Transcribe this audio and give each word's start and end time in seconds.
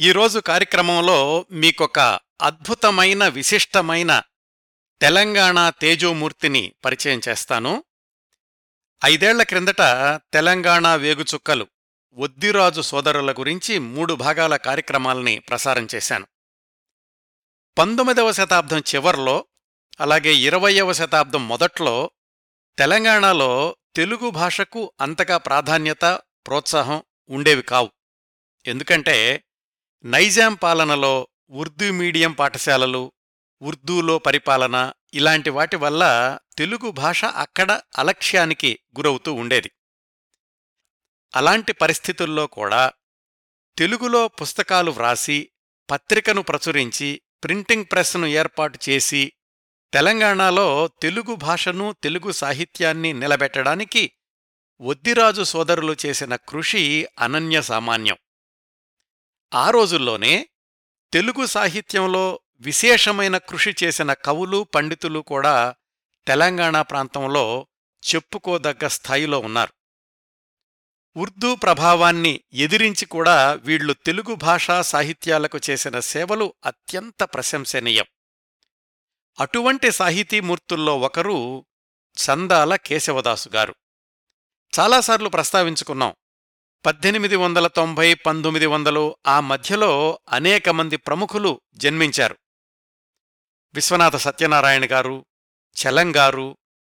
ఈరోజు 0.00 0.38
కార్యక్రమంలో 0.38 1.46
మీకొక 1.50 1.98
అద్భుతమైన 2.42 3.28
విశిష్టమైన 3.28 4.22
తెలంగాణ 5.00 5.70
తేజోమూర్తిని 5.80 6.72
పరిచయం 6.84 7.20
చేస్తాను. 7.28 7.84
ఐదేళ్ళ 9.04 9.42
క్రిందట 9.42 9.80
తెలంగాణ 10.32 10.94
వేగుచుక్కలు 10.94 11.66
ఒద్దిరాజు 12.12 12.80
సోదరుల 12.80 13.32
గురించి 13.32 13.78
మూడు 13.78 14.14
భాగాల 14.14 14.56
కార్యక్రమాల్ని 14.56 15.38
ప్రసారం 15.38 15.88
చేశాను. 15.94 16.26
పంతొమ్మిదవ 17.78 18.32
శతాబ్దం 18.32 18.78
చివర్లో 18.78 19.44
అలాగే 20.00 20.34
ఇరవయవ 20.34 20.92
శతాబ్దం 20.92 21.48
మొదట్లో 21.48 22.10
తెలంగాణలో 22.78 23.76
తెలుగు 23.96 24.30
భాషకు 24.30 24.92
అంతగా 25.00 25.36
ప్రాధాన్యత 25.36 26.04
ప్రోత్సాహం 26.46 27.02
ఉండేవి 27.28 27.62
కావు. 27.62 27.90
ఎందుకంటే 28.66 29.42
నైజాం 30.04 30.54
పాలనలో 30.54 31.28
ఉర్దూ 31.50 31.92
మీడియం 31.92 32.32
పాఠశాలలు 32.32 33.12
ఉర్దూలో 33.62 34.18
పరిపాలన 34.18 34.92
ఇలాంటి 35.14 35.50
వాటి 35.50 35.76
వల్ల 35.76 36.38
తెలుగు 36.58 36.90
భాష 36.90 37.24
అక్కడ 37.24 37.80
అలక్ష్యానికి 37.98 38.78
గురవుతూ 38.98 39.32
ఉండేది. 39.32 39.70
అలాంటి 41.34 41.72
పరిస్థితుల్లో 41.72 42.46
కూడా 42.46 42.92
తెలుగులో 43.78 44.28
పుస్తకాలు 44.28 44.90
వ్రాసి 44.90 45.50
పత్రికను 45.90 46.42
ప్రచురించి 46.42 47.22
ప్రింటింగ్ 47.44 47.84
ప్రెస్ను 47.92 48.26
ఏర్పాటు 48.26 48.78
చేసి 48.88 49.32
తెలంగాణలో 49.92 50.90
తెలుగు 51.02 51.34
భాషను 51.34 51.94
తెలుగు 52.02 52.32
సాహిత్యాన్ని 52.32 53.12
నిలబెట్టడానికి 53.12 54.12
ఒద్దిరాజు 54.80 55.42
సోదరులు 55.42 55.96
చేసిన 56.06 56.36
కృషి 56.36 57.06
అనన్య 57.18 57.62
సామాన్యం. 57.62 58.16
ఆ 59.54 59.70
రోజుల్లోనే 59.70 60.48
తెలుగు 61.12 61.46
సాహిత్యంలో 61.46 62.40
విశేషమైన 62.60 63.38
కృషి 63.38 63.74
చేసిన 63.84 64.12
కవులు 64.12 64.66
పండితులు 64.74 65.20
కూడా 65.20 65.74
తెలంగాణ 66.26 66.82
ప్రాంతంలో 66.82 67.66
చెప్పుకోదగ్గ 68.14 68.86
స్థాయిలో 68.86 69.38
ఉన్నారు. 69.38 69.72
ఉర్దూ 71.16 71.54
ప్రభావాన్ని 71.54 72.40
ఎదిరించి 72.52 73.06
కూడా 73.06 73.52
వీళ్ళు 73.52 73.92
తెలుగు 73.92 74.34
భాషా 74.34 74.82
సాహిత్యాలకు 74.82 75.60
చేసిన 75.70 76.00
సేవలు 76.00 76.54
అత్యంత 76.64 77.22
ప్రశంసనీయం. 77.22 78.04
అటువంటి 79.40 79.90
సాహితీమూర్తుల్లో 79.90 80.98
ఒకరు 80.98 81.66
చందాల 82.16 82.76
కేశవదాసు 82.76 83.48
గారు. 83.48 83.74
చాలాసార్లు 84.80 85.28
ప్రస్తావించుకున్నాం 85.28 86.14
పద్దెనిమిది 86.86 87.36
వందల 87.36 87.66
తొంభై 87.66 88.14
పంతొమ్మిది 88.14 88.66
వందలు 88.66 89.16
ఆ 89.26 89.40
మధ్యలో 89.40 90.20
అనేక 90.28 90.68
మంది 90.68 90.96
ప్రముఖులు 90.96 91.60
జన్మించారు. 91.74 92.36
విశ్వనాథ 93.74 94.16
సత్యనారాయణ 94.16 94.82
గారు 94.90 95.26
చలంగారు 95.76 96.56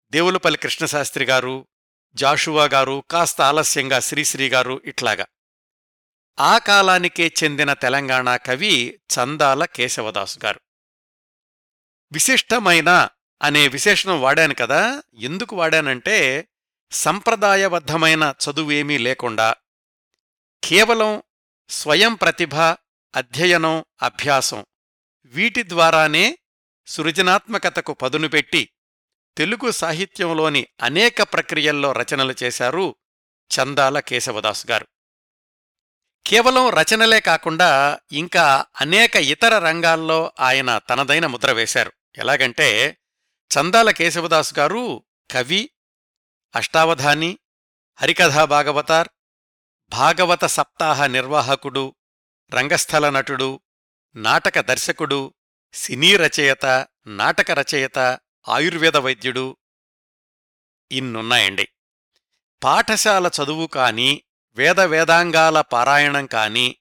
దేవులపల్లి 0.09 0.59
కృష్ణశాస్త్రి 0.59 1.25
గారు 1.25 1.67
జాషువా 2.13 2.65
గారు 2.65 3.03
కాస్త 3.11 3.41
ఆలస్యంగా 3.41 3.99
శ్రీశ్రీ 3.99 4.49
గారు 4.49 4.81
ఇట్లాగా. 4.85 5.25
ఆ 6.39 6.57
కాలానికే 6.57 7.33
చెందిన 7.43 7.73
తెలంగాణ 7.73 8.35
కవి 8.35 8.99
చందాల 9.15 9.65
కేశవదాసు 9.65 10.39
గారు. 10.45 10.59
విశిష్టమైన 12.11 13.09
అనే 13.41 13.67
విశేషణం 13.67 14.21
వాడాను 14.21 14.53
కదా 14.53 15.03
ఎందుకు 15.19 15.55
వాడానంటే 15.55 16.47
సంప్రదాయబద్ధమైన 16.91 18.33
చదువేమీ 18.49 18.97
లేకుండా 18.97 19.55
కేవలం 20.63 21.23
స్వయం 21.69 22.13
ప్రతిభ 22.13 22.55
అధ్యయనం 23.15 23.85
అభ్యాసం 24.01 24.65
వీటి 25.25 25.69
ద్వారానే 25.69 26.37
సృజనాత్మకతకు 26.87 27.93
పదునుపెట్టి 27.93 28.69
తెలుగు 29.37 29.71
సాహిత్యంలోని 29.71 30.67
అనేక 30.81 31.21
ప్రక్రియల్లో 31.21 31.91
రచనలు 31.91 32.35
చేశారు 32.43 32.95
చందాల 33.51 33.99
కేశవదాసు 33.99 34.67
గారు. 34.69 34.87
కేవలం 36.25 36.69
రచనలే 36.69 37.19
కాకుండా 37.19 37.99
ఇంకా 38.11 38.65
అనేక 38.81 39.15
ఇతర 39.15 39.59
రంగాల్లో 39.59 40.31
ఆయన 40.39 40.77
తనదైన 40.77 41.27
ముద్ర 41.27 41.51
వేశారు. 41.51 41.91
ఎలాగంటే 42.15 42.97
చందాల 43.51 43.91
కేశవదాసు 43.91 44.53
గారు 44.57 45.03
కవి 45.31 45.69
అష్టావధాని 46.55 47.39
హరికథా 48.01 48.45
భాగవతార్ 48.45 49.09
భాగవత 49.89 50.45
సప్తాహ 50.45 51.05
నిర్వాహకుడు 51.05 51.95
రంగస్థల 52.53 53.09
నటుడు 53.09 53.59
నాటక 54.15 54.59
దర్శకుడు 54.59 55.33
సినీ 55.73 56.15
రచయిత 56.15 56.87
నాటక 57.07 57.51
రచయిత 57.51 58.19
ఆయుర్వేద 58.47 58.97
వైద్యుడు 58.97 59.57
ఇన్నున్నాయండి. 60.91 61.67
పాఠశాల 62.63 63.27
చదువు 63.27 63.67
కాని 63.67 64.23
వేద 64.55 64.79
వేదాంగాల 64.79 65.61
పారాయణం 65.61 66.25
కాని 66.25 66.75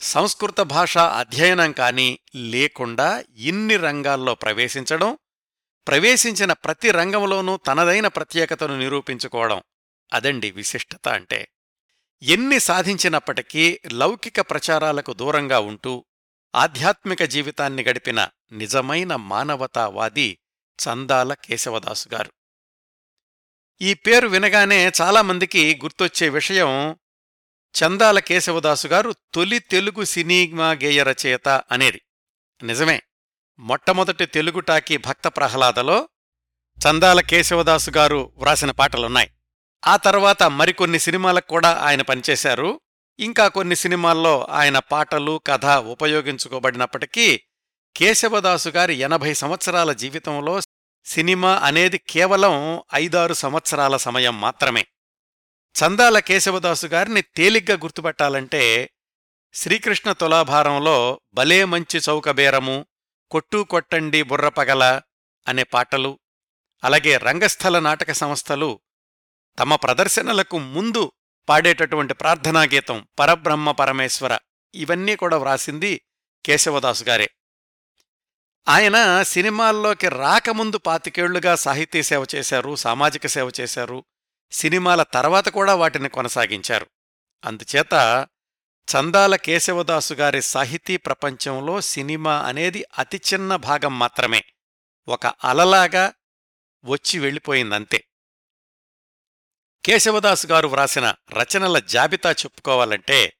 సంస్కృత 0.00 0.60
భాష 0.60 0.98
అధ్యయనం 0.98 1.72
కాని 1.72 2.18
లేకుండా 2.34 3.24
ఇన్ని 3.36 3.76
రంగాల్లో 3.76 4.34
ప్రవేశించడం 4.34 5.18
ప్రవేశించిన 5.88 6.52
ప్రతి 6.52 6.90
రంగంలోనూ 6.90 7.56
తనదైన 7.56 8.08
ప్రత్యేకతను 8.08 8.78
నిరూపించుకోవడం 8.78 9.62
అదండి 10.12 10.50
విశిష్టత 10.50 11.08
అంటే. 11.08 11.48
ఎన్ని 12.22 12.60
సాధించినప్పటికీ 12.60 13.80
లౌకిక 13.92 14.40
ప్రచారాలకు 14.40 15.12
దూరంగా 15.12 15.58
ఉంటూ 15.58 16.04
ఆధ్యాత్మిక 16.54 17.22
జీవితాన్ని 17.22 17.82
గడిపిన 17.82 18.28
నిజమైన 18.52 19.16
మానవతావాది 19.16 20.38
చందాల 20.78 21.34
కేశవదాసు 21.34 22.08
గారు. 22.08 22.32
ఈ 23.80 23.94
పేరు 23.94 24.28
వినగానే 24.28 24.92
చాలామందికి 25.00 25.80
గుర్తొచ్చే 25.82 26.28
విషయం 26.28 26.96
చందాల 27.74 28.18
కేశవదాసు 28.18 28.86
గారు 28.86 29.14
తొలి 29.34 29.58
తెలుగు 29.58 30.04
సినిమా 30.04 30.72
గేయ 30.72 31.02
రచయిత 31.02 31.48
అనేది. 31.48 32.00
నిజమే 32.62 33.02
మొట్టమొదటి 33.58 34.26
తెలుగు 34.26 34.60
టాకీ 34.60 34.96
భక్త 34.96 35.28
ప్రహ్లాదలో 35.28 36.08
చందాల 36.78 37.20
కేశవదాసు 37.20 37.90
గారు 37.90 38.32
వ్రాసిన 38.36 38.70
పాటలున్నాయి. 38.70 39.30
ఆ 39.86 39.96
తర్వాత 39.96 40.42
మరికొన్ని 40.42 40.98
సినిమాలకు 40.98 41.46
కూడా 41.46 41.70
ఆయన 41.74 42.02
పనిచేశారు. 42.02 42.80
ఇంకా 43.18 43.48
కొన్ని 43.48 43.76
సినిమాల్లో 43.76 44.46
ఆయన 44.50 44.78
పాటలు 44.78 45.40
కథ 45.46 45.66
ఉపయోగించుకోబడినప్పటికీ 45.66 47.40
కేశవదాసు 47.96 48.68
గారి 48.68 48.94
ఎనభై 48.94 49.34
సంవత్సరాల 49.34 49.92
జీవితంలో 49.92 50.60
సినిమా 51.04 51.58
అనేది 51.58 51.98
కేవలం 51.98 52.82
ఐదారు 52.94 53.34
సంవత్సరాల 53.34 53.96
సమయం 53.96 54.40
మాత్రమే. 54.40 54.86
చందాల 55.74 56.18
కేశవదాసు 56.18 56.86
గారిని 56.86 57.22
తేలిగ్గా 57.22 57.74
గుర్తుపెట్టాలంటే 57.74 58.90
శ్రీకృష్ణ 59.52 60.12
తులాభారంలో 60.12 61.20
భలే 61.34 61.64
మంచి 61.64 61.98
చౌకబేరము 61.98 62.86
కొట్టు 63.30 63.58
కొట్టండి 63.62 64.22
బుర్రపగల 64.22 65.00
అనే 65.48 65.62
పాటలు 65.62 66.18
అలాగే 66.84 67.16
రంగస్థల 67.16 67.78
నాటక 67.78 68.12
సంస్థలు 68.12 68.80
తమ 69.58 69.74
ప్రదర్శనలకు 69.74 70.58
ముందు 70.58 71.12
పాడేటటువంటి 71.48 72.14
ప్రార్థనా 72.14 72.62
గీతం 72.62 73.08
పరబ్రహ్మ 73.18 73.70
పరమేశ్వర 73.70 74.38
ఇవన్నీ 74.74 75.16
కూడా 75.16 75.36
వ్రాసింది 75.36 76.00
కేశవదాసు 76.46 77.04
గారే. 77.04 77.30
ఆయన 78.68 79.22
సినిమాల్లోకి 79.22 80.08
రాకముందు 80.08 80.78
పాతికేళ్ళుగా 80.78 81.56
సాహితీ 81.56 82.02
సేవ 82.02 82.26
చేశారు 82.34 82.76
సామాజిక 82.76 83.26
సేవ 83.26 83.50
చేశారు 83.60 84.04
సినిమాల 84.52 85.02
తర్వాత 85.02 85.48
కూడా 85.48 85.74
వాటిని 85.74 86.08
కొనసాగించారు. 86.08 86.86
అందుచేత 87.44 88.26
చందాల 88.88 89.36
కేశవదాసు 89.36 90.14
గారి 90.14 90.42
సాహితీ 90.42 90.96
ప్రపంచంలో 90.96 91.80
సినిమా 91.80 92.38
అనేది 92.38 92.84
అతి 92.98 93.20
చిన్న 93.34 93.56
భాగం 93.56 93.98
మాత్రమే. 93.98 94.44
ఒక 95.08 95.26
అలలాగా 95.26 96.12
వచ్చి 96.84 97.18
వెళ్ళిపోయిందంతే. 97.18 98.04
కేశవదాసు 99.84 100.46
గారు 100.46 100.68
వ్రాసిన 100.68 101.14
రచనల 101.32 101.78
జాబితా 101.78 102.30
చెప్పుకోవాలంటే 102.30 103.32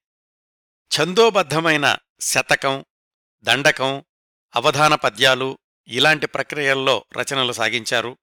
ఛందోబద్ధమైన 0.98 1.96
శతకం 2.20 2.84
దండకం 3.42 4.04
అవధాన 4.56 4.94
పద్యాలు 4.94 5.58
ఇలాంటి 5.88 6.26
ప్రక్రియల్లో 6.26 7.04
రచనలు 7.18 7.52
సాగించారు. 7.52 8.16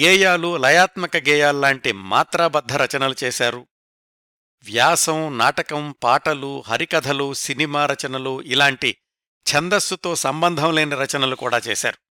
గేయాలు 0.00 0.56
లయాత్మక 0.56 1.16
గేయాల్లాంటి 1.16 1.92
మాత్రాబద్ధ 1.92 2.72
రచనలు 2.72 3.14
చేశారు. 3.24 3.66
వ్యాసం 4.62 5.38
నాటకం 5.38 5.94
పాటలు 6.02 6.64
హరికథలు 6.66 7.34
సినిమా 7.34 7.86
రచనలు 7.86 8.42
ఇలాంటి 8.42 8.96
ఛందస్సుతో 9.46 10.16
సంబంధం 10.16 10.74
లేని 10.74 10.94
రచనలు 10.96 11.36
కూడా 11.36 11.58
చేశారు. 11.58 12.11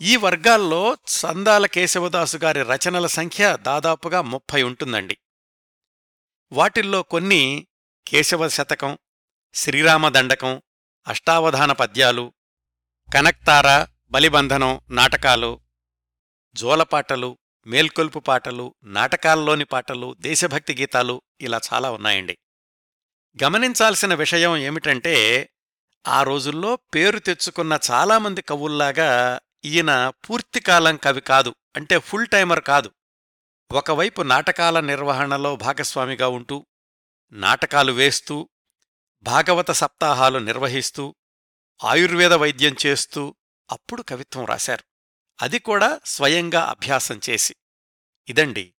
ఈ 0.00 0.16
వర్గాల్లో 0.16 0.98
సందాల 1.08 1.66
కేశవదాసు 1.66 2.36
గారి 2.36 2.62
రచనల 2.62 3.06
సంఖ్య 3.06 3.58
దాదాపుగా 3.60 4.20
ముప్పై 4.20 4.62
ఉంటుందండి. 4.62 5.18
వాటిల్లో 6.52 7.02
కొన్ని 7.02 7.66
కేశవ 8.08 8.48
శతకం 8.48 8.98
శ్రీరామదండకం 9.54 10.62
అష్టావధాన 11.06 11.72
పద్యాలు 11.72 12.32
కనక్తార 13.14 13.86
బలిబంధనం 14.10 14.80
నాటకాలు 14.90 15.60
జోలపాటలు 16.54 17.38
మేల్కొల్పు 17.66 18.18
పాటలు 18.18 18.74
నాటకాల్లోని 18.84 19.64
పాటలు 19.64 20.16
దేశభక్తి 20.20 20.74
గీతాలు 20.74 21.22
ఇలా 21.40 21.60
చాలా 21.72 21.90
ఉన్నాయండి. 21.90 22.38
గమనించాల్సిన 23.44 24.14
విషయం 24.14 24.56
ఏమిటంటే 24.56 25.14
ఆ 26.08 26.22
రోజుల్లో 26.22 26.76
పేరు 26.76 27.18
తెచ్చుకున్న 27.18 27.78
చాలామంది 27.90 28.42
కవుల్లాగా 28.42 29.40
ఈయన 29.64 30.08
పూర్తికాలం 30.08 30.96
కవి 30.96 31.20
కాదు 31.20 31.54
అంటే 31.76 31.98
ఫుల్ 31.98 32.26
టైమర్ 32.26 32.60
కాదు. 32.60 32.90
ఒకవైపు 33.72 34.22
నాటకాల 34.22 34.80
నిర్వహణలో 34.80 35.56
భాగస్వామిగా 35.56 36.28
ఉంటూ 36.28 36.66
నాటకాలు 37.32 37.92
వేస్తూ 37.92 38.48
భాగవత 39.22 39.70
సప్తాహాలు 39.70 40.38
నిర్వహిస్తూ 40.38 41.14
ఆయుర్వేద 41.84 42.32
వైద్యం 42.32 42.76
చేస్తూ 42.86 43.34
అప్పుడు 43.70 44.02
కవిత్వం 44.02 44.44
రాశారు. 44.44 44.84
అది 45.42 45.58
కూడా 45.58 46.00
స్వయంగా 46.04 46.60
అభ్యాసం 46.60 47.20
చేసి. 47.30 47.56
ఇదండి 48.28 48.74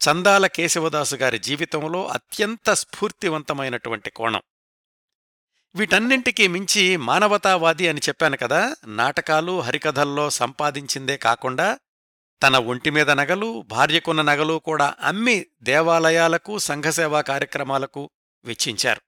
చందాల 0.00 0.46
కేశవదాసు 0.46 1.16
గారి 1.16 1.38
జీవితంలో 1.38 2.06
అత్యంత 2.06 2.72
స్ఫూర్తివంతమైనటువంటి 2.72 4.10
కోణం. 4.10 4.42
వీటన్నింటికీ 5.74 6.46
మించి 6.46 6.96
మానవతావాది 6.96 7.88
అని 7.88 8.00
చెప్పాను 8.08 8.36
కదా 8.36 8.76
నాటకాలు 8.86 9.60
హరికథల్లో 9.60 10.30
సంపాదించిందే 10.30 11.16
కాకుండా 11.16 11.78
తన 12.42 12.56
ఒంటిమీద 12.56 13.10
నగలు 13.10 13.64
భార్యకున్న 13.66 14.22
నగలు 14.22 14.58
కూడా 14.58 14.94
అమ్మి 15.00 15.46
దేవాలయాలకు 15.62 16.58
సంఘసేవా 16.58 17.20
కార్యక్రమాలకు 17.20 18.10
వెచ్చించారు. 18.44 19.00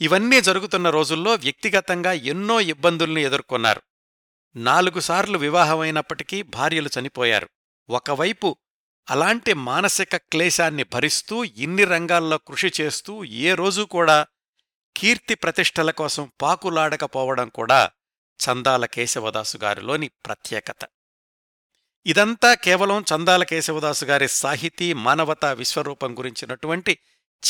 ఇవన్నీ 0.00 0.40
జరుగుతున్న 0.40 0.90
రోజుల్లో 0.90 1.34
వ్యక్తిగతంగా 1.34 2.12
ఎన్నో 2.12 2.60
ఇబ్బందుల్ని 2.60 3.22
ఎదుర్కొన్నారు. 3.22 3.82
నాలుగుసార్లు 4.56 5.38
వివాహమైనప్పటికీ 5.38 6.42
భార్యలు 6.42 6.90
చనిపోయారు. 7.00 7.48
ఒకవైపు 7.90 8.56
అలాంటి 9.10 9.54
మానసిక 9.54 10.16
క్లేశాన్ని 10.16 10.82
భరిస్తూ 10.82 11.44
ఇన్ని 11.44 11.84
రంగాల్లో 11.84 12.38
కృషి 12.38 12.72
చేస్తూ 12.80 13.24
ఏ 13.24 13.54
రోజు 13.54 13.82
కూడా 13.82 14.26
కీర్తి 14.96 15.34
ప్రతిష్టల 15.34 15.90
కోసం 15.90 16.32
పాకులాడకపోవడం 16.42 17.48
కూడా 17.48 17.90
చందాల 18.40 18.86
కేశవదాసు 18.86 19.58
గారిలోని 19.58 20.08
ప్రత్యేకత. 20.08 20.86
ఇదంతా 22.06 22.54
కేవలం 22.54 23.04
చందాల 23.14 23.44
కేశవదాసు 23.44 24.04
గారి 24.04 24.28
సాహితీ 24.28 24.92
మానవతా 24.92 25.52
విశ్వరూపం 25.52 26.18
గురించినటువంటి 26.18 26.98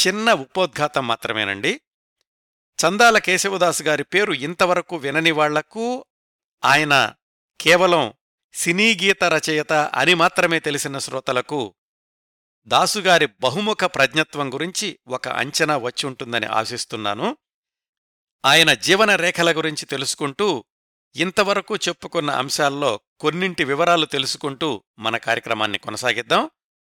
చిన్న 0.06 0.32
ఉపోద్ఘాతం 0.32 1.06
మాత్రమేనండి. 1.06 1.80
చందాల 2.78 3.18
కేశవదాసు 3.18 3.82
గారి 3.82 4.04
పేరు 4.04 4.32
ఇంతవరకు 4.32 4.96
వినని 4.96 5.30
వాళ్ళకు 5.30 6.04
ఆయన 6.64 7.14
కేవలం 7.60 8.12
సినీ 8.54 8.98
గీత 9.02 9.24
రచయిత 9.24 9.72
అని 9.72 10.14
మాత్రమే 10.14 10.60
తెలిసిన 10.60 10.98
శ్రోతలకు 10.98 11.74
దాసుగారి 12.66 13.26
బహుముఖ 13.26 13.84
ప్రజ్ఞత్వం 13.84 14.54
గురించి 14.54 14.98
ఒక 15.08 15.28
అంచనా 15.28 15.76
వచ్చి 15.76 16.06
ఉంటుందని 16.06 16.46
ఆశిస్తున్నాను. 16.46 17.36
ఆయన 18.44 18.74
జీవన 18.74 19.14
రేఖల 19.14 19.56
గురించి 19.56 19.86
తెలుసుకుంటూ 19.86 20.64
ఇంతవరకు 21.14 21.76
చెప్పుకున్న 21.76 22.30
అంశాల్లో 22.30 23.00
కొన్నింటి 23.20 23.64
వివరాలు 23.64 24.06
తెలుసుకుంటూ 24.06 24.84
మన 24.98 25.16
కార్యక్రమాన్ని 25.16 25.78
కొనసాగిద్దాం. 25.78 26.50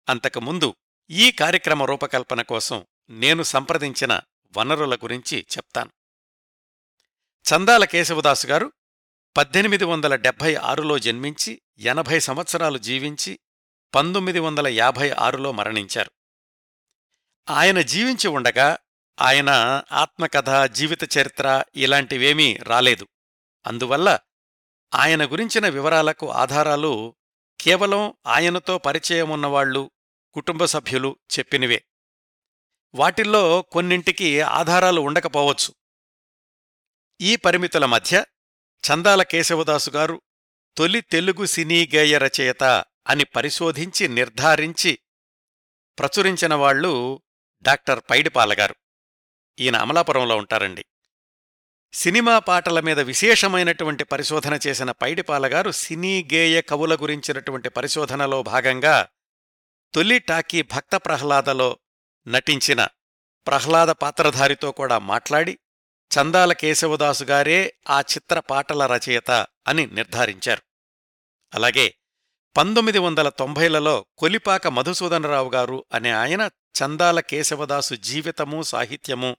అంతకుముందు 0.10 0.76
ఈ 1.10 1.32
కార్యక్రమ 1.32 1.84
రూపకల్పన 1.84 2.42
కోసం 2.42 2.86
నేను 3.10 3.44
సంప్రదించిన 3.44 4.22
వనరుల 4.58 4.96
గురించి 4.96 5.38
చెప్తాను. 5.38 5.92
చందాల 7.46 7.86
కేశవదాసు 7.86 8.48
గారు 8.48 8.72
పద్దెనిమిది 9.38 9.84
వందల 9.84 10.16
డెబ్భై 10.16 10.56
ఆరులో 10.56 11.00
జన్మించి 11.00 11.62
ఎనభై 11.78 12.20
సంవత్సరాలు 12.20 12.78
జీవించి 12.78 13.40
పంతొమ్మిది 13.96 14.40
వందల 14.40 14.68
యాభై 14.68 15.10
ఆరులో 15.10 15.52
మరణించారు. 15.52 16.12
ఆయన 17.50 17.82
జీవించి 17.82 18.28
ఉండగా 18.28 18.78
ఆయన 19.22 19.84
ఆత్మకథ 19.92 20.50
జీవిత 20.72 21.18
చరిత్ర 21.18 21.64
ఇలాంటివేమీ 21.76 22.58
రాలేదు. 22.64 23.08
అందువల్ల 23.68 24.20
ఆయన 24.96 25.26
గురించిన 25.26 25.68
వివరాలకు 25.68 26.32
ఆధారాలు 26.32 27.16
కేవలం 27.60 28.14
ఆయనతో 28.28 28.78
పరిచయమున్నవాళ్ళు 28.78 29.92
కుటుంబ 30.34 30.66
సభ్యులు 30.66 31.18
చెప్పినవే. 31.40 31.84
వాటిల్లో 32.96 33.62
కొన్నింటికి 33.62 34.42
ఆధారాలు 34.42 35.02
ఉండకపోవచ్చు. 35.02 35.74
ఈ 37.22 37.36
పరిమితుల 37.36 37.86
మధ్య 37.86 38.26
చందాల 38.92 39.24
కేశవదాసు 39.24 39.90
గారు 39.90 40.22
తొలి 40.78 41.02
తెలుగు 41.02 41.46
సినీ 41.46 41.90
గేయ 41.96 42.18
రచయిత 42.18 42.86
అని 43.10 43.24
పరిశోధించి 43.24 44.08
నిర్ధారించి 44.08 45.00
ప్రచురించినవాళ్ళు 46.00 47.22
డాక్టర్ 47.62 48.02
పైడిపాలగారు 48.10 48.76
ఈయన 49.60 49.76
అమలాపురంలో 49.76 50.38
ఉంటారండి. 50.38 50.86
సినిమా 51.94 52.40
పాటల 52.40 52.80
మీద 52.80 53.00
విశేషమైనటువంటి 53.00 54.04
పరిశోధన 54.04 54.60
చేసిన 54.68 54.92
పైడిపాలగారు 54.92 55.72
సినీ 55.72 56.24
గేయ 56.34 56.62
కవుల 56.62 56.96
గురించినటువంటి 56.96 57.70
పరిశోధనలో 57.70 58.44
భాగంగా 58.44 59.08
తొలి 59.94 60.20
టాకీ 60.20 60.62
భక్త 60.62 60.96
ప్రహ్లాదలో 60.96 61.80
నటించిన 62.28 62.88
ప్రహ్లాద 63.48 63.88
పాత్రధారితో 63.88 64.72
కూడా 64.72 65.00
మాట్లాడి 65.00 65.60
చందాల 66.12 66.54
కేశవదాసు 66.54 67.24
గారే 67.24 67.78
ఆ 67.90 68.02
చిత్ర 68.02 68.40
పాటల 68.40 68.86
రచయిత 68.86 69.32
అని 69.68 69.86
నిర్ధారించారు. 69.88 70.62
అలాగే 71.54 71.96
పంతొమ్మిది 72.58 73.00
వందల 73.00 73.30
తొంభైలలో 73.30 74.06
కొలిపాక 74.18 74.68
మధుసూదనరావు 74.68 75.50
గారు 75.50 75.86
అనే 75.94 76.12
ఆయన 76.12 76.50
చందాల 76.80 77.20
కేశవదాసు 77.20 77.96
జీవితము 77.96 78.62
సాహిత్యము 78.62 79.38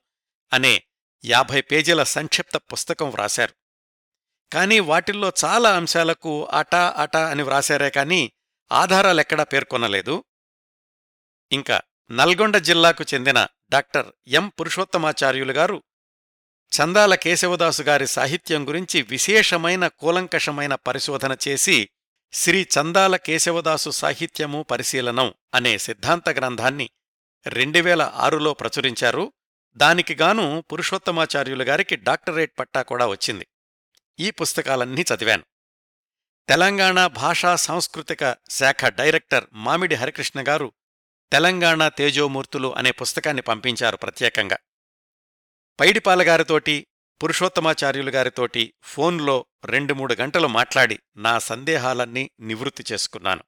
అనే 0.53 0.83
యాభై 1.25 1.61
పేజీల 1.61 2.03
సంక్షిప్త 2.03 2.57
పుస్తకం 2.57 3.09
వ్రాశారు. 3.09 3.53
కానీ 4.53 4.79
వాటిల్లో 4.79 5.33
చాలా 5.45 5.75
అంశాలకు 5.75 6.45
అటా 6.45 6.93
అటా 6.97 7.29
అని 7.29 7.43
వ్రాశారే 7.43 7.89
కాని 7.89 8.31
ఆధారాలెక్కడా 8.71 9.43
పేర్కొనలేదు. 9.43 10.23
ఇంకా 11.51 11.81
నల్గొండ 12.11 12.57
జిల్లాకు 12.57 13.05
చెందిన 13.13 13.47
డాక్టర్ 13.69 14.11
ఎం 14.27 14.47
పురుషోత్తమాచార్యులు 14.47 15.53
గారు 15.53 15.83
చందాల 16.71 17.15
కేశవదాసు 17.15 17.81
గారి 17.81 18.07
సాహిత్యం 18.07 18.67
గురించి 18.67 19.01
విశేషమైన 19.01 19.87
కూలంకషమైన 19.87 20.75
పరిశోధన 20.75 21.37
చేసి 21.47 21.89
శ్రీ 22.33 22.61
చందాల 22.63 23.15
కేశవదాసు 23.15 23.89
సాహిత్యము 23.89 24.63
పరిశీలనం 24.63 25.33
అనే 25.53 25.77
సిద్ధాంత 25.77 26.29
గ్రంథాన్ని 26.29 26.89
రెండువేల 27.47 28.11
ఆరులో 28.15 28.53
ప్రచురించారు 28.53 29.33
దానికిగాను 29.75 30.63
పురుషోత్తమాచార్యులు 30.71 31.63
గారికి 31.63 31.95
డాక్టరేట్ 31.95 32.59
పట్టా 32.59 32.81
కూడా 32.81 33.07
వచ్చింది. 33.07 33.47
ఈ 34.19 34.31
పుస్తకాలన్నీ 34.31 35.01
చదివాను. 35.01 35.43
తెలంగాణ 36.49 37.07
భాషా 37.07 37.55
సాంస్కృతిక 37.55 38.35
శాఖ 38.49 38.85
డైరెక్టర్ 38.85 39.45
మామిడి 39.53 39.95
హరికృష్ణ 39.95 40.43
గారు 40.47 40.71
తెలంగాణ 41.31 41.87
తేజోమూర్తులు 41.87 42.75
అనే 42.75 42.91
పుస్తకాన్ని 42.91 43.41
పంపించారు 43.41 43.97
ప్రత్యేకంగా. 43.97 44.57
పైడిపాలగారితోటి 45.79 46.87
పురుషోత్తమాచార్యులు 47.23 48.11
గారితోటి 48.11 48.73
ఫోన్లో 48.83 49.45
రెండు 49.65 49.93
మూడు 49.93 50.13
గంటలు 50.13 50.47
మాట్లాడి 50.47 50.99
నా 51.15 51.39
సందేహాలన్నీ 51.39 52.31
నివృత్తి 52.39 52.83
చేసుకున్నాను. 52.91 53.43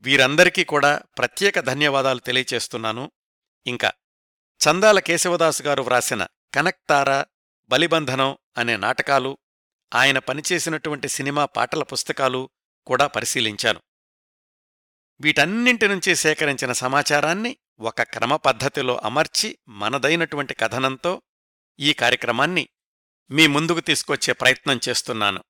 వీరందరికీ 0.00 0.64
కూడా 0.64 1.02
ప్రత్యేక 1.18 1.60
ధన్యవాదాలు 1.60 2.18
తెలియచేస్తున్నాను. 2.18 3.12
ఇంకా 3.66 3.92
చందాల 4.60 4.98
కేశవదాసు 4.98 5.62
గారు 5.62 5.82
వ్రాసిన 5.82 6.26
కనక్తార 6.54 7.24
బలిబంధనం 7.68 8.38
అనే 8.56 8.76
నాటకాలు 8.76 9.38
ఆయన 9.94 10.18
పనిచేసినటువంటి 10.18 11.08
సినిమా 11.08 11.44
పాటల 11.44 11.82
పుస్తకాలు 11.82 12.50
కూడా 12.86 13.06
పరిశీలించాను. 13.06 13.80
వీటన్నింటి 15.20 15.88
నుంచి 15.88 16.16
సేకరించిన 16.16 16.72
సమాచారాన్ని 16.72 17.56
ఒక 17.80 18.02
క్రమ 18.02 18.36
పద్ధతిలో 18.36 19.00
అమర్చి 19.04 19.58
మనదైనటువంటి 19.68 20.54
కథనంతో 20.54 21.22
ఈ 21.78 21.92
కార్యక్రమాన్ని 21.92 22.68
మీ 23.30 23.46
ముందుకు 23.46 23.80
తీసుకొచ్చే 23.80 24.32
ప్రయత్నం 24.32 24.80
చేస్తున్నాను. 24.88 25.44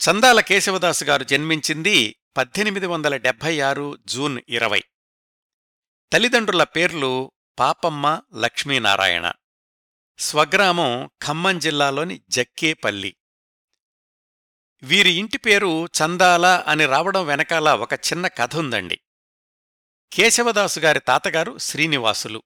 చందాల 0.00 0.40
కేశవదాసు 0.40 1.04
గారు 1.04 1.24
జన్మించింది 1.24 2.22
పద్దెనిమిది 2.36 2.86
వందల 2.86 3.16
డెబ్భై 3.16 3.60
ఆరు 3.60 3.98
జూన్ 4.04 4.40
ఇరవై. 4.48 4.84
తల్లిదండ్రుల 6.12 6.64
పేర్లు 6.64 7.32
పాపమ్మ 7.58 8.22
లక్ష్మీనారాయణ. 8.34 9.32
స్వగ్రామం 10.18 11.10
ఖమ్మం 11.22 11.58
జిల్లాలోని 11.58 12.22
జక్కేపల్లి. 12.28 13.16
వీరి 14.82 15.10
ఇంటి 15.10 15.38
పేరు 15.38 15.86
చందాల 15.86 16.46
అని 16.46 16.86
రావడం 16.86 17.26
వెనకాల 17.26 17.70
ఒక 17.74 17.92
చిన్న 17.92 18.26
కథ 18.26 18.56
ఉందండి. 18.56 19.00
కేశవదాసు 20.12 20.80
గారి 20.80 21.00
తాతగారు 21.00 21.58
శ్రీనివాసులు. 21.58 22.42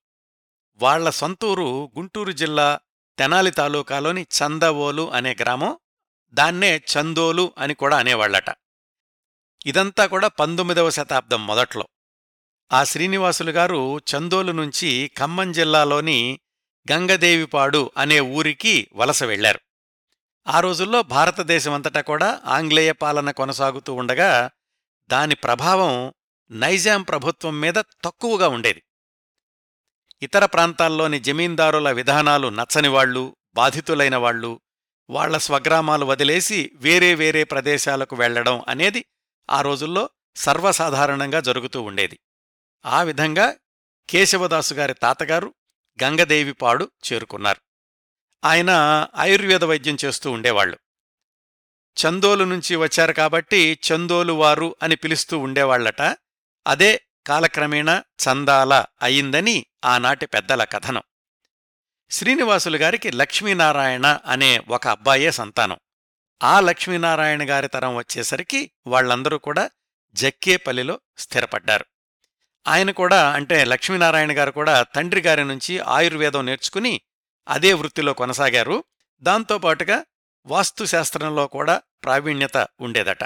వాళ్ళ 0.74 1.10
సొంతూరు 1.10 1.92
గుంటూరు 1.98 2.32
జిల్లా 2.32 2.80
తెనాలి 3.18 3.50
తాలూకాలోని 3.50 4.26
చందవోలు 4.38 5.10
అనే 5.10 5.36
గ్రామం 5.40 5.78
దాన్నే 6.34 6.76
చందోలు 6.76 7.52
అని 7.58 7.74
కూడా 7.74 7.96
అనేవాళ్ళట 7.96 8.50
ఇదంతా 9.66 10.06
కూడా 10.06 10.28
పంతొమ్మిదవ 10.28 10.90
శతాబ్దం 10.90 11.46
మొదట్లో. 11.46 11.88
ఆ 12.72 12.84
శ్రీనివాసులు 12.84 13.50
గారు 13.50 13.98
చందోలు 13.98 14.52
నుంచి 14.52 15.10
ఖమ్మం 15.18 15.52
జిల్లాలోని 15.52 16.40
గంగదేవిపాడు 16.92 17.90
అనే 17.96 18.20
ఊరికి 18.20 18.88
వలస 18.94 19.22
వెళ్ళారు 19.22 19.60
ఆ 20.46 20.60
రోజుల్లో 20.60 21.02
భారతదేశమంతటా 21.02 22.00
కూడా 22.00 22.40
ఆంగ్లేయ 22.44 22.92
పాలన 22.92 23.30
కొనసాగుతూ 23.30 23.94
ఉండగా 23.94 24.50
దాని 25.10 25.34
ప్రభావం 25.34 26.12
నైజాం 26.50 27.02
ప్రభుత్వం 27.02 27.60
మీద 27.60 27.74
తక్కువగా 28.04 28.48
ఉండేది. 28.48 28.82
ఇతర 30.22 30.46
ప్రాంతాల్లోని 30.46 31.20
జమీందారుల 31.20 31.90
విధానాలు 31.90 32.48
నచ్చనివాళ్ళు 32.48 33.36
బాధితులైన 33.54 34.16
వాళ్ళు 34.16 34.60
వాళ్ళ 35.10 35.38
స్వగ్రామాలు 35.38 36.04
వదిలేసి 36.06 36.70
వేరే 36.74 37.14
వేరే 37.14 37.44
ప్రదేశాలకు 37.44 38.16
వెళ్ళడం 38.16 38.64
అనేది 38.68 39.04
ఆ 39.50 39.60
రోజుల్లో 39.60 40.10
సర్వసాధారణంగా 40.36 41.40
జరుగుతూ 41.40 41.82
ఉండేది. 41.82 42.18
ఆ 42.86 43.02
విధంగా 43.02 43.56
కేశవదాసు 44.10 44.74
గారి 44.74 44.94
తాతగారు 44.94 45.54
గంగదేవిపాడు 46.02 46.90
చేరుకున్నారు. 47.12 47.60
ఆయన 48.44 48.70
ఆయుర్వేద 49.14 49.64
వైద్యం 49.64 49.96
చేస్తూ 50.04 50.30
ఉండేవాళ్ళు 50.30 50.78
చందోలు 51.96 52.44
నుంచి 52.44 52.76
వచ్చారు 52.76 53.12
కాబట్టి 53.12 53.78
చందోలు 53.88 54.32
వారు 54.32 54.76
అని 54.82 54.96
పిలుస్తూ 54.96 55.38
ఉండేవాళ్ళట 55.38 56.02
అదే 56.66 57.00
కాలక్రమేణా 57.26 58.04
చందాల 58.24 58.84
అయిందని 59.02 59.66
ఆనాటి 59.84 60.26
పెద్దల 60.26 60.64
కథనం. 60.64 61.02
శ్రీనివాసులు 62.10 62.76
గారికి 62.76 63.12
లక్ష్మీనారాయణ 63.12 64.18
అనే 64.26 64.58
ఒక 64.68 64.88
అబ్బాయే 64.88 65.30
సంతానం. 65.30 65.76
ఆ 66.42 66.60
లక్ష్మీనారాయణ 66.60 67.50
గారి 67.50 67.68
తరం 67.68 67.96
వచ్చేసరికి 67.96 68.70
వాళ్ళందరూ 68.86 69.38
కూడా 69.38 69.70
జక్కేపల్లిలో 70.12 71.00
స్థిరపడ్డారు. 71.18 71.84
ఆయన 72.68 72.90
కూడా 72.90 73.32
అంటే 73.32 73.64
లక్ష్మీనారాయణ 73.64 74.38
గారు 74.38 74.50
కూడా 74.50 74.82
తండ్రి 74.82 75.20
గారి 75.20 75.44
నుంచి 75.44 75.78
ఆయుర్వేదం 75.78 76.46
నేర్చుకుని 76.46 77.00
అదే 77.48 77.72
వృత్తిలో 77.72 78.12
కొనసాగారు. 78.12 78.84
దాంతోపాటుగా 79.20 80.04
వాస్తుశాస్త్రంలో 80.46 81.46
కూడా 81.46 81.82
ప్రావీణ్యత 82.04 82.68
ఉండేదట. 82.80 83.24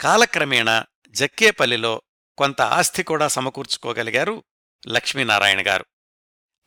కాలక్రమేణా 0.00 0.84
జక్కేపల్లిలో 1.08 2.02
కొంత 2.40 2.60
ఆస్తి 2.60 3.02
కూడా 3.02 3.28
సమకూర్చుకోగలిగారు 3.28 4.44
లక్ష్మీనారాయణ 4.88 5.66
గారు. 5.66 5.86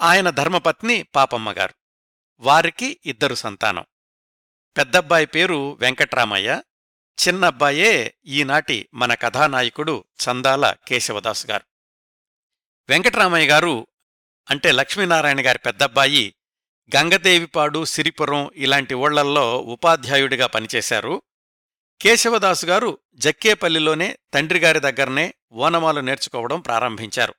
ఆయన 0.01 0.30
ధర్మపత్ని 0.30 1.03
పాపమ్మగారు 1.03 1.74
వారికి 2.39 3.00
ఇద్దరు 3.06 3.36
సంతానం. 3.36 3.86
పెద్దబ్బాయి 4.77 5.25
పేరు 5.25 5.77
వెంకట్రామయ్య. 5.80 6.62
చిన్నబ్బాయే 7.27 8.15
ఈనాటి 8.25 8.89
మన 8.94 9.13
కథానాయకుడు 9.13 10.06
చందాల 10.24 10.75
కేశవదాసు 10.88 11.48
గారు. 11.48 11.63
వెంకట్రామయ్య 12.89 13.48
గారు 13.48 13.88
అంటే 14.50 14.72
లక్ష్మీనారాయణ 14.72 15.48
గారి 15.48 15.60
పెద్దబ్బాయి 15.60 16.36
గంగదేవిపాడు 16.96 17.86
సిరిపురం 17.86 18.50
ఇలాంటి 18.56 18.94
ఊళ్ళల్లో 18.94 19.60
ఉపాధ్యాయుడిగా 19.60 20.48
పనిచేశారు. 20.48 21.22
కేశవదాసు 22.02 22.66
గారు 22.66 22.98
జక్కేపల్లిలోనే 23.16 24.20
తండ్రిగారి 24.34 24.80
దగ్గరనే 24.80 25.34
ఓనమాలు 25.52 26.00
నేర్చుకోవడం 26.00 26.60
ప్రారంభించారు. 26.60 27.34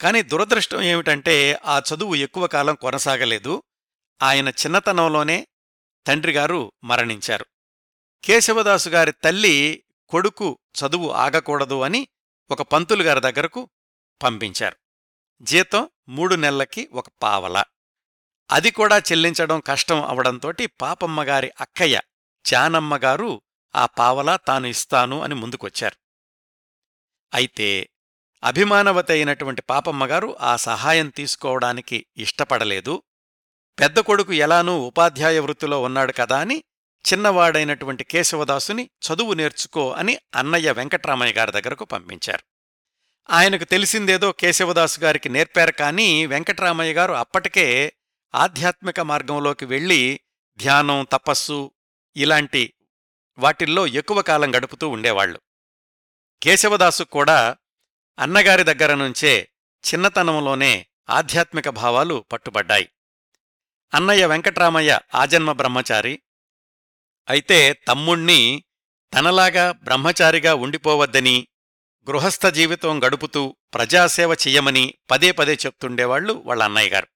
కాని 0.00 0.22
దురదృష్టం 0.22 0.82
ఏమిటంటే 0.82 1.60
ఆ 1.64 1.78
చదువు 1.78 2.14
ఎక్కువ 2.14 2.46
కాలం 2.46 2.74
కొనసాగలేదు. 2.74 3.62
ఆయన 4.22 4.48
చిన్నతనంలోనే 4.48 5.48
తండ్రిగారు 6.06 6.72
మరణించారు. 6.84 7.46
కేశవదాసు 8.24 8.88
గారి 8.88 9.12
తల్లి 9.12 9.84
కొడుకు 10.08 10.58
చదువు 10.78 11.10
ఆగకూడదు 11.10 11.80
అని 11.80 12.08
ఒక 12.50 12.62
పంతులుగారి 12.62 13.20
దగ్గరకు 13.20 13.70
పంపించారు. 14.22 14.76
జీతం 15.42 15.90
మూడు 16.08 16.34
నెలలకి 16.34 16.88
ఒక 16.92 17.06
పావల. 17.22 17.64
అది 18.50 18.70
కూడా 18.70 18.98
చెల్లించడం 18.98 19.60
కష్టం 19.60 20.02
అవడంతోటి 20.02 20.66
పాపమ్మగారి 20.66 21.52
అక్కయ్య 21.60 22.00
జానమ్మగారు 22.46 23.42
ఆ 23.74 23.86
పావలా 23.86 24.36
తాను 24.36 24.66
ఇస్తాను 24.66 25.22
అని 25.22 25.34
ముందుకొచ్చారు. 25.34 25.96
అయితే 27.34 27.88
అభిమానవతి 28.44 29.12
అయినటువంటి 29.12 29.62
పాపమ్మగారు 29.62 30.36
ఆ 30.40 30.56
సహాయం 30.56 31.08
తీసుకోవడానికి 31.08 32.06
ఇష్టపడలేదు. 32.16 33.02
పెద్ద 33.80 33.98
కొడుకు 33.98 34.32
ఎలానూ 34.32 34.78
ఉపాధ్యాయ 34.78 35.38
వృత్తిలో 35.38 35.82
ఉన్నాడు 35.82 36.12
కదా 36.12 36.40
అని 36.40 36.64
చిన్నవాడైనటువంటి 37.12 38.04
కేశవదాసుని 38.04 38.84
చదువు 38.84 39.34
నేర్చుకో 39.34 39.92
అని 39.92 40.18
అన్నయ్య 40.34 40.72
వెంకట్రామయ్య 40.72 41.32
గారి 41.32 41.52
దగ్గరకు 41.52 41.84
పంపించారు. 41.84 42.42
ఆయనకు 43.30 43.64
తెలిసిందేదో 43.64 44.32
కేశవదాసు 44.32 45.00
గారికి 45.00 45.28
నేర్పారు 45.28 45.72
కానీ 45.72 46.26
వెంకట్రామయ్య 46.26 46.92
గారు 46.92 47.12
అప్పటికే 47.12 47.92
ఆధ్యాత్మిక 48.34 49.00
మార్గంలోకి 49.00 49.64
వెళ్ళి 49.64 50.20
ధ్యానం 50.56 51.06
తపస్సు 51.12 51.70
ఇలాంటి 52.16 52.72
వాటిల్లో 53.38 53.86
ఎక్కువ 53.86 54.22
కాలం 54.22 54.56
గడుపుతూ 54.56 54.88
ఉండేవాళ్ళు 54.88 55.40
కేశవదాసు 56.42 57.02
కూడా 57.02 57.56
అన్నగారి 58.18 58.62
దగ్గర 58.62 58.94
నుంచే 58.94 59.48
చిన్నతనంలోనే 59.84 60.86
ఆధ్యాత్మిక 61.10 61.68
భావాలు 61.68 62.24
పట్టుబడ్డాయి. 62.32 62.88
అన్నయ్య 63.94 64.26
వెంకట్రామయ్య 64.26 65.00
ఆజన్మ 65.14 65.52
బ్రహ్మచారి. 65.52 66.22
అయితే 67.28 67.72
తమ్ముణ్ణి 67.72 68.64
తనలాగా 69.14 69.72
బ్రహ్మచారిగా 69.72 70.54
ఉండిపోవద్దని 70.54 71.48
గృహస్థ 72.10 72.46
జీవితం 72.46 73.04
గడుపుతూ 73.04 73.56
ప్రజాసేవ 73.74 74.34
చెయ్యమని 74.34 74.94
పదే 75.10 75.32
పదే 75.32 75.54
చెప్తుండేవాళ్ళు 75.54 76.32
వాళ్ళ 76.32 76.62
అన్నయ్య 76.62 76.90
గారు. 76.90 77.08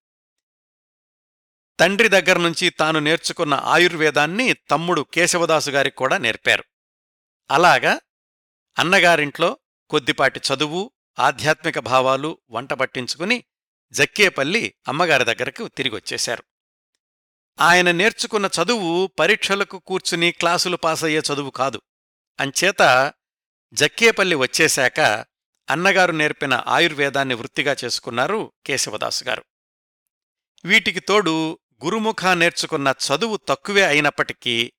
తండ్రి 1.81 2.09
దగ్గర్నుంచి 2.09 2.71
తాను 2.71 3.01
నేర్చుకున్న 3.01 3.55
ఆయుర్వేదాన్ని 3.55 4.53
తమ్ముడు 4.53 5.03
కేశవదాసు 5.03 5.71
గారికి 5.71 5.97
కూడా 5.97 6.19
నేర్పారు. 6.19 6.65
అలాగా 7.51 8.01
అన్నగారింట్లో 8.79 9.59
కొద్దిపాటి 9.91 10.41
చదువు 10.55 10.93
ఆధ్యాత్మిక 11.19 11.79
భావాలు 11.79 12.39
వంట 12.51 12.73
పట్టించుకుని 12.73 13.45
జక్కేపల్లి 13.91 14.75
అమ్మగారి 14.89 15.25
దగ్గరకు 15.25 15.69
తిరిగొచ్చేశారు. 15.69 16.45
ఆయన 17.61 17.91
నేర్చుకున్న 17.91 18.49
చదువు 18.63 19.07
పరీక్షలకు 19.07 19.79
కూర్చుని 19.79 20.33
క్లాసులు 20.33 20.77
పాసయ్యే 20.77 21.21
చదువు 21.21 21.51
కాదు. 21.51 21.83
అంచేత 22.41 23.13
జక్కేపల్లి 23.73 24.35
వచ్చేశాక 24.35 25.01
అన్నగారు 25.71 26.13
నేర్పిన 26.13 26.65
ఆయుర్వేదాన్ని 26.67 27.35
వృత్తిగా 27.35 27.77
చేసుకున్నారు 27.85 28.53
కేశవదాసు 28.67 29.25
గారు. 29.25 29.45
వీటికి 30.65 31.01
తోడు 31.01 31.59
గురుముఖ 31.85 32.27
నేర్చుకున్న 32.27 32.95
చదువు 33.07 33.37
తక్కువే 33.37 33.83
అయినప్పటికీ 33.83 34.73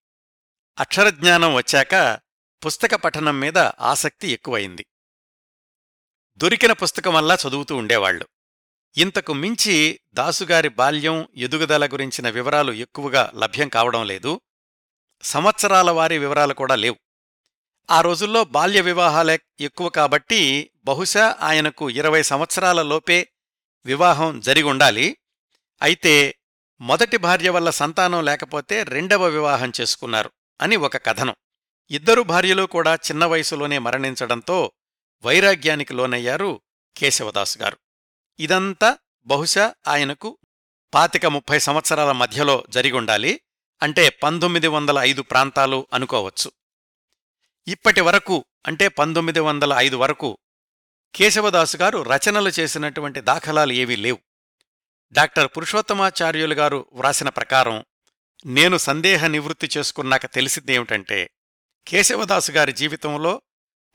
అక్షరజ్ఞానం 0.80 1.54
వచ్చాక 1.54 2.20
పుస్తక 2.66 2.96
పఠనం 2.96 3.40
మీద 3.40 3.58
ఆసక్తి 3.58 4.28
ఎక్కువయింది 4.28 4.86
దొరికిన 6.38 6.72
పుస్తకమల్లా 6.72 7.38
చదువుతూ 7.48 7.76
ఉండేవాళ్ళు 7.76 8.28
ఇంతకు 8.98 9.34
మించి 9.34 10.00
దాసుగారి 10.14 10.70
బాల్యం 10.70 11.28
ఎదుగుదల 11.36 11.86
గురించిన 11.86 12.30
వివరాలు 12.30 12.72
ఎక్కువగా 12.72 13.32
లభ్యం 13.36 13.70
కావడం 13.70 14.08
లేదు. 14.08 14.42
సంవత్సరాల 15.24 15.92
వారి 15.92 16.18
వివరాలు 16.18 16.54
కూడా 16.54 16.76
లేవు. 16.76 17.00
ఆ 17.92 18.02
రోజుల్లో 18.02 18.44
బాల్య 18.44 18.82
వివాహాలే 18.82 19.40
ఎక్కువ 19.60 19.90
కాబట్టి 19.90 20.72
బహుశా 20.84 21.38
ఆయనకు 21.42 21.90
ఇరవై 21.90 22.22
సంవత్సరాల 22.22 22.82
లోపే 22.82 23.32
వివాహం 23.86 24.40
జరిగుండాలి 24.40 25.18
అయితే 25.82 26.36
మొదటి 26.84 27.18
భార్య 27.18 27.50
వల్ల 27.50 27.70
సంతానం 27.70 28.26
లేకపోతే 28.26 28.84
రెండవ 28.84 29.24
వివాహం 29.24 29.72
చేసుకున్నారు 29.82 30.32
అని 30.62 30.76
ఒక 30.76 30.98
కథనం. 31.06 31.36
ఇద్దరు 31.92 32.22
భార్యలు 32.22 32.64
కూడా 32.64 32.96
చిన్న 32.96 33.26
వయసులోనే 33.26 33.78
మరణించడంతో 33.80 34.72
వైరాగ్యానికి 35.26 35.94
లోనయ్యారు 35.94 36.62
కేశవదాస్ 36.98 37.58
గారు. 37.58 37.78
ఇదంతా 38.40 38.98
బహుశా 39.26 39.76
ఆయనకు 39.88 40.38
పాతిక 40.94 41.26
ముప్పై 41.26 41.60
సంవత్సరాల 41.60 42.12
మధ్యలో 42.12 42.64
జరిగుండాలి 42.70 43.42
అంటే 43.84 44.10
పంతొమ్మిది 44.10 44.68
వందల 44.68 44.98
ఐదు 45.00 45.22
ప్రాంతాలు 45.22 45.88
అనుకోవచ్చు. 45.94 46.52
ఇప్పటి 47.68 48.02
వరకు 48.02 48.46
అంటే 48.68 48.88
పంతొమ్మిది 48.88 49.40
వందల 49.40 49.74
ఐదు 49.78 49.96
వరకు 49.96 50.38
కేశవదాసు 51.16 51.78
గారు 51.78 52.04
రచనలు 52.04 52.50
చేసినటువంటి 52.50 53.22
దాఖలాలు 53.22 53.74
ఏవీ 53.74 53.96
లేవు. 53.96 54.20
డాక్టర్ 55.14 55.48
పురుషోత్తమాచార్యులు 55.58 56.54
గారు 56.54 56.86
వ్రాసిన 56.94 57.30
ప్రకారం 57.30 57.86
నేను 58.46 58.78
సందేహ 58.78 59.28
నివృత్తి 59.28 59.70
చేసుకున్నాక 59.78 60.26
తెలిసిందేమిటంటే 60.26 61.30
కేశవదాసు 61.88 62.52
గారి 62.52 62.72
జీవితంలో 62.72 63.42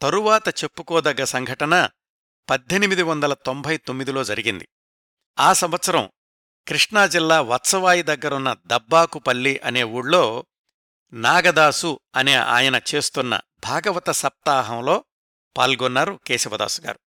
తరువాత 0.02 0.48
చెప్పుకోదగ్గ 0.48 1.25
సంఘటన 1.25 1.90
పద్దెనిమిది 2.50 3.02
వందల 3.02 3.34
తొంభై 3.34 3.76
తొమ్మిదిలో 3.76 4.25
జరిగింది. 4.25 4.68
ఆ 5.38 5.52
సంవత్సరం 5.52 6.10
కృష్ణా 6.68 7.06
జిల్లా 7.06 7.40
వత్సవాయి 7.40 8.02
దగ్గరున్న 8.02 8.56
దబ్బాకుపల్లి 8.66 9.60
అనే 9.64 9.82
ఊళ్ళో 9.82 10.46
నాగదాసు 11.12 12.00
అనే 12.14 12.34
ఆయన 12.34 12.80
చేస్తున్న 12.94 13.40
భాగవత 13.64 14.10
సప్తాహంలో 14.10 15.04
పాల్గొన్నారు 15.56 16.20
కేశవదాసు 16.26 16.80
గారు. 16.80 17.00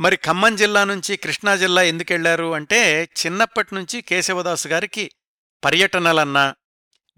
మరి 0.00 0.16
ఖమ్మం 0.16 0.56
జిల్లా 0.56 0.84
నుంచి 0.84 1.16
కృష్ణా 1.16 1.56
జిల్లా 1.56 1.82
ఎందుకెళ్ళారు 1.82 2.54
అంటే 2.54 3.04
చిన్నప్పటి 3.04 3.74
నుంచి 3.74 4.00
కేశవదాసు 4.02 4.68
గారికి 4.68 5.10
పర్యటనలన్నా 5.64 6.54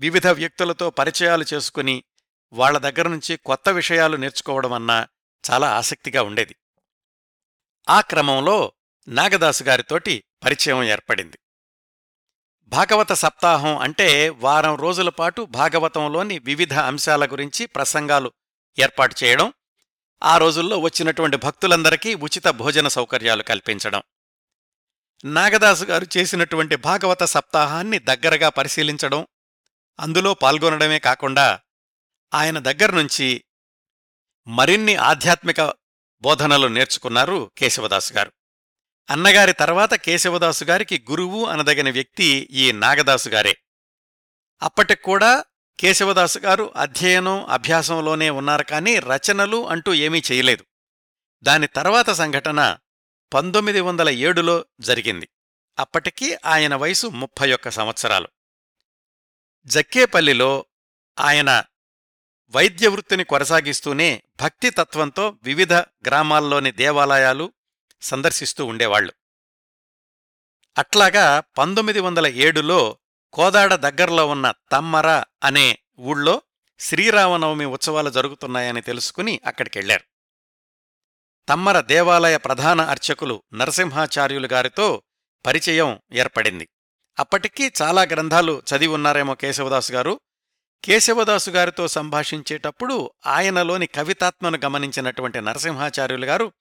వివిధ 0.00 0.26
వ్యక్తులతో 0.26 0.90
పరిచయాలు 0.90 1.44
చేసుకుని 1.54 2.04
వాళ్ళ 2.52 2.78
దగ్గర 2.78 3.08
నుంచి 3.08 3.36
కొత్త 3.36 3.68
విషయాలు 3.68 4.16
నేర్చుకోవడమన్నా 4.16 5.08
చాలా 5.50 5.76
ఆసక్తిగా 5.76 6.22
ఉండేది. 6.22 6.56
ఆ 7.88 8.00
క్రమంలో 8.00 8.72
నాగదాసు 9.08 9.64
గారితోటి 9.64 10.24
పరిచయం 10.44 10.82
ఏర్పడింది. 10.82 11.38
భాగవత 12.64 13.12
సప్తాహం 13.12 13.78
అంటే 13.78 14.28
వారం 14.28 14.74
రోజుల 14.74 15.08
పాటు 15.08 15.42
భాగవతంలోని 15.42 16.38
వివిధ 16.38 16.74
అంశాల 16.74 17.26
గురించి 17.26 17.66
ప్రసంగాలు 17.66 18.32
ఏర్పాటు 18.78 19.14
చేయడం 19.24 19.52
ఆ 20.22 20.38
రోజుల్లో 20.38 20.78
వచ్చినటువంటి 20.78 21.36
భక్తులందరికీ 21.36 22.14
ఉచిత 22.14 22.48
భోజన 22.48 22.88
సౌకర్యాలు 22.88 23.42
కల్పించడం. 23.42 24.02
నాగదాసు 25.24 25.84
గారు 25.84 26.06
చేసినటువంటి 26.16 26.76
భాగవత 26.76 27.24
సప్తాహాన్ని 27.24 27.98
దగ్గరగా 27.98 28.48
పరిశీలించడం 28.48 29.26
అందులో 30.00 30.34
పాల్గొనడమే 30.34 30.98
కాకుండా 30.98 31.60
ఆయన 32.34 32.58
దగ్గర్నుంచి 32.58 33.44
మరిన్ని 34.46 34.96
ఆధ్యాత్మిక 34.96 35.74
బోధనలు 36.20 36.66
నేర్చుకున్నారు 36.66 37.50
కేశవదాసు 37.58 38.12
గారు. 38.12 38.32
అన్నగారి 39.10 39.52
తర్వాత 39.52 39.94
కేశవదాసు 39.94 40.64
గారికి 40.64 41.04
గురువు 41.10 41.44
అనదగిన 41.44 41.90
వ్యక్తి 41.90 42.48
ఈ 42.50 42.72
నాగదాసు 42.72 43.28
గారే. 43.28 43.56
అప్పటికూడా 44.62 45.44
కేశవదాసు 45.80 46.38
గారు 46.38 46.72
అధ్యయనం 46.76 47.44
అభ్యాసంలోనే 47.44 48.30
ఉన్నారు 48.30 48.62
కానీ 48.62 48.98
రచనలు 48.98 49.68
అంటూ 49.68 49.94
ఏమీ 49.94 50.22
చేయలేదు. 50.32 50.64
దాని 51.42 51.66
తర్వాత 51.66 52.10
సంఘటన 52.10 52.78
పంతొమ్మిది 53.34 53.80
వందల 53.80 54.08
ఏడులో 54.08 54.64
జరిగింది. 54.80 55.28
అప్పటికీ 55.78 56.36
ఆయన 56.46 56.74
వయసు 56.74 57.06
ముప్పై 57.06 57.52
ఒక్క 57.52 57.68
సంవత్సరాలు. 57.68 58.28
జక్కేపల్లిలో 59.64 60.66
ఆయన 61.18 61.64
వైద్య 62.48 62.88
వృత్తిని 62.88 63.24
కొనసాగిస్తూనే 63.24 64.22
భక్తి 64.40 64.70
తత్వంతో 64.70 65.38
వివిధ 65.42 65.72
గ్రామాల్లోని 65.72 66.72
దేవాలయాలు 66.72 67.52
సందర్శిస్తూ 68.02 68.64
ఉండేవాళ్ళు 68.64 69.12
అట్లాగా 70.78 71.40
పంతొమ్మిది 71.40 72.00
వందల 72.00 72.26
ఏడులో 72.26 72.98
కోదాడ 73.36 73.74
దగ్గరలో 73.74 74.26
ఉన్న 74.26 74.52
తమ్మర 74.72 75.22
అనే 75.44 75.78
ఊళ్ళో 75.98 76.42
శ్రీరామనవమి 76.78 77.64
ఉత్సవాలు 77.64 78.10
జరుగుతున్నాయని 78.10 78.80
తెలుసుకుని 78.80 79.40
అక్కడికెళ్ళారు 79.46 80.04
తమ్మర 81.48 81.80
దేవాలయ 81.80 82.36
ప్రధాన 82.36 82.80
అర్చకులు 82.80 83.42
నరసింహాచార్యులు 83.54 84.46
గారితో 84.46 85.02
పరిచయం 85.46 86.00
ఏర్పడింది. 86.12 86.68
అప్పటికీ 87.18 87.72
చాలా 87.82 88.02
గ్రంథాలు 88.02 88.62
చదివి 88.72 88.94
ఉన్నారేమో 88.94 89.34
కేశవదాసు 89.34 89.92
గారు. 89.92 90.20
కేశవదాసు 90.84 91.50
గారితో 91.50 91.88
సంభాషించేటప్పుడు 91.88 93.10
ఆయనలోని 93.26 93.86
కవితాత్మను 93.86 94.60
గమనించినటువంటి 94.64 95.40
నరసింహాచార్యులు 95.40 96.26
గారు 96.26 96.52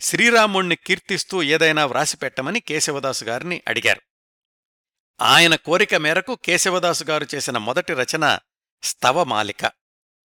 శ్రీరాముణ్ణి 0.00 0.76
కీర్తిస్తూ 0.76 1.42
ఏదైనా 1.42 1.86
వ్రాసిపెట్టమని 1.86 2.60
కేశవదాసు 2.60 3.24
గారిని 3.24 3.62
అడిగారు. 3.68 4.00
ఆయన 5.22 5.54
కోరిక 5.54 5.94
మేరకు 5.94 6.34
కేశవదాసు 6.34 7.04
గారు 7.04 7.26
చేసిన 7.34 7.58
మొదటి 7.58 7.94
రచన 7.94 8.38
స్తవమాలిక 8.82 9.72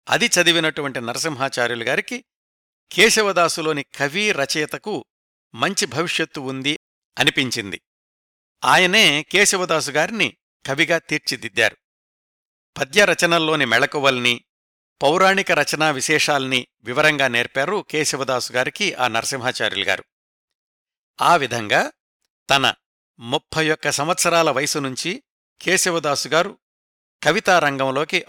అది 0.09 0.25
చదివినటువంటి 0.25 1.01
నరసింహాచార్యులు 1.01 1.83
గారికి 1.83 2.25
కేశవదాసులోని 2.91 3.83
కవి 3.83 4.31
రచయితకు 4.31 5.05
మంచి 5.55 5.85
భవిష్యత్తు 5.85 6.39
ఉంది 6.39 6.79
అనిపించింది. 7.17 7.81
ఆయనే 8.63 9.23
కేశవదాసు 9.23 9.91
గారిని 9.91 10.37
కవిగా 10.65 10.97
తీర్చిదిద్దారు. 10.97 11.77
పద్యరచనల్లోని 12.77 13.65
మెళకువల్ని 13.65 14.43
పౌరాణిక 15.01 15.51
రచనా 15.51 15.91
విశేషాల్ని 15.91 16.67
వివరంగా 16.81 17.27
నేర్పారు 17.27 17.85
కేశవదాసు 17.89 18.53
గారికి 18.53 18.93
ఆ 18.93 19.07
నరసింహాచార్యులు 19.07 19.85
గారు. 19.85 20.03
ఆ 21.21 21.35
విధంగా 21.35 21.91
తన 22.49 22.73
ముప్పై 23.19 23.71
ఒక్క 23.71 23.89
సంవత్సరాల 23.89 24.51
వయసు 24.51 24.79
నుంచి 24.79 25.23
కేశవదాసు 25.61 26.27
గారు 26.27 26.59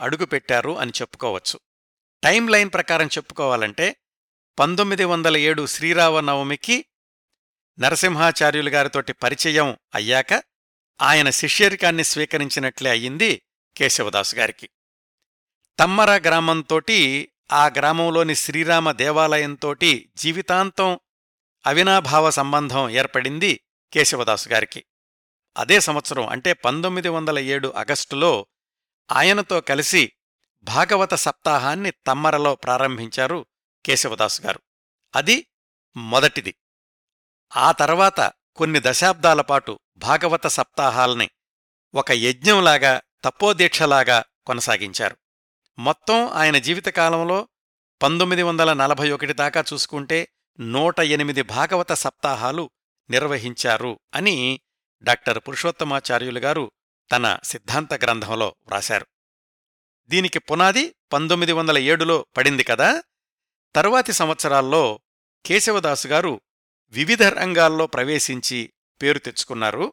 అడుగుపెట్టారు 0.00 0.78
అని 0.78 0.92
చెప్పుకోవచ్చు. 1.00 1.60
టైం 2.22 2.48
లైన్ 2.48 2.70
ప్రకారం 2.72 3.06
చెప్పుకోవాలంటే 3.06 3.96
పంతొమ్మిది 4.58 5.04
వందల 5.04 5.36
ఏడు 5.36 5.66
శ్రీరామనవమికి 5.66 6.84
నరసింహాచార్యులు 7.78 8.70
గారితోటి 8.70 9.12
పరిచయం 9.12 9.76
అయ్యాక 9.94 10.42
ఆయన 11.02 11.30
శిష్యరికాన్ని 11.30 12.04
స్వీకరించినట్లే 12.04 12.90
అయ్యింది 12.90 13.42
కేశవదాసు 13.76 14.36
గారికి. 14.36 14.68
తమ్మర 15.78 16.10
గ్రామంతోటి 16.10 17.30
ఆ 17.52 17.66
గ్రామంలోని 17.66 18.34
శ్రీరామ 18.34 18.92
దేవాలయంతోటి 18.92 20.12
జీవితాంతం 20.16 20.98
అవినాభావ 21.66 22.30
సంబంధం 22.30 22.90
ఏర్పడింది 22.90 23.60
కేశవదాసు 23.94 24.48
గారికి. 24.48 24.84
అదే 25.56 25.80
సంవత్సరం 25.80 26.28
అంటే 26.28 26.52
పంతొమ్మిది 26.52 27.08
వందల 27.08 27.38
ఏడు 27.38 27.72
ఆగస్టులో 27.76 28.46
ఆయనతో 29.12 29.60
కలిసి 29.60 30.12
భాగవత 30.62 31.14
సప్తాహాన్ని 31.14 31.90
తమ్మరలో 31.90 32.54
ప్రారంభించారు 32.54 33.46
కేశవదాసు 33.86 34.42
గారు. 34.42 34.60
అది 35.16 35.46
మొదటిది. 35.96 36.54
ఆ 37.56 37.72
తర్వాత 37.72 38.32
కొన్ని 38.56 38.80
దశాబ్దాల 38.82 39.40
పాటు 39.40 39.80
భాగవత 39.96 40.46
సప్తాహాల్ని 40.46 41.30
ఒక 41.94 42.10
యజ్ఞంలాగా 42.10 43.00
తపోదీక్షలాగా 43.24 44.24
కొనసాగించారు. 44.46 45.16
మొత్తం 45.78 46.28
ఆయన 46.28 46.58
జీవితకాలంలో 46.58 47.48
పంతొమ్మిది 48.02 48.42
వందల 48.42 48.72
నలభై 48.72 49.10
ఒకటి 49.10 49.32
దాకా 49.32 49.64
చూసుకుంటే 49.72 50.28
నూట 50.60 51.00
ఎనిమిది 51.00 51.42
భాగవత 51.42 51.92
సప్తాహాలు 51.92 52.70
నిర్వహించారు 53.10 54.00
అని 54.14 54.60
డాక్టర్ 55.02 55.38
పురుషోత్తమాచార్యులు 55.38 56.38
గారు 56.38 56.72
తన 57.12 57.38
సిద్ధాంత 57.44 57.94
గ్రంథంలో 57.94 58.56
వ్రాశారు. 58.66 59.06
దీనికి 60.08 60.38
పునాది 60.38 60.94
పంతొమ్మిది 61.12 61.52
వందల 61.52 61.78
ఏడులో 61.78 62.26
పడింది 62.36 62.64
కదా? 62.64 63.02
తరువాతి 63.76 64.12
సంవత్సరాల్లో 64.12 65.00
కేశవదాసు 65.46 66.08
గారు 66.08 66.40
వివిధ 66.88 67.22
రంగాల్లో 67.22 67.86
ప్రవేశించి 67.86 68.72
పేరు 69.02 69.18
తెచ్చుకున్నారు. 69.18 69.92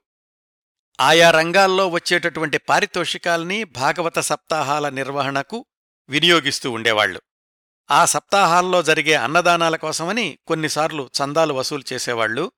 ఆయా 1.00 1.32
రంగాల్లో 1.32 1.88
వచ్చేటటువంటి 1.88 2.58
పారితోషికాల్ని 2.58 3.63
భాగవత 3.63 4.19
సప్తాహాల 4.19 4.89
నిర్వహణకు 4.89 5.65
వినియోగిస్తూ 6.10 6.71
ఉండేవాళ్ళు 6.71 7.21
ఆ 7.91 8.06
సప్తాహాల్లో 8.06 8.84
జరిగే 8.84 9.13
అన్నదానాల 9.13 9.76
కోసమని 9.76 10.39
కొన్నిసార్లు 10.47 11.10
చందాలు 11.24 11.54
వసూలు 11.54 11.93
చేసేవాళ్ళు 11.93 12.52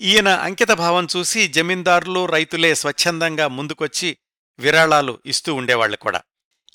ఈయన 0.00 0.28
అంకితభావం 0.28 1.08
చూసి 1.16 1.48
జమీందారులు 1.48 2.26
రైతులే 2.26 2.74
స్వచ్ఛందంగా 2.74 3.48
ముందుకొచ్చి 3.48 4.18
విరాళాలు 4.58 5.20
ఇస్తూ 5.26 5.54
ఉండేవాళ్ళు 5.54 5.96
కూడా. 5.96 6.22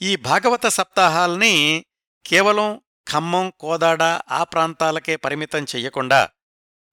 ఈ 0.02 0.16
భాగవత 0.16 0.68
సప్తాహాల్ని 0.68 1.86
కేవలం 2.26 2.82
ఖమ్మం 3.08 3.54
కోదాడ 3.60 4.04
ఆ 4.30 4.44
ప్రాంతాలకే 4.44 5.16
పరిమితం 5.16 5.64
చెయ్యకుండా 5.64 6.30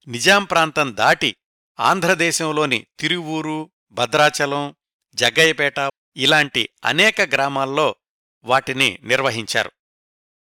నిజాం 0.07 0.43
ప్రాంతం 0.43 0.97
దాటి 0.97 1.35
ఆంధ్రదేశంలోని 1.79 2.85
తిరువూరు 2.99 3.71
భద్రాచలం 3.91 4.75
జగ్గయ్యపేట 5.13 5.89
ఇలాంటి 6.17 6.69
అనేక 6.85 7.21
గ్రామాల్లో 7.21 7.95
వాటిని 8.43 8.99
నిర్వహించారు. 9.03 9.71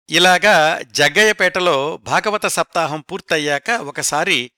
ఇలాగా 0.10 0.82
జగ్గయ్యపేటలో 0.92 1.98
భాగవత 1.98 2.46
సప్తాహం 2.46 3.02
పూర్తయ్యాక 3.02 3.70
ఒకసారి 3.70 4.52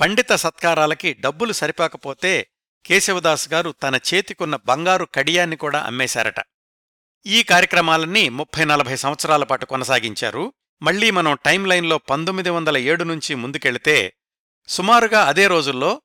పండిత 0.00 0.32
సత్కారాలకి 0.32 1.14
డబ్బులు 1.14 1.52
సరిపోకపోతే 1.52 2.50
కేశవదాస్ 2.86 3.52
గారు 3.52 3.70
తన 3.70 3.98
చేతికున్న 4.14 4.56
బంగారు 4.56 5.08
కడియాన్ని 5.14 5.56
కూడా 5.56 5.82
అమ్మేశారట. 5.82 6.34
ఈ 7.26 7.42
కార్యక్రమాలన్నీ 7.42 8.28
ముప్పై 8.28 8.64
నలభై 8.64 8.96
సంవత్సరాల 8.96 9.44
పాటు 9.44 9.66
కొనసాగించారు. 9.66 10.52
మళ్ళీ 10.82 11.10
మనం 11.10 11.38
టైం 11.44 11.64
లైన్లో 11.64 11.98
పంతొమ్మిది 11.98 12.50
వందల 12.50 12.78
ఏడు 12.78 13.04
నుంచి 13.04 13.34
ముందుకెళితే 13.34 14.16
సుమారుగా 14.68 15.24
అదే 15.24 15.46
రోజుల్లో 15.46 16.02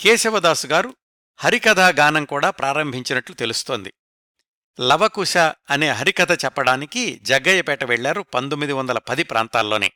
కేశవదాసు 0.00 0.66
గారు 0.66 0.96
హరికథా 1.36 1.88
గానం 1.88 2.24
కూడా 2.24 2.50
ప్రారంభించినట్లు 2.50 3.34
తెలుస్తోంది. 3.34 3.94
లవకుశ 4.80 5.36
అనే 5.70 5.88
హరికథ 5.90 6.44
చెప్పడానికి 6.44 7.18
జగ్గయ్యపేట 7.22 7.84
వెళ్ళారు 7.84 8.22
పంతొమ్మిది 8.22 8.72
వందల 8.72 8.98
పది 8.98 9.22
ప్రాంతాల్లోనే. 9.22 9.92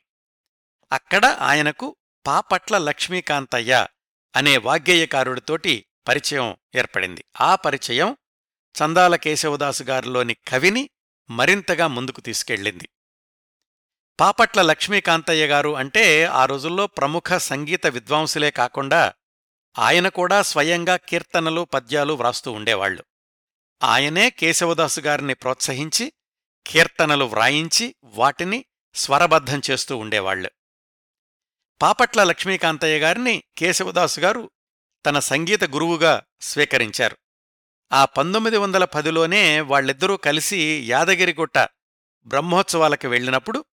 అక్కడ 0.91 1.25
ఆయనకు 1.25 1.95
పాపట్ల 2.25 2.77
లక్ష్మీకాంతయ్య 2.77 3.87
అనే 4.35 4.57
వాగ్గేయకారుడితోటి 4.57 5.85
పరిచయం 6.07 6.57
ఏర్పడింది. 6.75 7.23
ఆ 7.41 7.55
పరిచయం 7.55 8.17
చందాల 8.75 9.15
కేశవదాసు 9.15 9.83
గారిలోని 9.83 10.35
కవిని 10.47 10.89
మరింతగా 11.29 11.87
ముందుకు 11.87 12.21
తీసుకెళ్ళింది. 12.21 12.89
పాపట్ల 14.19 14.61
లక్ష్మీకాంతయ్య 14.61 15.45
గారు 15.45 15.75
అంటే 15.75 16.25
ఆ 16.25 16.45
రోజుల్లో 16.45 16.87
ప్రముఖ 16.87 17.37
సంగీత 17.37 17.87
విద్వాంసులే 17.87 18.51
కాకుండా 18.51 19.13
ఆయన 19.75 20.07
కూడా 20.09 20.41
స్వయంగా 20.41 20.95
కీర్తనలు 20.97 21.63
పద్యాలు 21.63 22.13
వ్రాస్తూ 22.13 22.51
ఉండేవాళ్ళు 22.51 23.03
ఆయనే 23.81 24.29
కేశవదాసు 24.29 25.01
గారిని 25.01 25.33
ప్రోత్సహించి 25.33 26.05
కీర్తనలు 26.65 27.25
వ్రాయించి 27.25 27.95
వాటిని 28.03 28.65
స్వరబద్ధం 28.95 29.61
చేస్తూ 29.71 29.97
ఉండేవాళ్ళు 29.97 30.49
పాపట్ల 31.81 32.23
లక్ష్మీకాంతయ్య 32.23 32.99
గారిని 32.99 33.43
కేశవదాసు 33.57 34.19
గారు 34.19 34.51
తన 35.05 35.19
సంగీత 35.19 35.63
గురువుగా 35.63 36.23
స్వీకరించారు. 36.41 37.17
ఆ 37.91 38.05
పంతొమ్మిది 38.05 38.57
వందల 38.57 38.85
పదిలోనే 38.85 39.61
వాళ్ళిద్దరూ 39.61 40.17
కలిసి 40.17 40.85
యాదగిరిగుట్ట 40.87 41.57
బ్రహ్మోత్సవాలకు 42.25 43.07
వెళ్ళినప్పుడు 43.07 43.65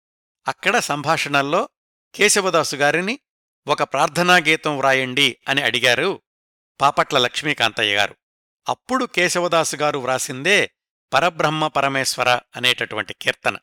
అక్కడ 0.47 0.79
సంభాషణల్లో 0.79 1.69
కేశవదాసు 2.15 2.75
గారిని 2.75 3.19
ఒక 3.67 3.83
ప్రార్థనా 3.83 4.37
గీతం 4.37 4.77
వ్రాయండి 4.77 5.37
అని 5.47 5.61
అడిగారు 5.61 6.21
పాపట్ల 6.81 7.17
లక్ష్మీకాంతయ్య 7.17 7.95
గారు. 7.95 8.15
అప్పుడు 8.69 9.05
కేశవదాసు 9.05 9.75
గారు 9.75 9.99
వ్రాసిందే 9.99 10.71
పరబ్రహ్మ 11.13 11.67
పరమేశ్వర 11.67 12.29
అనేటటువంటి 12.55 13.13
కీర్తన. 13.21 13.57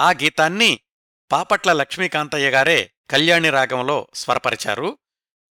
ఆ 0.00 0.10
గీతాన్ని 0.10 0.80
పాపట్ల 1.32 1.72
లక్ష్మీకాంతయ్య 1.72 2.50
గారే 2.50 2.92
కళ్యాణి 3.10 3.50
రాగంలో 3.50 4.08
స్వరపరిచారు. 4.14 4.98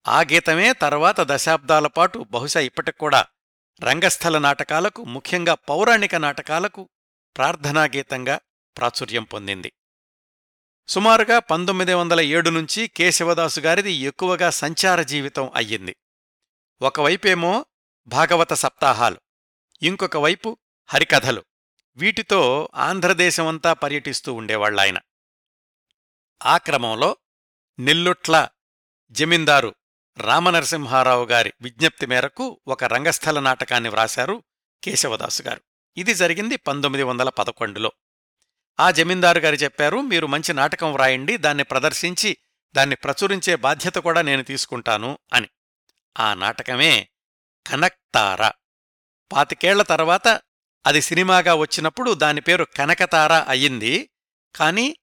ఆ 0.07 0.21
గీతమే 0.21 0.73
తర్వాత 0.73 1.15
దశాబ్దాల 1.19 1.87
పాటు 1.87 2.19
బహుశా 2.19 2.59
ఇప్పటికూడా 2.59 3.25
రంగస్థల 3.83 4.37
నాటకాలకు 4.37 5.03
ముఖ్యంగా 5.03 5.53
పౌరాణిక 5.53 6.15
నాటకాలకు 6.15 6.89
ప్రార్థనా 7.37 7.83
గీతంగా 7.83 8.39
ప్రాచుర్యం 8.77 9.23
పొందింది. 9.23 9.73
సుమారుగా 10.87 11.39
పంతొమ్మిది 11.39 11.93
వందల 11.93 12.21
ఏడు 12.21 12.49
నుంచి 12.49 12.87
కేశవదాసు 12.87 13.59
గారిది 13.59 13.91
ఎక్కువగా 13.91 14.49
సంచార 14.49 15.01
జీవితం 15.01 15.51
అయ్యింది. 15.55 15.95
ఒకవైపేమో 16.81 17.65
భాగవత 18.07 18.53
సప్తాహాలు 18.53 19.17
ఇంకొక 19.81 20.17
వైపు 20.17 20.57
హరికథలు. 20.87 21.43
వీటితో 21.95 22.69
ఆంధ్రదేశమంతా 22.75 23.73
పర్యటిస్తూ 23.73 24.33
ఉండేవాళ్ళాయన 24.33 24.99
ఆ 26.45 26.57
క్రమంలో 26.57 27.17
నెల్లుట్ల 27.79 28.47
జమీందారు 29.12 29.75
రామనరసింహారావు 30.17 31.25
గారి 31.25 31.53
విజ్ఞప్తి 31.62 32.05
మేరకు 32.05 32.62
ఒక 32.67 32.83
రంగస్థల 32.83 33.39
నాటకాన్ని 33.39 33.89
వ్రాశారు 33.89 34.43
కేశవదాసు 34.83 35.43
గారు. 35.43 35.62
ఇది 35.97 36.13
జరిగింది 36.13 36.55
పంతొమ్మిది 36.55 37.03
వందల 37.03 37.29
పదకొండులో. 37.29 37.91
ఆ 38.79 38.91
జమీందారు 38.91 39.39
గారు 39.39 39.55
చెప్పారు 39.55 39.97
మీరు 39.97 40.27
మంచి 40.27 40.53
నాటకం 40.53 40.93
వ్రాయండి 40.93 41.38
దాన్ని 41.38 41.63
ప్రదర్శించి 41.63 42.38
దాన్ని 42.75 42.95
ప్రచురించే 42.95 43.55
బాధ్యత 43.55 43.95
కూడా 43.95 44.21
నేను 44.21 44.43
తీసుకుంటాను 44.43 45.17
అని. 45.33 45.49
ఆ 46.19 46.33
నాటకమే 46.33 47.09
కనక్తార. 47.67 48.51
పాతికేళ్ళ 49.31 49.81
తర్వాత 49.81 50.41
అది 50.86 51.01
సినిమాగా 51.01 51.53
వచ్చినప్పుడు 51.53 52.12
దాని 52.12 52.41
పేరు 52.41 52.63
కనకతార 52.63 53.45
అయ్యింది 53.47 54.09
కాని 54.55 54.95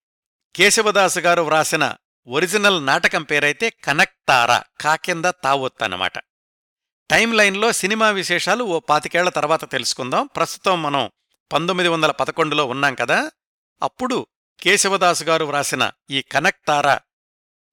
కేశవదాసు 0.56 1.20
గారు 1.20 1.42
వ్రాసిన 1.42 1.94
ఒరిజినల్ 2.26 2.86
నాటకం 2.86 3.22
పేరైతే 3.22 3.70
కనక్తార 3.70 4.62
కాకింద 4.80 5.24
తావొత్తనమాట 5.24 6.18
టైం 7.10 7.32
లైన్లో 7.32 7.72
సినిమా 7.72 8.10
విశేషాలు 8.10 8.64
ఓ 8.64 8.78
పాతికేళ్ళ 8.78 9.30
తర్వాత 9.30 9.70
తెలుసుకుందాం. 9.70 10.26
ప్రస్తుతం 10.26 10.82
మనం 10.82 11.10
పంతొమ్మిది 11.52 11.88
వందల 11.88 12.10
పదకొండులో 12.10 12.66
ఉన్నాం 12.66 12.94
కదా? 12.94 13.30
అప్పుడు 13.82 14.26
కేశవదాసు 14.60 15.24
గారు 15.24 15.44
వ్రాసిన 15.44 15.90
ఈ 16.10 16.22
కనక్తార 16.22 16.98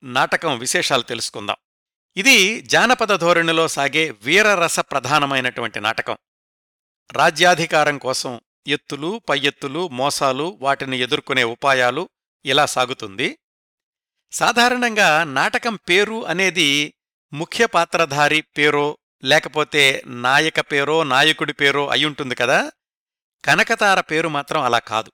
నాటకం 0.04 0.60
విశేషాలు 0.60 1.02
తెలుసుకుందాం. 1.02 1.56
ఇది 2.18 2.62
జానపద 2.62 3.16
ధోరణిలో 3.16 3.68
సాగే 3.68 4.12
వీరరస 4.22 4.80
ప్రధానమైనటువంటి 4.80 5.80
నాటకం. 5.80 6.18
రాజ్యాధికారం 7.12 7.98
కోసం 7.98 8.42
ఎత్తులు 8.68 9.22
పై 9.30 9.40
ఎత్తులు 9.40 9.88
మోసాలు 9.88 10.58
వాటిని 10.62 11.00
ఎదుర్కొనే 11.00 11.44
ఉపాయాలు 11.44 12.10
ఇలా 12.46 12.66
సాగుతుంది. 12.66 13.38
సాధారణంగా 14.32 15.24
నాటకం 15.24 15.76
పేరు 15.76 16.26
అనేది 16.26 16.94
ముఖ్య 17.34 17.66
పాత్రధారి 17.66 18.42
పేరో 18.42 18.98
లేకపోతే 19.24 20.04
నాయక 20.06 20.60
పేరో 20.60 21.04
నాయకుడి 21.04 21.54
పేరో 21.54 21.88
అయ్యుంటుంది 21.88 22.36
కదా? 22.36 22.72
కనకతార 23.46 24.02
పేరు 24.02 24.30
మాత్రం 24.30 24.62
అలా 24.62 24.80
కాదు. 24.80 25.12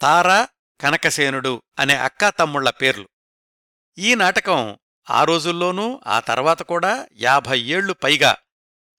తార 0.00 0.46
కనకసేనుడు 0.80 1.62
అనే 1.78 1.96
అక్కా 1.96 2.30
తమ్ముళ్ళ 2.30 2.70
పేర్లు. 2.70 3.08
ఈ 3.98 4.14
నాటకం 4.14 4.78
ఆ 5.10 5.24
రోజుల్లోనూ 5.24 6.00
ఆ 6.06 6.20
తర్వాత 6.20 6.62
కూడా 6.62 7.08
యాభై 7.20 7.60
ఏళ్ళు 7.60 7.92
పైగా 7.92 8.36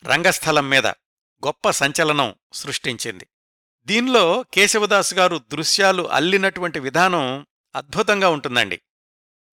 రంగస్థలం 0.05 0.69
మీద 0.69 0.87
గొప్ప 1.45 1.69
సంచలనం 1.69 2.35
సృష్టించింది. 2.53 3.27
దీనిలో 3.85 4.45
కేశవదాసు 4.53 5.15
గారు 5.15 5.37
దృశ్యాలు 5.37 6.09
అల్లినటువంటి 6.09 6.79
విధానం 6.79 7.47
అద్భుతంగా 7.75 8.29
ఉంటుందండి. 8.29 8.81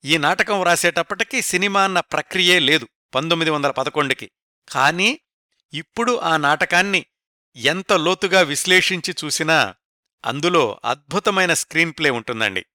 ఈ 0.04 0.18
నాటకం 0.18 0.60
వ్రాసేటప్పటికీ 0.60 1.42
సినిమా 1.42 1.84
అన్న 1.84 2.00
ప్రక్రియే 2.00 2.58
లేదు 2.58 2.88
పంతొమ్మిది 3.14 3.50
వందల 3.50 3.70
పదకొండుకి. 3.70 4.30
కానీ 4.68 5.20
ఇప్పుడు 5.72 6.16
ఆ 6.16 6.36
నాటకాన్ని 6.36 7.06
ఎంత 7.56 7.92
లోతుగా 7.92 8.40
విశ్లేషించి 8.40 9.14
చూసినా 9.24 9.74
అందులో 10.24 10.80
అద్భుతమైన 10.84 11.54
స్క్రీన్ 11.54 11.92
ప్లే 11.98 12.10
ఉంటుందండి. 12.10 12.66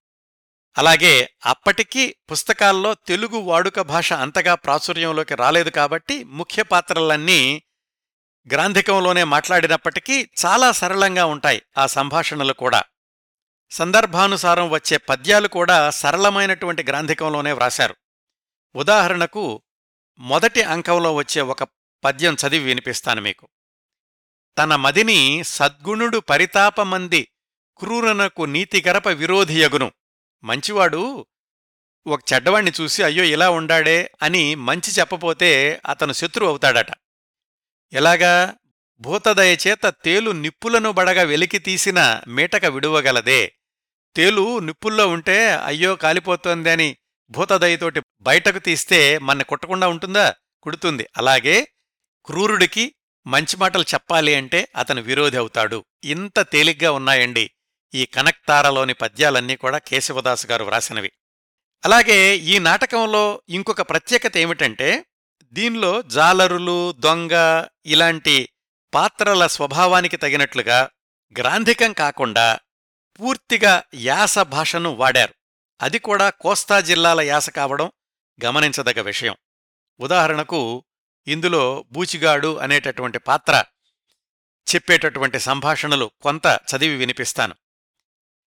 అలాగే 0.77 1.29
అప్పటికీ 1.45 2.15
పుస్తకాల్లో 2.31 2.93
తెలుగు 2.93 3.37
వాడుక 3.37 3.79
భాష 3.79 4.13
అంతగా 4.13 4.55
ప్రాచుర్యంలోకి 4.55 5.35
రాలేదు 5.35 5.69
కాబట్టి 5.69 6.23
ముఖ్య 6.23 6.63
పాత్రలన్నీ 6.63 7.63
గ్రాంధికంలోనే 8.53 9.23
మాట్లాడినప్పటికీ 9.23 10.29
చాలా 10.45 10.71
సరళంగా 10.71 11.25
ఉంటాయి 11.25 11.61
ఆ 11.77 11.87
సంభాషణలు 11.87 12.53
కూడా. 12.53 12.83
సందర్భానుసారం 13.71 14.69
వచ్చే 14.69 14.97
పద్యాలు 14.97 15.47
కూడా 15.47 15.89
సరళమైనటువంటి 15.89 16.83
గ్రాంధికంలోనే 16.83 17.51
వ్రాశారు. 17.51 17.95
ఉదాహరణకు 18.75 19.61
మొదటి 20.19 20.61
అంకంలో 20.61 21.15
వచ్చే 21.15 21.41
ఒక 21.41 21.63
పద్యం 22.03 22.33
చదివి 22.33 22.65
వినిపిస్తాను 22.65 23.21
మీకు. 23.21 23.47
తన 24.57 24.75
మదిని 24.75 25.43
సద్గుణుడు 25.43 26.17
పరితాపమంది 26.17 27.27
క్రూరనకు 27.77 28.43
నీతిగరప 28.43 29.07
విరోధియగును 29.07 29.91
మంచివాడు 30.43 31.25
ఒక 32.07 32.19
చెడ్డవాణ్ణి 32.33 32.71
చూసి 32.81 33.03
అయ్యో 33.03 33.23
ఇలా 33.23 33.49
ఉండాడే 33.49 34.11
అని 34.21 34.55
మంచి 34.55 34.91
చెప్పపోతే 34.91 35.81
అతను 35.89 36.13
శత్రువు 36.13 36.49
అవుతాడట. 36.49 36.87
ఎలాగా? 37.93 38.55
భూతదయచేత 38.99 39.85
తేలు 39.85 40.31
నిప్పులను 40.31 40.91
బడగా 40.91 41.21
వెలికి 41.21 41.59
తీసిన 41.59 42.21
మీటక 42.27 42.65
విడువగలదే. 42.65 43.55
తేలు 44.15 44.59
నిప్పుల్లో 44.59 45.07
ఉంటే 45.07 45.51
అయ్యో 45.51 45.95
కాలిపోతోంది 45.95 46.69
అని 46.69 46.97
భూతదయతోటి 47.29 48.01
బయటకు 48.21 48.59
తీస్తే 48.59 49.17
మన్ని 49.17 49.43
కొట్టకుండా 49.43 49.87
ఉంటుందా? 49.87 50.35
కుడుతుంది. 50.63 51.07
అలాగే 51.17 51.67
క్రూరుడికి 52.25 52.95
మంచి 53.27 53.57
మాటలు 53.57 53.81
చెప్పాలి 53.81 54.35
అంటే 54.35 54.67
అతను 54.75 55.01
విరోధి 55.01 55.37
అవుతాడు. 55.37 55.85
ఇంత 56.03 56.39
తేలిగ్గా 56.39 56.91
ఉన్నాయండి 56.91 57.51
ఈ 57.93 58.05
కనక్తారలోని 58.05 58.93
పద్యాలన్నీ 58.93 59.55
కూడా 59.55 59.77
కేశవదాసు 59.77 60.47
గారు 60.47 60.63
వ్రాసినవి. 60.63 61.11
అలాగే 61.85 62.37
ఈ 62.37 62.59
నాటకంలో 62.59 63.41
ఇంకొక 63.49 63.81
ప్రత్యేకత 63.81 64.37
ఏమిటంటే 64.37 65.05
దీనిలో 65.43 66.01
జాలరులు 66.01 66.91
దొంగ 66.91 67.65
ఇలాంటి 67.85 68.49
పాత్రల 68.93 69.47
స్వభావానికి 69.47 70.17
తగినట్లుగా 70.17 70.89
గ్రాంధికం 71.37 71.93
కాకుండా 71.93 72.59
పూర్తిగా 73.19 73.83
యాస 73.93 74.39
భాషను 74.39 74.89
వాడారు. 74.89 75.33
అది 75.81 75.99
కూడా 75.99 76.29
కోస్తా 76.29 76.79
జిల్లాల 76.79 77.21
యాస 77.21 77.49
కావడం 77.49 77.91
గమనించదగ్గ 78.45 79.01
విషయం. 79.01 79.35
ఉదాహరణకు 79.99 80.83
ఇందులో 81.27 81.85
బూచిగాడు 81.91 82.57
అనేటటువంటి 82.57 83.19
పాత్ర 83.19 83.63
చెప్పేటటువంటి 84.75 85.39
సంభాషణలు 85.39 86.11
కొంత 86.21 86.45
చదివి 86.47 86.95
వినిపిస్తాను. 86.95 87.55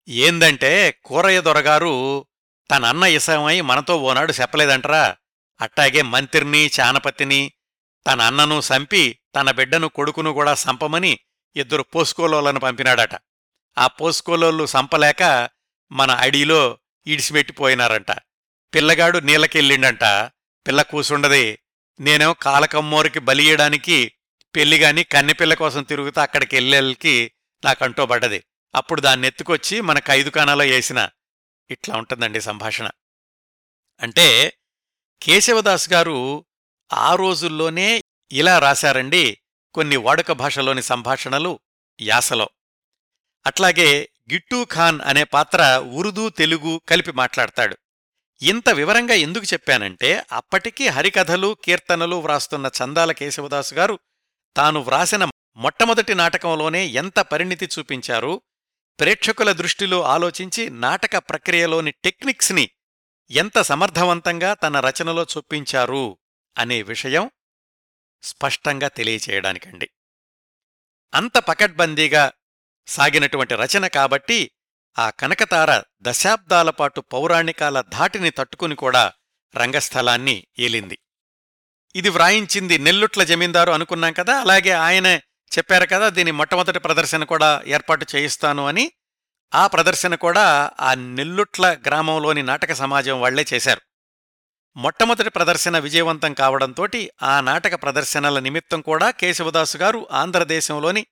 ఏందంటే 0.08 0.90
కూరయ్య 1.04 1.40
దొరగారు 1.40 2.26
తనన్న 2.70 3.04
ఇసమై 3.04 3.60
మనతో 3.60 3.96
ఓనాడు 3.96 4.32
చెప్పలేదంటరా. 4.32 5.16
అట్టాగే 5.60 6.02
మంత్రిని 6.02 6.70
చానపతిని 6.80 7.52
తన 8.06 8.20
అన్నను 8.20 8.60
సంపి 8.60 9.18
తన 9.34 9.50
బిడ్డను 9.50 9.88
కొడుకును 9.88 10.32
కూడా 10.32 10.54
సంపమని 10.54 11.18
ఇద్దరు 11.56 11.82
పోసుకోలోలను 11.82 12.60
పంపినాడట. 12.60 13.29
ఆ 13.78 13.86
పోసుకోలోళ్ళు 13.86 14.66
సంపలేక 14.66 15.50
మన 15.92 16.10
అడిలో 16.10 16.78
ఇడిసిపెట్టిపోయినారంట 17.06 18.10
పిల్లగాడు 18.74 19.18
నీళ్ళకెళ్ళిండంట. 19.18 20.04
పిల్ల 20.66 20.82
కూసుండది. 20.82 21.58
నేనేమో 22.00 22.32
కాలకమ్మోరికి 22.32 23.18
బలియడానికి 23.18 24.12
పెళ్ళిగాని 24.56 25.04
కన్నెపిల్ల 25.04 25.54
కోసం 25.54 25.82
తిరుగుతా 25.82 26.22
అక్కడికి 26.22 26.56
వెళ్ళేళ్ళకి 26.56 27.32
నాకంటో 27.64 28.06
పడ్డది. 28.06 28.44
అప్పుడు 28.74 29.00
దాన్ని 29.00 29.26
ఎత్తుకొచ్చి 29.26 29.80
మన 29.80 29.98
ఖైదుకాణాలో 29.98 30.64
వేసిన 30.64 31.08
ఇట్లా 31.70 31.96
ఉంటుందండి 31.96 32.40
సంభాషణ. 32.40 32.90
అంటే 34.00 34.58
కేశవదాస్ 35.22 35.92
గారు 35.92 36.44
ఆ 36.92 37.14
రోజుల్లోనే 37.14 38.02
ఇలా 38.32 38.58
రాశారండి 38.58 39.38
కొన్ని 39.74 39.96
వాడుక 39.96 40.32
భాషలోని 40.32 40.82
సంభాషణలు 40.82 41.60
యాసలో. 42.00 42.50
అట్లాగే 43.46 44.10
గిట్టూ 44.32 44.64
ఖాన్ 44.64 45.00
అనే 45.00 45.24
పాత్ర 45.24 45.82
ఉర్దూ 45.92 46.28
తెలుగు 46.28 46.80
కలిపి 46.88 47.12
మాట్లాడతాడు. 47.12 47.76
ఇంత 48.42 48.68
వివరంగా 48.68 49.14
ఎందుకు 49.14 49.44
చెప్పానంటే 49.44 50.24
అప్పటికీ 50.32 50.86
హరికథలు 50.86 51.56
కీర్తనలు 51.64 52.16
వ్రాస్తున్న 52.16 52.70
చందాల 52.82 53.12
కేశవదాసు 53.12 53.74
గారు 53.74 53.98
తాను 54.56 54.80
వ్రాసిన 54.80 55.24
మొట్టమొదటి 55.56 56.14
నాటకంలోనే 56.14 56.86
ఎంత 56.86 57.18
పరిణితి 57.18 57.68
చూపించారు 57.78 58.42
ప్రేక్షకుల 59.00 59.52
దృష్టిలో 59.52 60.02
ఆలోచించి 60.02 60.70
నాటక 60.70 61.18
ప్రక్రియలోని 61.18 61.90
టెక్నిక్స్ని 61.90 62.70
ఎంత 63.30 63.60
సమర్థవంతంగా 63.60 64.54
తన 64.54 64.80
రచనలో 64.80 65.22
చొప్పించారు 65.22 66.18
అనే 66.58 66.82
విషయం 66.82 67.30
స్పష్టంగా 68.22 68.88
తెలియచేయడానికండి. 68.88 69.90
అంత 71.14 71.38
పకడ్బందీగా 71.38 72.32
సాగినటువంటి 72.86 73.54
రచన 73.54 73.86
కాబట్టి 73.86 74.50
ఆ 74.98 75.10
కనకతార 75.10 75.82
దశాబ్దాలపాటు 76.02 77.00
పౌరాణికాల 77.00 77.80
ధాటిని 77.80 78.30
తట్టుకుని 78.30 78.74
కూడా 78.74 79.12
రంగస్థలాన్ని 79.56 80.46
ఏలింది. 80.58 80.98
ఇది 81.94 82.08
వ్రాయించింది 82.08 82.78
నెల్లుట్ల 82.78 83.24
జమీందారు 83.24 83.70
అనుకున్నాం 83.70 84.12
కదా 84.12 84.40
అలాగే 84.40 84.70
ఆయనే 84.70 85.22
చెప్పారు 85.58 85.86
కదా 85.86 86.08
దీని 86.08 86.30
మొట్టమొదటి 86.30 86.78
ప్రదర్శన 86.78 87.24
కూడా 87.24 87.62
ఏర్పాటు 87.66 88.06
చేయిస్తాను 88.16 88.66
అని. 88.66 88.92
ఆ 89.54 89.66
ప్రదర్శన 89.66 90.14
కూడా 90.14 90.70
ఆ 90.80 90.94
నెల్లుట్ల 90.94 91.76
గ్రామంలోని 91.86 92.42
నాటక 92.42 92.72
సమాజం 92.72 93.20
వాళ్ళే 93.20 93.46
చేశారు. 93.54 93.80
మొట్టమొదటి 94.76 95.30
ప్రదర్శన 95.30 95.78
విజయవంతం 95.78 96.34
కావడంతోటి 96.34 97.10
ఆ 97.22 97.40
నాటక 97.40 97.82
ప్రదర్శనల 97.82 98.38
నిమిత్తం 98.38 98.80
కూడా 98.80 99.10
కేశవదాసు 99.10 99.76
గారు 99.78 100.08
ఆంధ్రదేశంలోని 100.12 101.06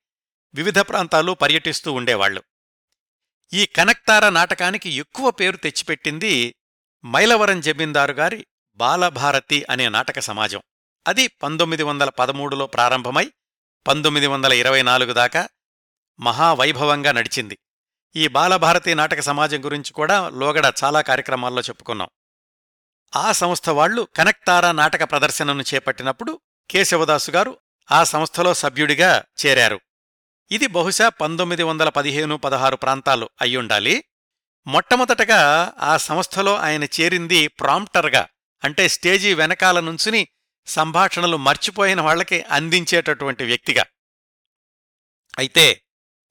వివిధ 0.55 0.79
ప్రాంతాలు 0.79 1.31
పర్యటిస్తూ 1.31 1.93
ఉండేవాళ్ళు 1.93 2.43
ఈ 3.53 3.65
కనక్తార 3.65 4.29
నాటకానికి 4.29 4.89
ఎక్కువ 4.89 5.31
పేరు 5.31 5.57
తెచ్చిపెట్టింది 5.57 6.55
మైలవరం 7.05 7.61
జమీందారు 7.61 8.11
గారి 8.11 8.45
బాలభారతి 8.73 9.65
అనే 9.69 9.89
నాటక 9.89 10.19
సమాజం. 10.19 10.61
అది 11.07 11.27
పంతొమ్మిది 11.27 11.83
వందల 11.83 12.09
పదమూడులో 12.09 12.67
ప్రారంభమై 12.67 13.31
పంతొమ్మిది 13.87 14.27
వందల 14.27 14.53
ఇరవై 14.53 14.81
నాలుగు 14.81 15.13
దాకా 15.13 15.49
మహావైభవంగా 16.19 17.11
నడిచింది. 17.11 17.57
ఈ 18.15 18.27
బాలభారతి 18.27 18.95
నాటక 18.95 19.19
సమాజం 19.19 19.65
గురించి 19.65 19.93
కూడా 19.93 20.29
లోగడ 20.29 20.73
చాలా 20.83 21.01
కార్యక్రమాల్లో 21.01 21.61
చెప్పుకున్నాం. 21.61 22.09
ఆ 23.15 23.31
సంస్థ 23.31 23.69
వాళ్ళు 23.69 24.07
కనక్తారా 24.15 24.71
నాటక 24.71 25.11
ప్రదర్శనను 25.11 25.63
చేపట్టినప్పుడు 25.73 26.41
కేశవదాసు 26.69 27.31
గారు 27.31 27.57
ఆ 27.91 28.03
సంస్థలో 28.03 28.53
సభ్యుడిగా 28.53 29.23
చేరారు. 29.45 29.81
ఇది 30.51 30.67
బహుశా 30.67 31.09
పంతొమ్మిది 31.09 31.63
వందల 31.63 31.89
పదిహేను 31.89 32.37
పదహారు 32.37 32.75
ప్రాంతాలు 32.75 33.29
అయ్యుండాలి 33.41 34.03
మొట్టమొదటగా 34.67 35.73
ఆ 35.79 35.97
సంస్థలో 35.97 36.55
ఆయన 36.55 36.83
చేరింది 36.83 37.47
ప్రాంప్టర్గా 37.47 38.27
అంటే 38.63 38.87
స్టేజీ 38.87 39.33
వెనకాల 39.33 39.79
నుంచుని 39.79 40.27
సంభాషణలు 40.67 41.37
మర్చిపోయిన 41.37 42.01
వాళ్ళకి 42.01 42.41
అందించేటటువంటి 42.41 43.43
వ్యక్తిగా. 43.43 43.85
అయితే 45.39 45.81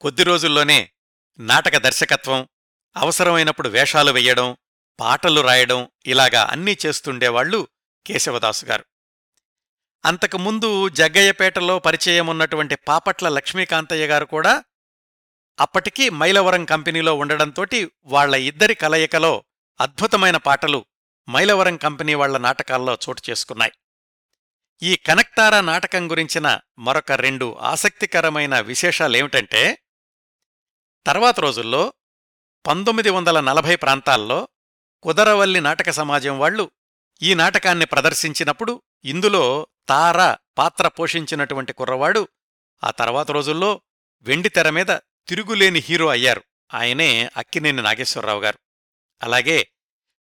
కొద్ది 0.00 0.24
రోజుల్లోనే 0.24 0.90
నాటక 1.38 1.76
దర్శకత్వం 1.76 2.48
అవసరమైనప్పుడు 2.96 3.68
వేషాలు 3.68 4.10
వెయ్యడం 4.10 4.56
పాటలు 5.00 5.40
రాయడం 5.40 5.90
ఇలాగా 6.06 6.44
అన్నీ 6.44 6.76
చేస్తుండేవాళ్ళు 6.86 7.68
కేశవదాసు 8.06 8.66
గారు. 8.66 8.84
అంతకుముందు 10.04 10.88
జగ్గయ్యపేటలో 10.88 11.78
పరిచయమున్నటువంటి 11.78 12.76
పాపట్ల 12.88 13.28
లక్ష్మీకాంతయ్య 13.28 14.06
గారు 14.06 14.24
కూడా 14.24 14.64
అప్పటికీ 15.58 16.10
మైలవరం 16.10 16.64
కంపెనీలో 16.64 17.14
ఉండడంతోటి 17.14 17.92
వాళ్ళ 18.04 18.34
ఇద్దరి 18.34 18.74
కలయికలో 18.74 19.44
అద్భుతమైన 19.80 20.36
పాటలు 20.36 20.86
మైలవరం 21.28 21.76
కంపెనీ 21.76 22.14
వాళ్ళ 22.14 22.36
నాటకాల్లో 22.36 22.98
చోటు 23.04 23.30
చేసుకున్నాయి. 23.30 23.72
ఈ 24.82 24.96
కనక్తారా 24.96 25.60
నాటకం 25.60 26.10
గురించిన 26.10 26.60
మరొక 26.78 27.12
రెండు 27.12 27.56
ఆసక్తికరమైన 27.60 28.60
విశేషాలేమిటంటే 28.60 29.78
తర్వాత 31.06 31.40
రోజుల్లో 31.40 31.92
పంతొమ్మిది 32.64 33.10
వందల 33.10 33.40
నలభై 33.40 33.76
ప్రాంతాల్లో 33.76 34.48
కుదరవల్లి 35.02 35.60
నాటక 35.60 35.90
సమాజం 35.90 36.38
వాళ్ళు 36.38 36.64
ఈ 37.22 37.34
నాటకాన్ని 37.34 37.86
ప్రదర్శించినప్పుడు 37.86 38.82
ఇందులో 39.04 39.68
తార 39.88 40.36
పాత్ర 40.58 40.88
పోషించినటువంటి 40.88 41.72
కుర్రవాడు 41.72 42.28
ఆ 42.84 42.90
తర్వాత 42.90 43.30
రోజుల్లో 43.30 43.80
వెండి 44.22 44.48
తెర 44.48 44.70
మీద 44.70 44.86
తిరుగులేని 45.28 45.78
హీరో 45.78 46.08
అయ్యారు. 46.08 46.42
ఆయనే 46.74 47.30
అక్కినేని 47.36 47.82
నాగేశ్వరరావు 47.82 48.40
గారు. 48.40 48.58
అలాగే 49.22 49.68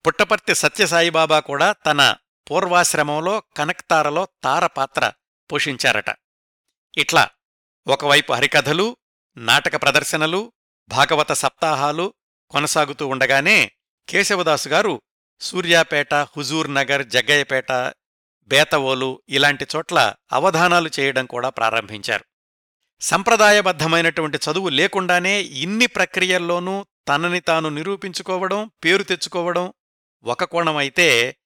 పుట్టపర్తి 0.08 0.56
సత్యసాయిబాబా 0.56 1.40
కూడా 1.40 1.72
తన 1.72 2.16
పూర్వాశ్రమంలో 2.52 3.44
కనక్తారలో 3.58 4.28
తార 4.44 4.66
పాత్ర 4.66 5.12
పోషించారట. 5.52 6.16
ఇట్లా 6.98 7.30
ఒకవైపు 7.88 8.34
హరికథలు 8.34 8.98
నాటక 9.38 9.82
ప్రదర్శనలు 9.82 10.54
భాగవత 10.88 11.32
సప్తాహాలు 11.32 12.14
కొనసాగుతూ 12.50 13.08
ఉండగానే 13.08 13.72
కేశవదాసు 14.10 14.70
గారు 14.70 15.02
సూర్యాపేట 15.42 16.14
హుజూర్ 16.14 16.74
నగర్ 16.74 17.08
జగ్గయ్యపేట 17.08 17.72
బేతవోలు 18.44 19.22
ఇలాంటి 19.30 19.68
చోట్ల 19.76 20.14
అవధానాలు 20.32 20.90
చేయడం 21.00 21.26
కూడా 21.26 21.50
ప్రారంభించారు. 21.50 22.26
సంప్రదాయబద్ధమైనటువంటి 23.02 24.38
చదువు 24.38 24.70
లేకుండానే 24.70 25.42
ఇన్ని 25.42 25.88
ప్రక్రియల్లోనూ 25.88 26.86
తనని 27.08 27.40
తాను 27.40 27.70
నిరూపించుకోవడం 27.70 28.72
పేరు 28.84 29.04
తెచ్చుకోవడం 29.04 29.74
ఒక 30.24 30.44
కోణమైతే 30.44 31.38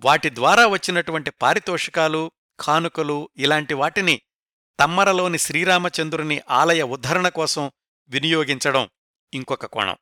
వాటి 0.00 0.34
ద్వారా 0.34 0.66
వచ్చినటువంటి 0.66 1.30
పారితోషికాలు 1.30 2.32
కానుకలు 2.60 3.30
ఇలాంటి 3.36 3.74
వాటిని 3.74 4.22
తమ్మరలోని 4.80 5.38
శ్రీరామచంద్రుని 5.38 6.42
ఆలయ 6.50 6.82
ఉద్ధరణ 6.82 7.28
కోసం 7.28 7.70
వినియోగించడం 8.08 8.88
ఇంకొక 9.34 9.66
కోణం. 9.66 9.96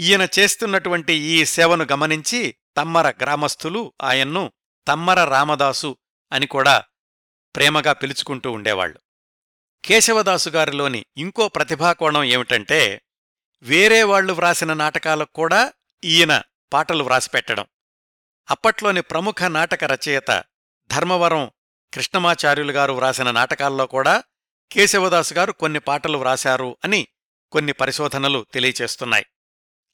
ఈయన 0.00 0.28
చేస్తున్నటువంటి 0.38 1.12
ఈ 1.12 1.44
సేవను 1.44 1.86
గమనించి 1.92 2.56
తమ్మర 2.76 3.10
గ్రామస్థులు 3.10 3.92
ఆయన్ను 4.02 4.52
తమ్మర 4.88 5.24
రామదాసు 5.24 5.96
అని 6.32 6.46
కూడా 6.46 6.84
ప్రేమగా 7.56 7.92
పిలుచుకుంటూ 7.92 8.52
ఉండేవాళ్ళు 8.52 9.00
కేశవదాసు 9.84 10.48
గారిలోని 10.48 11.06
ఇంకో 11.16 11.48
ప్రతిభాకోణం 11.48 12.24
ఏమిటంటే 12.24 13.02
వేరే 13.62 14.02
వాళ్ళు 14.02 14.32
వ్రాసిన 14.32 14.72
నాటకాలకు 14.72 15.32
కూడా 15.32 15.72
ఈయన 16.04 16.42
పాటలు 16.72 17.04
వ్రాసిపెట్టడం. 17.04 17.66
అప్పట్లోని 18.50 19.00
ప్రముఖ 19.00 19.42
నాటక 19.42 19.84
రచయిత 19.84 20.44
ధర్మవరం 20.90 21.50
కృష్ణమాచార్యులు 21.94 22.72
గారు 22.72 22.92
వ్రాసిన 22.92 23.30
నాటకాల్లో 23.30 23.86
కూడా 23.86 24.24
కేశవదాసు 24.72 25.34
గారు 25.34 25.52
కొన్ని 25.52 25.80
పాటలు 25.80 26.18
వ్రాశారు 26.18 26.76
అని 26.84 27.08
కొన్ని 27.52 27.72
పరిశోధనలు 27.72 28.46
తెలియచేస్తున్నాయి. 28.52 29.26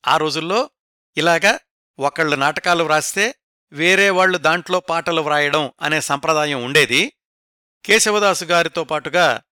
ఆ 0.07 0.17
రోజుల్లో 0.17 0.71
ఇలాగా 1.17 1.59
ఒకళ్ళు 1.99 2.37
నాటకాలు 2.37 2.85
వ్రాస్తే 2.85 3.35
వేరే 3.75 4.11
వాళ్ళు 4.11 4.39
దాంట్లో 4.39 4.81
పాటలు 4.81 5.21
వ్రాయడం 5.21 5.73
అనే 5.81 6.01
సంప్రదాయం 6.01 6.65
ఉండేది. 6.65 7.13
కేశవదాసు 7.85 8.45
గారితో 8.45 8.85
పాటుగా 8.85 9.43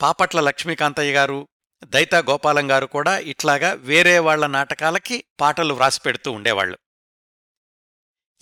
పాపట్ల 0.00 0.40
లక్ష్మీకాంతయ్య 0.40 1.12
గారు 1.12 1.48
దైతా 1.84 2.18
గోపాలం 2.18 2.70
గారు 2.70 2.86
కూడా 2.86 3.18
ఇట్లాగా 3.18 3.72
వేరే 3.72 4.18
వాళ్ళ 4.18 4.46
నాటకాలకి 4.46 5.24
పాటలు 5.40 5.74
వ్రాసిపెడుతూ 5.74 6.32
ఉండేవాళ్ళు 6.32 6.78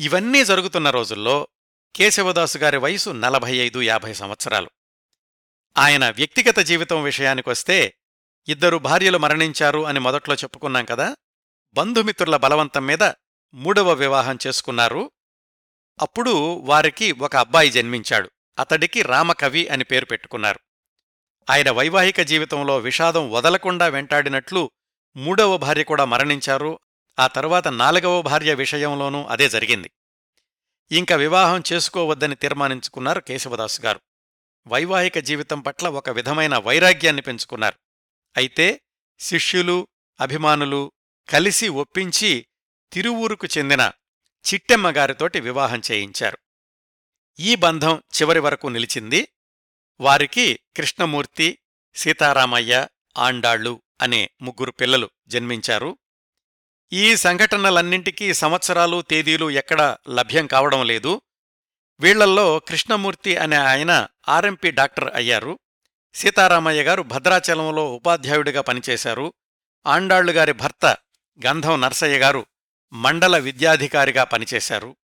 ఇవన్నీ 0.01 0.45
జరుగుతున్న 0.45 0.91
రోజుల్లో 0.91 1.49
కేశవదాసు 1.97 2.59
గారి 2.59 2.77
వయసు 2.77 3.11
నలభై 3.11 3.57
ఐదు 3.57 3.83
యాభై 3.83 4.13
సంవత్సరాలు. 4.13 4.71
ఆయన 5.79 6.11
వ్యక్తిగత 6.11 6.59
జీవితం 6.59 7.03
విషయానికొస్తే 7.03 7.95
ఇద్దరు 8.49 8.77
భార్యలు 8.77 9.19
మరణించారు 9.19 9.87
అని 9.87 10.01
మొదట్లో 10.01 10.35
చెప్పుకున్నాం 10.35 10.85
కదా 10.85 11.17
బంధుమిత్రుల 11.73 12.37
బలవంతం 12.37 12.87
మీద 12.87 13.03
మూడవ 13.55 13.93
వివాహం 13.93 14.39
చేసుకున్నారు. 14.47 15.11
అప్పుడు 16.03 16.59
వారికి 16.59 17.13
ఒక 17.13 17.37
అబ్బాయి 17.37 17.71
జన్మించాడు. 17.71 18.31
అతడికి 18.59 19.03
రామకవి 19.03 19.69
అని 19.69 19.85
పేరు 19.85 20.05
పెట్టుకున్నారు. 20.05 20.61
ఆయన 21.51 21.71
వైవాహిక 21.71 22.21
జీవితంలో 22.21 22.79
విషాదం 22.79 23.31
వదలకుండా 23.31 23.87
వెంటాడినట్లు 23.87 24.71
మూడవ 25.17 25.57
భార్య 25.57 25.83
కూడా 25.83 26.05
మరణించారు. 26.05 26.79
ఆ 27.19 27.27
తరువాత 27.27 27.69
నాలుగవ 27.69 28.23
భార్య 28.23 28.55
విషయంలోనూ 28.55 29.25
అదే 29.25 29.49
జరిగింది. 29.49 29.91
ఇంక 30.93 31.13
వివాహం 31.13 31.63
చేసుకోవద్దని 31.73 32.35
తీర్మానించుకున్నారు 32.35 33.21
కేశవదాసు 33.21 33.83
గారు. 33.83 34.01
వైవాహిక 34.67 35.19
జీవితం 35.19 35.61
పట్ల 35.61 35.89
ఒక 35.89 36.11
విధమైన 36.11 36.59
వైరాగ్యాన్ని 36.59 37.23
పెంచుకున్నారు. 37.23 37.75
అయితే 38.37 38.81
శిష్యులు 39.19 39.89
అభిమానులు 40.21 40.93
కలిసి 41.29 41.69
ఒప్పించి 41.69 42.47
తిరువూరుకు 42.93 43.47
చెందిన 43.59 43.93
చిట్టెమ్మగారితోటి 44.53 45.41
వివాహం 45.41 45.83
చేయించారు. 45.91 46.39
ఈ 47.41 47.55
బంధం 47.55 48.03
చివరి 48.17 48.39
వరకు 48.39 48.69
నిలిచింది 48.69 49.29
వారికి 50.01 50.61
కృష్ణమూర్తి 50.77 51.59
సీతారామయ్య 51.95 52.89
ఆండాళ్ళు 53.19 53.83
అనే 54.01 54.31
ముగ్గురు 54.43 54.71
పిల్లలు 54.71 55.11
జన్మించారు. 55.27 55.99
ఈ 56.93 57.17
సంఘటనలన్నింటికీ 57.17 58.35
సంవత్సరాలు 58.35 59.03
తేదీలు 59.03 59.51
ఎక్కడా 59.51 59.99
లభ్యం 60.09 60.47
కావడం 60.47 60.87
లేదు. 60.87 61.21
వీళ్ళల్లో 62.01 62.59
కృష్ణమూర్తి 62.59 63.37
అనే 63.37 63.57
ఆయన 63.57 64.07
ఆర్ఎంపీ 64.29 64.71
డాక్టర్ 64.71 65.15
అయ్యారు. 65.15 65.59
సీతారామయ్య 66.15 66.83
గారు 66.83 67.03
భద్రాచలంలో 67.03 67.95
ఉపాధ్యాయుడిగా 67.95 68.61
పనిచేశారు. 68.61 69.33
ఆండాళ్ళుగారి 69.87 70.53
భర్త 70.53 70.97
గంధం 71.47 71.81
నర్సయ్య 71.81 72.19
గారు 72.19 72.47
మండల 72.95 73.39
విద్యాధికారిగా 73.39 74.25
పనిచేశారు. 74.25 74.97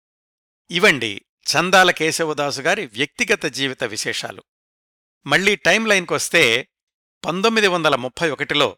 ఇవండి 0.70 1.22
చందాల 1.46 1.90
కేశవదాసు 1.90 2.60
గారి 2.60 2.86
వ్యక్తిగత 2.86 3.46
జీవిత 3.46 3.84
విశేషాలు. 3.84 4.42
మళ్ళీ 5.26 5.56
టైం 5.56 5.86
లైన్కొస్తే 5.86 6.68
పంతొమ్మిది 7.24 7.66
వందల 7.66 7.96
ముప్పై 7.96 8.30
ఒకటిలో 8.30 8.76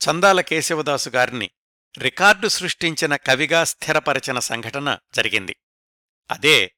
చందాల 0.00 0.40
కేశవదాసు 0.40 1.08
గారిని 1.08 1.50
రికార్డు 1.98 2.48
సృష్టించిన 2.48 3.16
కవిగా 3.16 3.64
స్థిరపరచిన 3.64 4.38
సంఘటన 4.38 4.98
జరిగింది. 5.14 5.56
అదే 6.30 6.74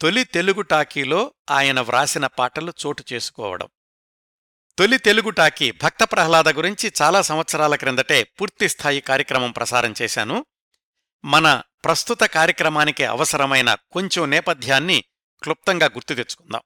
తొలి 0.00 0.24
తెలుగు 0.24 0.62
టాకీలో 0.62 1.34
ఆయన 1.50 1.80
వ్రాసిన 1.80 2.26
పాటలు 2.26 2.72
చోటు 2.86 3.04
చేసుకోవడం. 3.12 3.68
తొలి 4.78 4.98
తెలుగు 4.98 5.30
టాకీ 5.30 5.70
భక్త 5.70 6.04
ప్రహ్లాద 6.04 6.48
గురించి 6.48 6.92
చాలా 7.02 7.22
సంవత్సరాల 7.22 7.74
క్రిందటే 7.74 8.22
పూర్తిస్థాయి 8.22 9.00
కార్యక్రమం 9.00 9.50
ప్రసారం 9.50 9.94
చేశాను. 10.02 10.46
మన 11.24 11.62
ప్రస్తుత 11.84 12.20
కార్యక్రమానికి 12.20 13.04
అవసరమైన 13.04 13.74
కొంచెం 13.74 14.30
నేపథ్యాన్ని 14.30 15.04
క్లుప్తంగా 15.42 15.86
గుర్తు 15.86 16.14
తెచ్చుకుందాం. 16.14 16.60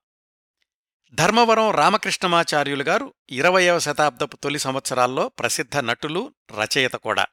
ధర్మవరం 1.15 1.71
రామకృష్ణమాచార్యులు 1.71 2.83
గారు 2.83 3.15
ఇరవయవ 3.31 3.79
శతాబ్దపు 3.79 4.37
తొలి 4.37 4.59
సంవత్సరాల్లో 4.59 5.29
ప్రసిద్ధ 5.29 5.77
నటులు 5.77 6.35
రచయిత 6.61 6.93
కూడా. 6.93 7.27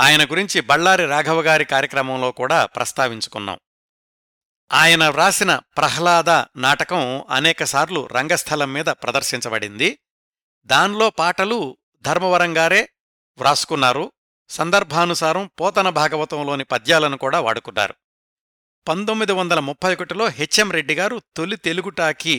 ఆయన 0.00 0.24
గురించి 0.24 0.60
బళ్ళారి 0.60 1.06
రాఘవ 1.06 1.40
గారి 1.40 1.64
కార్యక్రమంలో 1.64 2.32
కూడా 2.32 2.66
ప్రస్తావించుకున్నాం. 2.66 3.58
ఆయన 4.72 5.08
వ్రాసిన 5.08 5.56
ప్రహ్లాద 5.56 6.30
నాటకం 6.56 7.24
అనేకసార్లు 7.30 8.06
రంగస్థలం 8.06 8.72
మీద 8.72 8.84
ప్రదర్శించబడింది. 8.84 9.98
దానిలో 10.64 11.10
పాటలు 11.10 11.76
ధర్మవరం 12.02 12.56
గారే 12.56 12.88
వ్రాసుకున్నారు. 13.38 14.12
సందర్భానుసారం 14.52 15.50
పోతన 15.60 15.88
భాగవతంలోని 15.88 16.64
పద్యాలను 16.64 17.16
కూడా 17.16 17.40
వాడుకున్నారు. 17.40 17.94
పంతొమ్మిది 18.88 19.32
వందల 19.32 19.60
ముప్పై 19.60 19.90
ఒకటిలో 19.94 20.24
హెచ్ఎం 20.28 20.70
రెడ్డి 20.70 20.94
గారు 20.94 21.22
తొలి 21.36 21.56
తెలుగుటాకి 21.56 22.34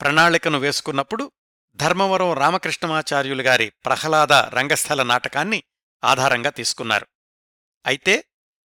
ప్రణాళికను 0.00 0.58
వేసుకున్నప్పుడు 0.58 1.32
ధర్మవరం 1.76 2.32
రామకృష్ణమాచార్యులు 2.32 3.42
గారి 3.42 3.66
ప్రహ్లాద 3.84 4.32
రంగస్థల 4.32 5.02
నాటకాన్ని 5.02 5.60
ఆధారంగా 6.02 6.50
తీసుకున్నారు. 6.50 7.06
అయితే 7.86 8.14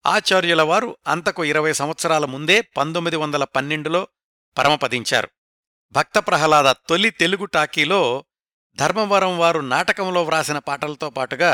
ఆచార్యుల 0.06 0.62
వారు 0.62 0.98
అంతకు 1.08 1.44
ఇరవై 1.44 1.74
సంవత్సరాల 1.74 2.26
ముందే 2.26 2.62
పంతొమ్మిది 2.62 3.18
వందల 3.18 3.44
పన్నెండులో 3.44 4.08
పరమపదించారు. 4.58 5.30
భక్త 5.92 6.18
ప్రహ్లాద 6.20 6.70
తొలి 6.90 7.10
తెలుగు 7.10 7.46
టాకీలో 7.46 8.02
ధర్మవరం 8.78 9.38
వారు 9.38 9.60
నాటకంలో 9.60 10.24
వ్రాసిన 10.24 10.60
పాటలతో 10.60 11.10
పాటుగా 11.10 11.52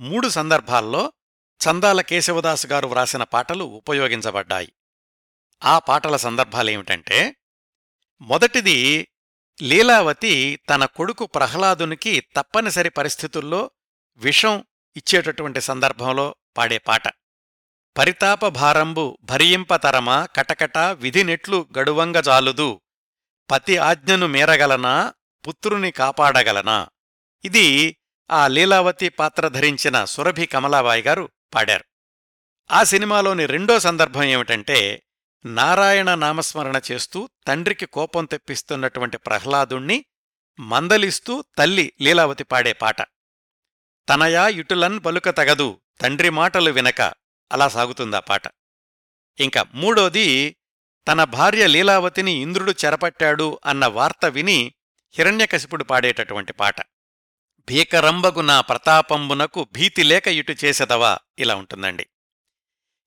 మూడు 0.00 0.28
సందర్భాల్లో 0.28 1.12
చందాల 1.60 2.00
కేశవదాసు 2.00 2.66
గారు 2.66 2.86
వ్రాసిన 2.86 3.22
పాటలు 3.22 3.64
ఉపయోగించబడ్డాయి. 3.64 4.72
ఆ 5.64 5.78
పాటల 5.78 6.16
సందర్భాలేమిటంటే 6.16 7.36
మొదటిది 8.20 9.08
లీలావతి 9.62 10.60
తన 10.70 10.84
కొడుకు 10.84 11.26
ప్రహ్లాదునికి 11.26 12.20
తప్పనిసరి 12.36 12.88
పరిస్థితుల్లో 12.90 13.70
విషం 14.16 14.64
ఇచ్చేటటువంటి 14.96 15.60
సందర్భంలో 15.60 16.36
పాడే 16.56 16.78
పాట. 16.78 17.08
పరితాప 17.98 18.46
భారంబు 18.46 19.18
భరియింపతరమా 19.22 20.26
కటకట 20.26 20.78
విధినెట్లు 20.78 21.68
గడువంగ 21.78 22.20
జాలుదు. 22.20 22.80
పతి 23.50 23.76
ఆజ్ఞను 23.76 24.26
మేరగలనా 24.26 25.14
పుత్రుని 25.48 25.90
కాపాడగలనా? 25.90 26.88
ఇది 27.44 27.96
ఆ 28.30 28.48
లీలావతి 28.48 29.08
పాత్ర 29.08 29.48
ధరించిన 29.48 30.04
సురభి 30.04 30.46
కమలాబాయి 30.46 31.02
గారు 31.02 31.28
పాడారు. 31.54 31.84
ఆ 32.70 32.82
సినిమాలోని 32.82 33.46
రెండో 33.46 33.80
సందర్భం 33.80 34.22
ఏమిటంటే 34.22 35.02
నారాయణ 35.44 36.14
నామస్మరణ 36.14 36.80
చేస్తూ 36.92 37.28
తండ్రికి 37.46 37.86
కోపం 37.86 38.24
తెప్పిస్తున్నటువంటి 38.24 39.16
ప్రహ్లాదుణ్ణి 39.16 40.04
మందలిస్తూ 40.60 41.44
తల్లి 41.58 41.92
లీలావతి 42.00 42.44
పాడే 42.44 42.72
పాట. 42.72 43.02
తనయా 44.08 44.48
ఇటులన్ 44.48 45.00
పలుక 45.06 45.28
తగదు 45.28 45.80
తండ్రి 46.00 46.30
మాటలు 46.30 46.70
వినక 46.70 47.00
అలా 47.52 47.68
సాగుతుందా 47.68 48.20
పాట. 48.20 48.42
ఇంకా 49.40 49.66
మూడోది 49.74 50.56
తన 51.08 51.24
భార్య 51.24 51.66
లీలావతిని 51.66 52.32
ఇంద్రుడు 52.32 52.74
చెరపట్టాడు 52.84 53.60
అన్న 53.66 53.86
వార్త 53.86 54.26
విని 54.26 54.74
హిరణ్యకశిపుడు 55.16 55.84
పాడేటటువంటి 55.84 56.52
పాట. 56.52 56.76
భీకరంబగు 57.68 58.40
నా 58.40 58.60
ప్రతాపంబునకు 58.60 59.66
భీతి 59.72 60.02
లేక 60.02 60.28
ఇటు 60.28 60.54
చేసెదవా? 60.64 61.18
ఇలా 61.38 61.54
ఉంటుందండి. 61.54 62.06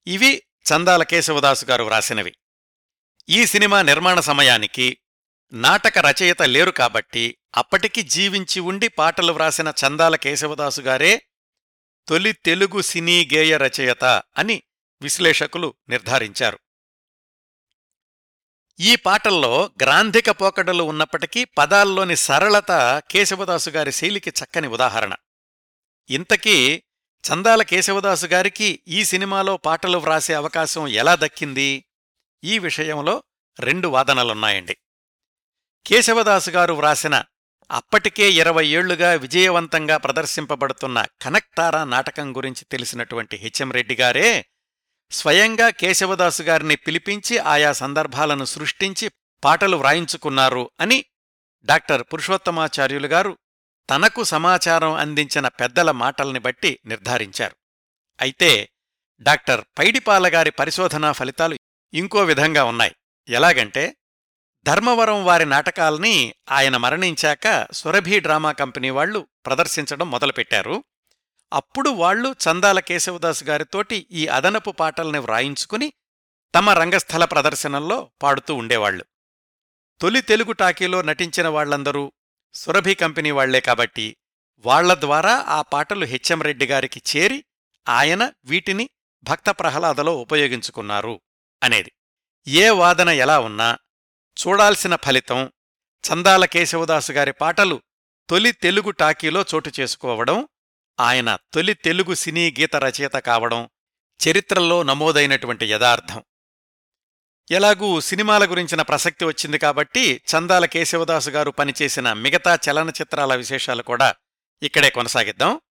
ఇవి 0.07 0.43
చందాల 0.73 1.03
కేశవదాసు 1.03 1.65
గారు 1.65 1.83
వ్రాసినవి. 1.83 2.33
ఈ 3.29 3.45
సినిమా 3.45 3.81
నిర్మాణ 3.81 4.19
సమయానికి 4.19 4.97
నాటక 5.53 5.97
రచయిత 5.97 6.41
లేరు 6.41 6.71
కాబట్టి 6.71 7.37
అప్పటికి 7.55 8.01
జీవించి 8.01 8.59
ఉండి 8.59 8.87
పాటలు 8.87 9.33
వ్రాసిన 9.33 9.73
చందాల 9.87 10.15
కేశవదాసు 10.15 10.81
గారే 10.81 11.21
తొలి 12.07 12.31
తెలుగు 12.31 12.81
సినీ 12.81 13.29
గేయ 13.33 13.57
రచయిత 13.57 14.03
అని 14.37 14.63
విశ్లేషకులు 15.01 15.73
నిర్ధారించారు. 15.89 16.59
ఈ 18.79 18.95
పాటల్లో 18.95 19.69
గ్రాంధిక 19.81 20.29
పోకడలు 20.29 20.83
ఉన్నప్పటికీ 20.83 21.45
పదాల్లోని 21.45 22.15
సరళత 22.15 23.03
కేశవదాసు 23.11 23.69
గారి 23.69 23.91
శైలికి 23.91 24.29
చక్కని 24.29 24.67
ఉదాహరణ. 24.67 25.13
ఇంతకీ 26.09 26.83
చందాల 27.23 27.61
కేశవదాసు 27.61 28.25
గారికి 28.25 28.79
ఈ 28.87 29.03
సినిమాలో 29.03 29.57
పాటలు 29.57 29.97
వ్రాసే 29.97 30.33
అవకాశం 30.33 30.87
ఎలా 30.87 31.15
దక్కింది? 31.15 31.85
ఈ 32.43 32.59
విషయంలో 32.59 33.23
రెండు 33.59 33.87
వాదనలున్నాయండి. 33.87 34.77
కేశవదాసు 35.85 36.49
గారు 36.49 36.73
వ్రాసిన 36.73 37.23
అప్పటికే 37.71 38.31
ఇరవై 38.31 38.67
ఏళ్ళుగా 38.67 39.13
విజయవంతంగా 39.13 39.97
ప్రదర్శింపబడుతున్న 39.97 41.05
కనక్తారా 41.21 41.83
నాటకం 41.83 42.37
గురించి 42.37 42.65
తెలిసినటువంటి 42.71 43.37
హెచ్ఎం 43.37 43.71
రెడ్డి 43.71 43.95
గారే 43.95 44.45
స్వయంగా 45.11 45.69
కేశవదాసు 45.69 46.43
గారిని 46.43 46.75
పిలిపించి 46.75 47.37
ఆయా 47.37 47.71
సందర్భాలను 47.71 48.45
సృష్టించి 48.45 49.11
పాటలు 49.43 49.77
వ్రాయించుకున్నారు 49.77 50.71
అని 50.79 51.05
డాక్టర్ 51.65 52.03
పురుషోత్తమాచార్యులు 52.13 53.07
గారు 53.07 53.37
తనకు 53.89 54.23
సమాచారం 54.23 54.93
అందించిన 54.93 55.47
పెద్దల 55.47 55.91
మాటల్ని 55.91 56.39
బట్టి 56.39 56.79
నిర్ధారించారు. 56.85 57.55
అయితే 58.19 58.69
డాక్టర్ 59.21 59.65
పైడిపాలగారి 59.79 60.51
పరిశోధనా 60.51 61.11
ఫలితాలు 61.11 61.57
ఇంకో 61.93 62.23
విధంగా 62.23 62.63
ఉన్నాయి. 62.63 62.95
ఎలాగంటే 63.29 63.95
ధర్మవరం 64.65 65.25
వారి 65.25 65.45
నాటకాల్ని 65.45 66.33
ఆయన 66.51 66.77
మరణించాక 66.77 67.67
సురభి 67.73 68.19
డ్రామా 68.19 68.51
కంపెనీ 68.51 68.89
వాళ్ళు 68.89 69.27
ప్రదర్శించడం 69.45 70.11
మొదలుపెట్టారు. 70.11 70.83
అప్పుడు 71.51 71.89
వాళ్ళు 71.89 72.35
చందాల 72.49 72.79
కేశవదాస్ 72.79 73.43
గారితోటి 73.43 74.07
ఈ 74.11 74.27
అదనపు 74.27 74.71
పాటల్ని 74.71 75.19
వ్రాయించుకుని 75.19 75.93
తమ 76.55 76.69
రంగస్థల 76.69 77.25
ప్రదర్శనల్లో 77.25 78.11
పాడుతూ 78.23 78.55
ఉండేవాళ్ళు 78.55 79.05
తొలి 80.01 80.21
తెలుగు 80.21 80.51
టాకీలో 80.51 81.01
నటించిన 81.01 81.47
వాళ్ళందరూ 81.47 82.13
సురభి 82.53 82.95
కంపెనీ 82.95 83.31
వాళ్ళే 83.31 83.61
కాబట్టి 83.61 84.17
వాళ్ళ 84.65 84.93
ద్వారా 84.93 85.45
ఆ 85.47 85.61
పాటలు 85.61 86.05
హెచ్ఎం 86.05 86.41
రెడ్డి 86.41 86.65
గారికి 86.65 87.01
చేరి 87.09 87.45
ఆయన 87.87 88.31
వీటిని 88.45 88.89
భక్త 89.23 89.49
ప్రహ్లాదలో 89.49 90.15
ఉపయోగించుకున్నారు 90.15 91.21
అనేది. 91.63 91.91
ఏ 92.47 92.69
వాదన 92.69 93.09
ఎలా 93.09 93.39
ఉన్నా 93.39 93.77
చూడాల్సిన 94.37 94.95
ఫలితం 94.95 95.51
చందాల 96.03 96.45
కేశవదాసు 96.45 97.11
గారి 97.11 97.31
పాటలు 97.31 97.81
తొలి 98.29 98.51
తెలుగు 98.51 98.91
టాకీలో 98.91 99.45
చోటు 99.55 99.71
చేసుకోవడం 99.79 100.47
ఆయన 100.99 101.37
తొలి 101.53 101.73
తెలుగు 101.73 102.13
సినీ 102.13 102.55
గీత 102.59 102.75
రచయిత 102.75 103.11
కావడం 103.11 103.69
చరిత్రలో 104.19 104.83
నమోదైనటువంటి 104.83 105.65
యథార్థం. 105.65 106.23
ఎలాగూ 107.51 107.99
సినిమాల 107.99 108.51
గురించిన 108.51 108.81
ప్రసక్తి 108.81 109.25
వచ్చింది 109.25 109.57
కాబట్టి 109.57 110.21
చందాల 110.31 110.65
కేశవదాసు 110.65 111.29
గారు 111.29 111.51
పనిచేసిన 111.51 112.13
మిగతా 112.13 112.59
చలనచిత్రాల 112.69 113.35
విశేషాలు 113.35 113.83
కూడా 113.83 114.15
ఇక్కడే 114.61 114.89
కొనసాగిద్దాం. 114.89 115.61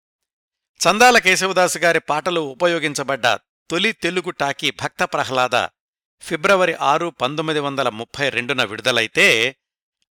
చందాల 0.80 1.18
కేశవదాసు 1.18 1.78
గారి 1.78 2.00
పాటలు 2.00 2.40
ఉపయోగించబడ్డ 2.40 3.34
తొలి 3.70 3.92
తెలుగు 3.92 4.30
టాకీ 4.30 4.70
భక్త 4.70 5.02
ప్రహ్లాద 5.02 5.66
ఫిబ్రవరి 6.20 6.74
ఆరు 6.74 7.08
పంతొమ్మిది 7.08 7.60
వందల 7.60 7.88
ముప్పై 7.88 8.28
రెండున 8.28 8.64
విడుదలైతే 8.64 9.56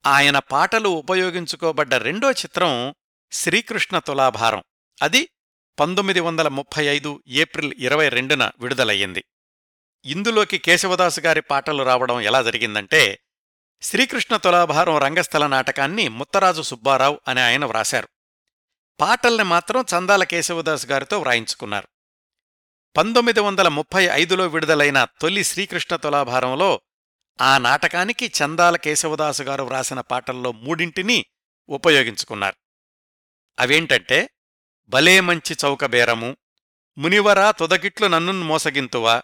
ఆయన 0.07 0.39
పాటలు 0.39 0.89
ఉపయోగించుకోబడ్డ 0.89 1.95
రెండో 1.95 2.31
చిత్రం 2.31 2.95
శ్రీకృష్ణ 3.33 3.99
తులాభారం. 3.99 4.63
అది 5.03 5.29
పంతొమ్మిది 5.81 6.21
వందల 6.21 6.49
ముప్పై 6.49 6.85
ఐదు 6.85 7.23
ఏప్రిల్ 7.29 7.75
ఇరవై 7.79 8.09
రెండున 8.09 8.51
విడుదలయ్యింది. 8.59 9.25
ఇందులోకి 10.05 10.59
కేశవదాసు 10.59 11.21
గారి 11.21 11.41
పాటలు 11.41 11.83
రావడం 11.83 12.21
ఎలా 12.21 12.43
జరిగిందంటే 12.43 13.21
శ్రీకృష్ణ 13.83 14.37
తులాభారం 14.37 14.99
రంగస్థల 14.99 15.47
నాటకాన్ని 15.47 16.09
ముత్తరాజు 16.09 16.63
సుబ్బారావు 16.63 17.21
అనే 17.29 17.41
ఆయన 17.41 17.65
వ్రాశారు. 17.65 18.09
పాటల్ని 19.01 19.45
మాత్రం 19.45 19.85
చందాల 19.97 20.25
కేశవదాస్ 20.25 20.87
గారితో 20.87 21.21
వ్రాయించుకున్నారు. 21.21 21.89
పంతొమ్మిది 22.97 23.41
వందల 23.41 23.69
ముప్పై 23.69 24.05
ఐదులో 24.05 24.47
విడుదలైన 24.47 25.07
తొలి 25.21 25.45
శ్రీకృష్ణ 25.45 25.97
తులాభారంలో 25.97 26.81
ఆ 27.41 27.59
నాటకానికి 27.59 28.27
చందాల 28.27 28.77
కేశవదాసు 28.77 29.43
గారు 29.43 29.63
వ్రాసిన 29.63 30.01
పాటల్లో 30.01 30.53
మూడింటిని 30.53 31.27
ఉపయోగించుకున్నారు. 31.69 32.57
అవేంటంటే 33.61 34.31
భలే 34.91 35.21
మంచి 35.21 35.57
చౌకబేరము 35.65 36.37
మునివరా 36.99 37.51
తుదగిట్లు 37.51 38.07
నన్ను 38.07 38.33
మోసగింతువా? 38.33 39.23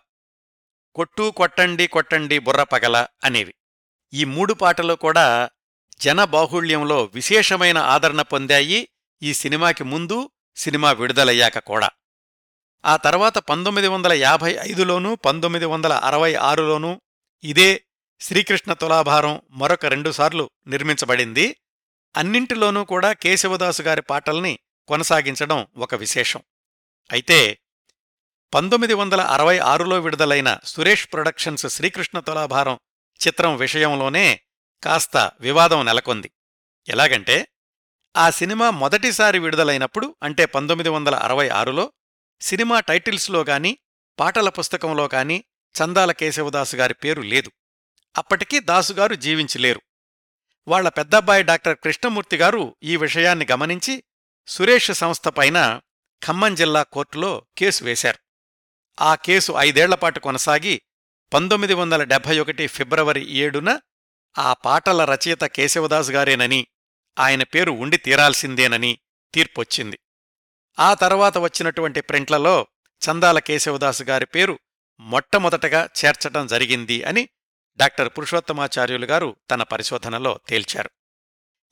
కొట్టు 0.95 1.31
కొట్టండి 1.37 1.87
కొట్టండి 1.87 2.39
బుర్ర 2.39 2.63
పగల 2.63 3.07
అనేవి. 3.25 3.55
ఈ 4.13 4.25
మూడు 4.25 4.55
పాటలు 4.55 4.95
కూడా 4.95 5.51
జనబాహుళ్యంలో 6.01 7.05
విశేషమైన 7.05 7.79
ఆదరణ 7.79 8.23
పొందాయి 8.23 8.89
ఈ 9.23 9.35
సినిమాకి 9.35 9.85
ముందు 9.85 10.31
సినిమా 10.57 10.93
విడుదలయ్యాక 10.93 11.59
కూడా. 11.59 11.91
ఆ 12.87 12.97
తర్వాత 12.97 13.39
పంతొమ్మిది 13.39 13.89
వందల 13.89 14.13
యాభై 14.13 14.59
ఐదులోనూ 14.61 15.15
పంతొమ్మిది 15.15 15.65
వందల 15.65 15.93
అరవై 15.93 16.35
ఆరులోనూ 16.35 17.01
ఇదే 17.45 17.85
శ్రీకృష్ణ 18.21 18.73
తులాభారం 18.73 19.41
మరొక 19.51 19.87
రెండుసార్లు 19.87 20.51
నిర్మించబడింది. 20.67 21.57
అన్నింటిలోనూ 22.17 22.85
కూడా 22.85 23.13
కేశవదాసు 23.13 23.83
గారి 23.83 24.03
పాటల్ని 24.03 24.59
కొనసాగించడం 24.89 25.67
ఒక 25.77 25.95
విశేషం. 25.95 26.43
అయితే 27.13 27.59
పంతొమ్మిది 28.55 28.95
వందల 28.95 29.21
అరవై 29.21 29.59
ఆరులో 29.59 30.01
విడుదలైన 30.01 30.59
సురేష్ 30.65 31.09
ప్రొడక్షన్స్ 31.13 31.67
శ్రీకృష్ణ 31.67 32.21
తులాభారం 32.21 32.79
చిత్రం 33.27 33.57
విషయంలోనే 33.57 34.41
కాస్త 34.85 35.33
వివాదం 35.41 35.85
నెలకొంది. 35.85 36.31
ఎలాగంటే 36.89 37.49
ఆ 38.17 38.31
సినిమా 38.31 38.71
మొదటిసారి 38.71 39.39
విడుదలైనప్పుడు 39.39 40.17
అంటే 40.23 40.45
పంతొమ్మిది 40.45 40.89
వందల 40.89 41.15
అరవై 41.15 41.49
ఆరులో 41.49 41.93
సినిమా 42.41 42.81
టైటిల్స్లో 42.81 43.45
గాని 43.45 43.79
పాటల 44.21 44.49
పుస్తకంలో 44.49 45.09
కాని 45.09 45.45
చందాల 45.85 46.13
కేశవదాసు 46.13 46.77
గారి 46.77 46.95
పేరు 46.95 47.23
లేదు. 47.23 47.53
అప్పటికీ 48.17 48.61
దాసుగారు 48.61 49.15
జీవించలేరు. 49.15 49.83
వాళ్ళ 50.69 50.89
పెద్దబ్బాయి 50.89 51.43
డాక్టర్ 51.43 51.79
కృష్ణమూర్తి 51.79 52.37
గారు 52.37 52.77
ఈ 52.83 52.97
విషయాన్ని 52.97 53.47
గమనించి 53.51 54.03
సురేష్ 54.49 54.91
సంస్థ 54.93 55.29
పైన 55.29 55.81
ఖమ్మం 56.25 56.55
జిల్లా 56.55 56.83
కోర్టులో 56.83 57.47
కేసు 57.59 57.85
వేశారు. 57.85 58.19
ఆ 59.01 59.15
కేసు 59.15 59.55
ఐదేళ్ళపాటు 59.59 60.21
కొనసాగి 60.21 60.83
పంతొమ్మిది 61.35 61.75
వందల 61.75 62.05
డెబ్భై 62.05 62.39
ఒకటి 62.39 62.67
ఫిబ్రవరి 62.67 63.31
ఏడున 63.31 63.81
ఆ 64.39 64.53
పాటల 64.53 65.05
రచయిత 65.05 65.45
కేశవదాస్ 65.45 66.11
గారేనని 66.11 66.67
ఆయన 67.19 67.43
పేరు 67.43 67.71
ఉండి 67.71 67.97
తీరాల్సిందేనని 67.97 68.99
తీర్పొచ్చింది. 69.35 69.99
ఆ 70.79 70.95
తర్వాత 70.95 71.39
వచ్చినటువంటి 71.39 72.01
ప్రింట్లలో 72.01 72.67
చందాల 73.03 73.39
కేశవదాసు 73.39 74.05
గారి 74.05 74.27
పేరు 74.27 74.59
మొట్టమొదటగా 75.01 75.89
చేర్చటం 76.05 76.47
జరిగింది 76.47 77.05
అని 77.05 77.29
డాక్టర్ 77.77 78.09
పురుషోత్తమాచార్యులు 78.09 79.07
గారు 79.07 79.37
తన 79.51 79.63
పరిశోధనలో 79.63 80.41
తేల్చారు. 80.49 80.91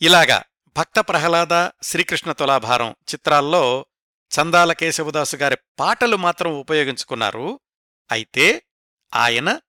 ఇలాగా 0.03 0.43
భక్త 0.77 1.01
ప్రహ్లాద 1.01 1.71
శ్రీకృష్ణ 1.83 2.33
తులాభారం 2.33 2.91
చిత్రాల్లో 2.91 3.87
చందాల 4.31 4.73
కేశవదాసు 4.73 5.37
గారి 5.37 5.57
పాటలు 5.79 6.17
మాత్రం 6.17 6.53
ఉపయోగించుకున్నారు. 6.53 7.61
అయితే 8.13 8.63
ఆయన 9.15 9.61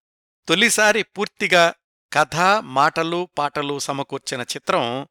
తొలిసారి 0.48 1.04
పూర్తిగా 1.04 1.74
కథ 2.14 2.36
మాటలు 2.62 3.30
పాటలు 3.38 3.80
సమకూర్చిన 3.80 4.42
చిత్రం 4.42 5.08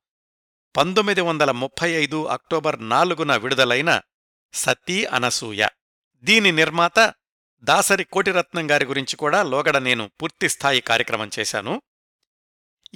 పంతొమ్మిది 0.77 1.21
వందల 1.21 1.51
ముప్పై 1.51 1.91
ఐదు 1.91 2.27
అక్టోబర్ 2.27 2.89
నాలుగున 2.89 3.37
విడుదలైన 3.37 4.01
సతీ 4.53 5.05
అనసూయ. 5.05 5.67
దీని 6.25 6.53
నిర్మాత 6.53 7.15
దాసరి 7.63 8.05
కోటిరత్నం 8.05 8.71
గారి 8.71 8.85
గురించి 8.85 9.17
కూడా 9.17 9.43
లోగడ 9.43 9.77
నేను 9.77 10.11
పూర్తిస్థాయి 10.23 10.81
కార్యక్రమం 10.81 11.31
చేశాను. 11.39 11.83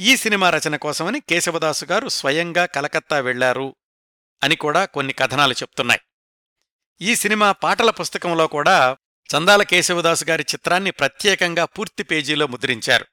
ఈ 0.01 0.16
సినిమా 0.16 0.51
రచన 0.51 0.76
కోసమని 0.76 1.20
కేశవదాసు 1.20 1.84
గారు 1.84 2.09
స్వయంగా 2.09 2.66
కలకత్తా 2.66 3.18
వెళ్ళారు 3.18 3.76
అని 4.42 4.57
కూడా 4.57 4.84
కొన్ని 4.84 5.12
కథనాలు 5.12 5.53
చెప్తున్నాయి. 5.53 6.01
ఈ 7.01 7.14
సినిమా 7.14 7.53
పాటల 7.53 7.90
పుస్తకంలో 7.90 8.46
కూడా 8.46 8.96
చందాల 9.36 9.62
కేశవదాసు 9.62 10.24
గారి 10.24 10.42
చిత్రాన్ని 10.42 10.90
ప్రత్యేకంగా 10.90 11.64
పూర్తి 11.64 12.03
పేజీలో 12.03 12.46
ముద్రించారు. 12.46 13.07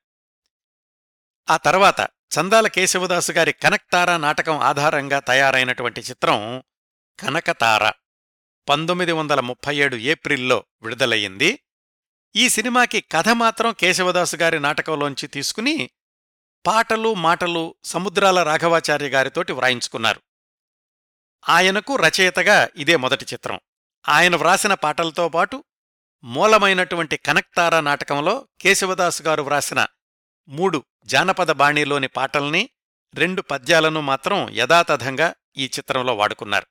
ఆ 1.50 1.58
తర్వాత 1.58 2.08
చందాల 2.40 2.68
కేశవదాసు 2.68 3.32
గారి 3.32 3.52
కనక్తారా 3.52 4.18
నాటకం 4.18 4.60
ఆధారంగా 4.60 5.20
తయారైనటువంటి 5.20 6.02
చిత్రం 6.02 6.64
కనకతార. 7.20 7.92
పంతొమ్మిది 8.70 9.12
వందల 9.12 9.40
ముప్పై 9.40 9.76
ఏడు 9.76 9.96
ఏప్రిల్లో 9.96 10.64
విడుదలయ్యింది. 10.82 11.60
ఈ 12.36 12.50
సినిమాకి 12.50 13.02
కథ 13.02 13.30
మాత్రం 13.30 13.76
కేశవదాసు 13.80 14.36
గారి 14.36 14.60
నాటకంలోంచి 14.60 15.28
తీసుకుని 15.28 15.90
పాటలు 16.66 17.14
మాటలు 17.14 17.76
సముద్రాల 17.84 18.44
రాఘవాచార్య 18.44 19.08
గారితోటి 19.08 19.54
వ్రాయించుకున్నారు. 19.54 20.22
ఆయనకు 21.50 21.96
రచయితగా 21.96 22.70
ఇదే 22.76 22.96
మొదటి 22.96 23.26
చిత్రం. 23.34 23.60
ఆయన 24.10 24.36
వ్రాసిన 24.36 24.74
పాటలతో 24.74 25.30
పాటు 25.30 25.64
మూలమైనటువంటి 26.24 27.18
కనక్తారా 27.18 27.82
నాటకంలో 27.82 28.48
కేశవదాసు 28.62 29.24
గారు 29.24 29.42
వ్రాసిన 29.42 29.88
మూడు 30.48 30.84
జానపద 31.06 31.52
బాణీలోని 31.52 32.08
పాటల్ని 32.08 32.70
రెండు 33.14 33.42
పద్యాలను 33.42 34.02
మాత్రం 34.02 34.50
యథాతథంగా 34.50 35.36
ఈ 35.58 35.66
చిత్రంలో 35.66 36.16
వాడుకున్నారు. 36.16 36.68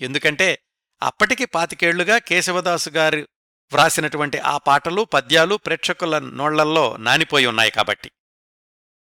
ఎందుకంటే 0.00 0.58
అప్పటికి 1.02 1.44
పాతికేళ్ళుగా 1.44 2.18
కేశవదాసు 2.18 2.90
గారు 2.90 3.28
వ్రాసినటువంటి 3.72 4.38
ఆ 4.38 4.58
పాటలు 4.58 5.02
పద్యాలు 5.02 5.54
ప్రేక్షకుల 5.56 6.18
నోళ్ళల్లో 6.18 6.96
నానిపోయి 6.96 7.46
ఉన్నాయి 7.46 7.70
కాబట్టి. 7.70 8.10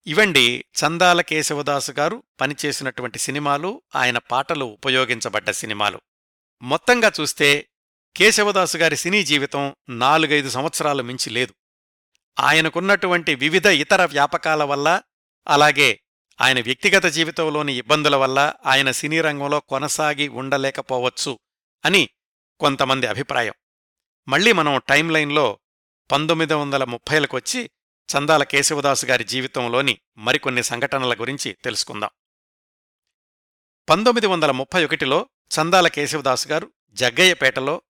ఇవండి 0.08 0.66
చందాల 0.82 1.22
కేశవదాసు 1.22 1.91
గారు 1.91 2.24
పనిచేసినటువంటి 2.41 3.20
సినిమాలు 3.20 3.82
ఆయన 3.95 4.18
పాటలు 4.18 4.66
ఉపయోగించబడ్డ 4.66 5.51
సినిమాలు. 5.51 6.01
మొత్తంగా 6.62 7.12
చూస్తే 7.22 7.70
కేశవదాసు 8.16 8.78
గారి 8.78 8.97
సినీ 8.97 9.24
జీవితం 9.24 9.76
నాలుగైదు 9.89 10.49
సంవత్సరాలు 10.49 11.03
మించి 11.03 11.30
లేదు. 11.30 11.53
ఆయనకున్నటువంటి 12.39 13.36
వివిధ 13.36 13.66
ఇతర 13.66 14.05
వ్యాపకాల 14.05 14.64
వల్ల 14.64 15.01
అలాగే 15.47 15.99
ఆయన 16.41 16.62
వ్యక్తిగత 16.62 17.05
జీవితంలోని 17.05 17.74
ఇబ్బందుల 17.74 18.16
వల్ల 18.16 18.53
ఆయన 18.66 18.91
సినీ 18.91 19.22
రంగంలో 19.22 19.60
కొనసాగి 19.60 20.28
ఉండలేకపోవచ్చు 20.28 21.39
అని 21.86 22.10
కొంతమంది 22.60 23.08
అభిప్రాయం. 23.08 23.53
మళ్ళీ 24.28 24.51
మనం 24.51 24.82
టైం 24.89 25.10
లైన్లో 25.10 25.60
పంతొమ్మిది 26.12 26.53
వందల 26.53 26.84
ముప్పైలకొచ్చి 26.84 27.70
చందాల 28.16 28.43
కేశవదాసు 28.43 29.05
గారి 29.05 29.24
జీవితంలోని 29.24 29.99
మరికొన్ని 30.18 30.64
సంఘటనల 30.64 31.14
గురించి 31.14 31.58
తెలుసుకుందాం. 31.64 32.10
పంతొమ్మిది 33.89 34.28
వందల 34.28 34.51
ముప్పై 34.51 34.86
ఒకటిలో 34.86 35.30
చందాల 35.60 35.88
కేశవదాసు 35.88 36.47
గారు 36.47 36.72
జగ్గయ్యపేటలో 36.89 37.82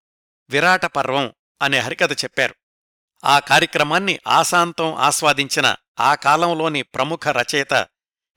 విరాట 0.50 0.86
పర్వం 0.86 1.34
అనే 1.62 1.80
హరికథ 1.80 2.14
చెప్పారు. 2.14 2.56
ఆ 3.26 3.40
కార్యక్రమాన్ని 3.40 4.20
ఆశాంతం 4.28 4.96
ఆస్వాదించిన 4.96 5.76
ఆ 6.00 6.16
కాలంలోని 6.16 6.82
ప్రముఖ 6.82 7.28
రచయిత 7.28 7.88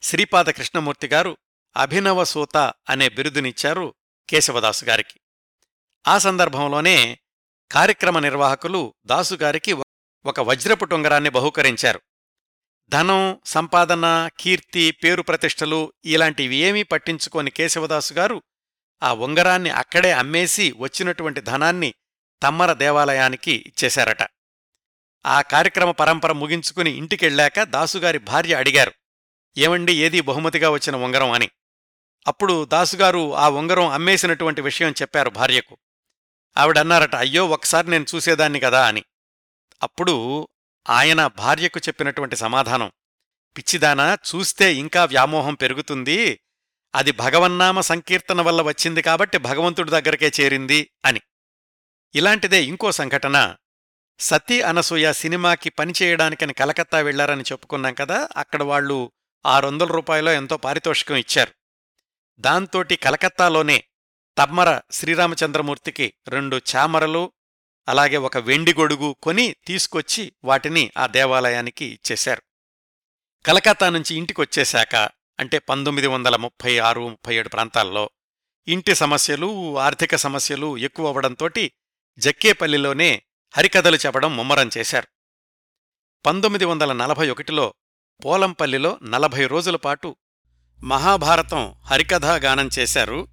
శ్రీపాద 0.02 0.44
కృష్ణమూర్తి 0.44 1.06
గారు 1.06 1.36
అభినవ 1.76 2.24
సూత 2.24 2.56
అనే 2.88 3.08
బిరుదునిచ్చారు 3.08 3.94
కేశవదాసు 4.28 4.84
గారికి. 4.84 5.20
ఆ 6.08 6.18
సందర్భంలోనే 6.18 7.18
కార్యక్రమ 7.72 8.18
నిర్వాహకులు 8.18 8.94
దాసుగారికి 9.06 9.72
ఒక 10.24 10.40
వజ్రపు 10.40 10.84
టొంగరాన్ని 10.84 11.30
బహుకరించారు. 11.30 12.00
ధనం 12.88 13.40
సంపాదన 13.44 14.30
కీర్తి 14.40 14.90
పేరు 14.90 15.22
ప్రతిష్టలు 15.22 15.92
ఇలాంటివి 16.04 16.56
ఏమీ 16.56 16.82
పట్టించుకోని 16.82 17.50
కేశవదాసు 17.50 18.14
గారు 18.14 18.42
ఆ 19.02 19.12
ఉంగరాన్ని 19.12 19.70
అక్కడే 19.70 20.12
అమ్మేసి 20.12 20.74
వచ్చినటువంటి 20.76 21.40
ధనాన్ని 21.40 21.94
తమ్మర 22.42 22.72
దేవాలయానికి 22.72 23.52
ఇచ్చేశారట. 23.66 24.22
ఆ 25.26 25.40
కార్యక్రమ 25.40 25.90
పరంపర 25.90 26.32
ముగించుకుని 26.32 26.90
ఇంటికెళ్ళాక 26.90 27.62
దాసుగారి 27.62 28.18
భార్య 28.18 28.54
అడిగారు 28.54 28.92
ఏమండి 29.58 29.92
ఏది 29.92 30.20
బహుమతిగా 30.20 30.70
వచ్చిన 30.70 30.96
ఉంగరం 30.96 31.30
అని? 31.30 31.50
అప్పుడు 32.26 32.64
దాసుగారు 32.64 33.36
ఆ 33.36 33.48
ఉంగరం 33.48 33.86
అమ్మేసినటువంటి 33.86 34.60
విషయం 34.60 34.90
చెప్పారు 34.90 35.30
భార్యకు. 35.30 35.78
ఆవిడన్నారట 36.56 37.16
అయ్యో 37.16 37.48
ఒకసారి 37.48 37.90
నేను 37.90 38.06
చూసేదాన్ని 38.14 38.60
కదా 38.60 38.86
అని. 38.86 39.04
అప్పుడు 39.82 40.48
ఆయన 40.90 41.26
భార్యకు 41.26 41.78
చెప్పినటువంటి 41.78 42.36
సమాధానం 42.36 42.92
పిచ్చిదానా 43.56 44.14
చూస్తే 44.14 44.74
ఇంకా 44.74 45.04
వ్యామోహం 45.04 45.54
పెరుగుతుంది 45.54 46.40
అది 46.94 47.12
భగవన్నామ 47.12 47.80
సంకీర్తన 47.80 48.40
వల్ల 48.40 48.62
వచ్చింది 48.62 49.02
కాబట్టి 49.02 49.38
భగవంతుడి 49.38 49.90
దగ్గరకే 49.90 50.32
చేరింది 50.40 50.90
అని. 51.04 51.20
ఇలాంటిదే 52.14 52.64
ఇంకో 52.64 52.92
సంఘటన. 52.92 53.56
సతీ 54.18 54.60
అనసూయ 54.60 55.12
సినిమాకి 55.12 55.70
పనిచేయడానికని 55.70 56.52
కలకత్తా 56.52 56.98
వెళ్ళారని 56.98 57.42
చెప్పుకున్నాం 57.42 57.94
కదా 57.94 58.28
అక్కడ 58.36 58.62
వాళ్ళు 58.62 59.12
ఆరొందల 59.46 59.86
రూపాయలో 59.86 60.32
ఎంతో 60.32 60.56
పారితోషికం 60.56 61.16
ఇచ్చారు. 61.16 61.52
దాంతోటి 62.38 62.96
కలకత్తాలోనే 62.96 63.84
తమ్మర 64.38 64.80
శ్రీరామచంద్రమూర్తికి 64.90 66.14
రెండు 66.28 66.60
చామరలు 66.76 67.32
అలాగే 67.88 68.16
ఒక 68.16 68.38
వెండి 68.38 68.74
గొడుగు 68.74 69.16
కొని 69.22 69.56
తీసుకొచ్చి 69.66 70.32
వాటిని 70.44 70.90
ఆ 70.98 71.06
దేవాలయానికి 71.06 71.84
ఇచ్చేశారు. 71.84 72.42
కలకత్తా 73.46 73.88
నుంచి 73.88 74.14
ఇంటికొచ్చేశాక 74.14 74.96
అంటే 75.40 75.58
పంతొమ్మిది 75.58 76.08
వందల 76.08 76.36
ముప్పై 76.36 76.78
ఆరు 76.78 77.08
ముప్పై 77.08 77.34
ఏడు 77.34 77.48
ప్రాంతాల్లో 77.48 78.10
ఇంటి 78.68 78.94
సమస్యలు 78.94 79.78
ఆర్థిక 79.78 80.16
సమస్యలు 80.16 80.76
ఎక్కువ 80.76 81.08
అవడంతోటి 81.08 81.72
జక్కేపల్లిలోనే 82.18 83.22
హరికథలు 83.56 83.96
చెప్పడం 83.96 84.36
ముమ్మరం 84.36 84.70
చేశారు. 84.78 85.06
పంతొమ్మిది 86.26 86.64
వందల 86.64 86.92
నలభై 86.92 87.30
ఒకటిలో 87.30 87.74
పోలంపల్లిలో 88.24 88.98
నలభై 89.02 89.46
రోజుల 89.46 89.76
పాటు 89.76 90.16
మహాభారతం 90.82 91.74
హరికథాగానం 91.84 92.70
చేశారు. 92.78 93.28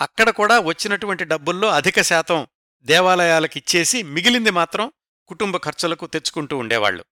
అక్కడ 0.00 0.30
కూడా 0.30 0.60
వచ్చినటువంటి 0.60 1.24
డబ్బుల్లో 1.24 1.68
అధిక 1.68 2.00
శాతం 2.00 2.46
దేవాలయాలకిచ్చేసి 2.86 4.02
మిగిలింది 4.02 4.50
మాత్రం 4.50 4.92
కుటుంబ 5.28 5.56
ఖర్చులకు 5.56 6.06
తెచ్చుకుంటూ 6.06 6.56
ఉండేవాళ్ళు 6.56 7.04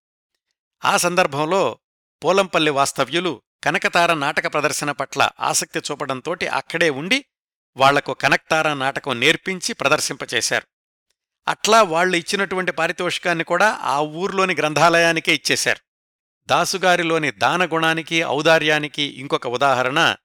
ఆ 0.84 0.96
సందర్భంలో 0.96 1.78
పోలంపల్లి 2.24 2.70
వాస్తవ్యులు 2.70 3.42
కనకతార 3.64 4.14
నాటక 4.14 4.52
ప్రదర్శన 4.52 4.90
పట్ల 4.90 5.30
ఆసక్తి 5.40 5.78
చూపడంతోటి 5.78 6.46
అక్కడే 6.48 6.90
ఉండి 6.90 7.24
వాళ్ళకు 7.76 8.14
కనక్తార 8.14 8.72
నాటకం 8.72 9.20
నేర్పించి 9.20 9.74
ప్రదర్శింపచేశారు. 9.74 10.66
అట్లా 11.48 11.82
వాళ్ళు 11.82 12.16
ఇచ్చినటువంటి 12.16 12.72
పారితోషికాన్ని 12.72 13.44
కూడా 13.44 13.78
ఆ 13.82 14.00
ఊర్లోని 14.00 14.54
గ్రంథాలయానికే 14.54 15.34
ఇచ్చేశారు. 15.34 15.80
దాసుగారిలోని 16.46 17.30
దానగుణానికి 17.30 18.24
ఔదార్యానికి 18.24 19.02
ఇంకొక 19.02 19.46
ఉదాహరణ 19.46 20.16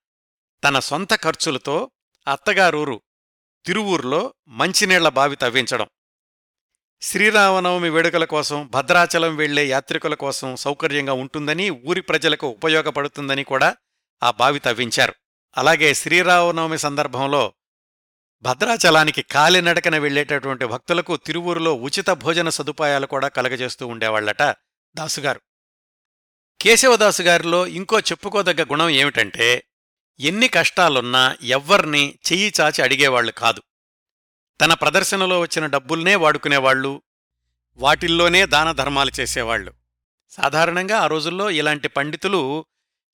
తన 0.64 0.80
సొంత 0.80 1.16
ఖర్చులతో 1.16 1.92
అత్తగారూరు 2.28 3.02
తిరువూర్లో 3.70 4.34
మంచినీళ్ళ 4.48 5.10
బావి 5.10 5.36
తవ్వించడం. 5.36 5.88
శ్రీరామనవమి 7.02 7.90
వేడుకల 7.90 8.26
కోసం 8.26 8.68
భద్రాచలం 8.68 9.36
వెళ్ళే 9.36 9.68
యాత్రికుల 9.68 10.14
కోసం 10.14 10.56
సౌకర్యంగా 10.56 11.14
ఉంటుందని 11.14 11.70
ఊరి 11.70 12.02
ప్రజలకు 12.02 12.48
ఉపయోగపడుతుందని 12.48 13.44
కూడా 13.44 13.76
ఆ 14.24 14.32
బావి 14.32 14.60
తవ్వించారు. 14.60 15.14
అలాగే 15.58 15.94
శ్రీరామనవమి 15.94 16.78
సందర్భంలో 16.78 17.54
భద్రాచలానికి 18.42 19.22
కాలినడకన 19.22 19.98
వెళ్ళేటటువంటి 19.98 20.66
భక్తులకు 20.66 21.18
తిరువూరులో 21.18 21.74
ఉచిత 21.74 22.10
భోజన 22.10 22.50
సదుపాయాలు 22.50 23.08
కూడా 23.08 23.28
కలగజేస్తూ 23.28 23.88
ఉండేవాళ్ళట 23.88 24.42
దాసుగారు. 24.96 25.42
కేశవదాసుగారిలో 26.62 27.68
ఇంకో 27.68 28.00
చెప్పుకోదగ్గ 28.00 28.64
గుణం 28.64 28.90
ఏమిటంటే 28.90 29.64
ఎన్ని 30.20 30.48
కష్టాలున్నా 30.48 31.38
ఎవ్వర్నీ 31.42 32.20
చెయ్యి 32.32 32.54
చాచి 32.62 32.82
అడిగేవాళ్ళు 32.82 33.32
కాదు. 33.32 33.62
తన 34.62 34.74
ప్రదర్శనలో 34.74 35.40
వచ్చిన 35.40 35.66
డబ్బుల్నే 35.66 36.16
వాడుకునేవాళ్ళు 36.16 37.02
వాటిల్లోనే 37.76 38.46
దాన 38.46 38.72
ధర్మాలు 38.72 39.12
చేసేవాళ్ళు 39.20 39.74
సాధారణంగా 40.30 40.98
ఆ 40.98 41.08
రోజుల్లో 41.08 41.50
ఇలాంటి 41.50 41.88
పండితులు 41.88 42.66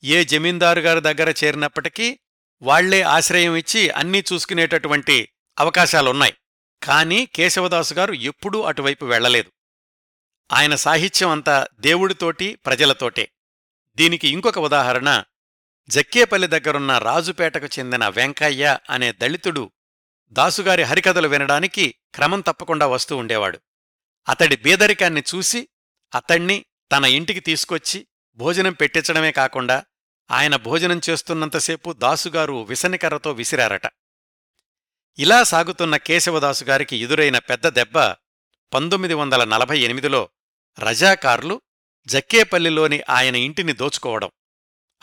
ఏ 0.04 0.24
జమీందారు 0.24 0.80
గారి 0.80 1.00
దగ్గర 1.00 1.34
చేరినప్పటికీ 1.44 2.20
వాళ్ళే 2.62 3.02
ఆశ్రయం 3.02 3.56
ఇచ్చి 3.56 3.90
అన్నీ 3.90 4.24
చూసుకునేటటువంటి 4.34 5.30
అవకాశాలున్నాయి. 5.60 6.34
కాని 6.84 7.26
కేశవదాసు 7.26 7.94
గారు 7.94 8.14
ఎప్పుడూ 8.14 8.62
అటువైపు 8.62 9.06
వెళ్ళలేదు 9.06 9.52
ఆయన 10.54 10.76
సాహిత్యం 10.76 11.30
అంతా 11.30 11.68
దేవుడితోటి 11.80 12.56
ప్రజలతోటే. 12.56 13.30
దీనికి 13.96 14.28
ఇంకొక 14.28 14.60
ఉదాహరణ 14.60 15.24
జక్కేపల్లి 15.90 16.48
దగ్గరున్న 16.48 16.98
రాజుపేటకు 16.98 17.66
చెందిన 17.66 18.08
వెంకయ్య 18.08 18.80
అనే 18.90 19.12
దళితుడు 19.12 19.72
దాసుగారి 20.32 20.84
హరికథలు 20.84 21.28
వినడానికి 21.28 21.96
క్రమం 22.16 22.42
తప్పకుండా 22.42 22.88
వస్తూ 22.88 23.18
ఉండేవాడు. 23.18 23.60
అతడి 24.30 24.56
బీదరికాన్ని 24.56 25.24
చూసి 25.36 25.68
అతణ్ణి 26.16 26.66
తన 26.92 27.06
ఇంటికి 27.06 27.40
తీసుకొచ్చి 27.40 28.08
భోజనం 28.36 28.74
పెట్టించడమే 28.74 29.32
కాకుండా 29.32 29.86
ఆయన 30.32 30.56
భోజనం 30.56 31.02
చేస్తున్నంతసేపు 31.10 31.94
దాసుగారు 31.94 32.64
విసనికర్రతో 32.64 33.32
విసిరారట. 33.32 33.88
ఇలా 35.20 35.44
సాగుతున్న 35.44 35.98
కేశవదాసుగారికి 35.98 36.98
ఎదురైన 36.98 37.38
పెద్ద 37.38 37.68
దెబ్బ 37.68 37.98
పంతొమ్మిది 38.74 39.14
వందల 39.14 39.44
నలభై 39.44 39.80
ఎనిమిదిలో 39.80 40.30
రజాకార్లు 40.80 41.62
జక్కేపల్లిలోని 42.06 43.02
ఆయన 43.10 43.36
ఇంటిని 43.36 43.74
దోచుకోవడం. 43.74 44.32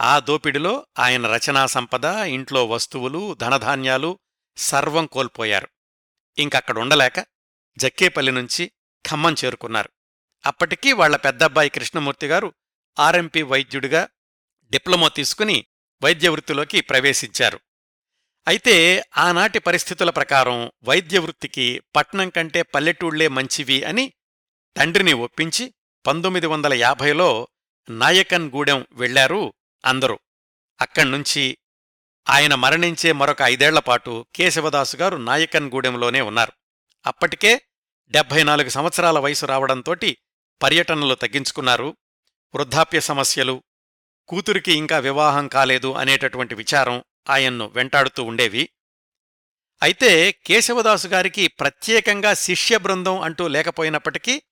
ఆ 0.01 0.19
దోపిడిలో 0.19 0.87
ఆయన 0.99 1.35
రచనా 1.35 1.67
సంపద 1.67 2.05
ఇంట్లో 2.05 2.67
వస్తువులు 2.67 3.35
ధనధాన్యాలు 3.35 4.19
సర్వం 4.57 5.07
కోల్పోయారు. 5.07 5.69
ఇంకక్కడుండలేక 6.39 7.27
జక్కేపల్లి 7.79 8.33
నుంచి 8.33 8.73
ఖమ్మం 9.09 9.35
చేరుకున్నారు. 9.45 9.91
అప్పటికీ 10.47 10.93
వాళ్ళ 10.93 11.17
పెద్దబ్బాయి 11.17 11.71
కృష్ణమూర్తి 11.71 12.27
గారు 12.27 12.55
ఆర్ఎంపీ 12.99 13.43
వైద్యుడిగా 13.43 14.09
డిప్లొమా 14.71 15.09
తీసుకుని 15.09 15.67
వైద్య 16.03 16.29
వృత్తిలోకి 16.29 16.81
ప్రవేశించారు. 16.81 17.61
అయితే 18.49 19.05
ఆనాటి 19.19 19.59
పరిస్థితుల 19.59 20.11
ప్రకారం 20.11 20.73
వైద్య 20.85 21.19
వృత్తికి 21.19 21.83
పట్నం 21.97 22.29
కంటే 22.29 22.63
పల్లెటూళ్ళే 22.63 23.29
మంచివి 23.29 23.85
అని 23.85 24.13
తండ్రిని 24.77 25.13
ఒప్పించి 25.13 25.75
పంతొమ్మిది 26.07 26.47
వందల 26.47 26.75
యాభైలో 26.75 27.49
నాయకన్ 27.91 28.51
గూడెం 28.51 28.87
వెళ్ళారు 28.93 29.55
అందరూ. 29.85 30.19
అక్కణ్నుంచి 30.81 31.59
ఆయన 32.29 32.55
మరణించే 32.55 33.13
మరొక 33.13 33.43
ఐదేళ్ళపాటు 33.43 34.27
కేశవదాసు 34.35 34.97
గారు 34.97 35.17
ఉన్నారు. 35.17 36.53
అప్పటికే 37.07 37.61
డెబ్భై 38.09 38.43
నాలుగు 38.43 38.69
సంవత్సరాల 38.69 39.19
వయసు 39.19 39.47
రావడంతోటి 39.47 40.19
పర్యటనలు 40.63 41.15
తగ్గించుకున్నారు. 41.15 41.97
వృద్ధాప్య 42.55 43.01
సమస్యలు 43.01 43.63
కూతురికి 44.29 44.73
ఇంకా 44.73 44.99
వివాహం 44.99 45.49
కాలేదు 45.49 45.93
అనేటటువంటి 45.93 46.55
విచారం 46.55 47.05
ఆయన్ను 47.31 47.67
వెంటాడుతూ 47.75 48.25
ఉండేవి. 48.25 48.69
అయితే 49.83 50.33
కేశవదాసు 50.33 51.09
గారికి 51.09 51.49
ప్రత్యేకంగా 51.49 52.35
శిష్య 52.35 52.79
బృందం 52.79 53.21
అంటూ 53.21 53.49
లేకపోయినప్పటికీ 53.49 54.43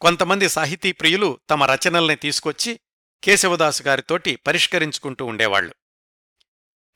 కొంతమంది 0.00 0.48
సాహితీ 0.48 0.92
ప్రియులు 0.92 1.40
తమ 1.50 1.64
రచనల్ని 1.64 2.16
తీసుకొచ్చి 2.16 2.80
కేశవదాసు 3.24 3.82
గారితోటి 3.82 4.36
పరిష్కరించుకుంటూ 4.36 5.26
ఉండేవాళ్ళు 5.26 5.74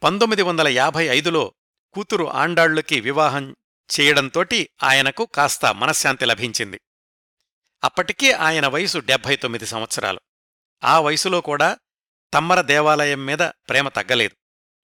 పంతొమ్మిది 0.03 0.43
వందల 0.43 0.69
యాభై 0.69 1.07
ఐదులో 1.07 1.55
కూతురు 1.93 2.25
ఆండాళ్ళుకి 2.25 3.01
వివాహం 3.01 3.57
చేయడంతోటి 4.01 4.69
ఆయనకు 4.83 5.27
కాస్త 5.27 5.67
మనశ్శాంతి 5.67 6.25
లభించింది. 6.25 6.81
అప్పటికే 7.85 8.33
ఆయన 8.33 8.67
వయసు 8.67 8.99
డెబ్భై 8.99 9.37
తొమ్మిది 9.37 9.67
సంవత్సరాలు. 9.67 10.21
ఆ 10.85 11.01
వయసులో 11.01 11.41
కూడా 11.41 11.79
తమ్మర 12.35 12.61
దేవాలయం 12.61 13.27
మీద 13.27 13.39
ప్రేమ 13.39 13.89
తగ్గలేదు. 13.89 14.37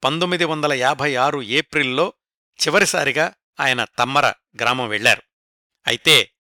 పంతొమ్మిది 0.04 0.46
వందల 0.46 0.74
యాభై 0.74 1.16
ఆరు 1.16 1.42
ఏప్రిల్లో 1.42 2.14
చివరిసారిగా 2.38 3.34
ఆయన 3.60 3.84
తమ్మర 3.84 4.26
గ్రామం 4.30 4.88
వెళ్ళారు 4.88 5.24
అయితే 5.88 6.32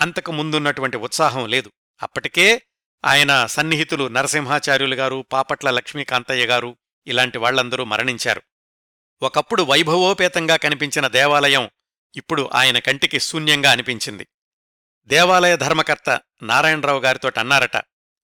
అంతకు 0.00 0.32
ముందున్నటువంటి 0.32 0.96
ఉత్సాహం 0.96 1.46
లేదు. 1.46 1.72
అప్పటికే 2.02 2.62
ఆయన 3.04 3.46
సన్నిహితులు 3.46 4.08
నరసింహాచార్యులు 4.08 4.94
గారు 4.94 5.24
పాపట్ల 5.32 5.70
లక్ష్మీకాంతయ్య 5.70 6.46
గారు 6.46 6.76
ఇలాంటి 7.06 7.38
వాళ్ళందరూ 7.38 7.84
మరణించారు. 7.84 8.42
ఒకప్పుడు 9.22 9.62
వైభవోపేతంగా 9.62 10.56
కనిపించిన 10.56 11.06
దేవాలయం 11.06 11.70
ఇప్పుడు 12.16 12.50
ఆయన 12.54 12.78
కంటికి 12.78 13.20
శూన్యంగా 13.20 13.70
అనిపించింది. 13.70 14.26
దేవాలయ 15.04 15.56
ధర్మకర్త 15.56 16.20
నారాయణరావు 16.42 17.00
గారితో 17.00 17.30
అన్నారట 17.38 17.76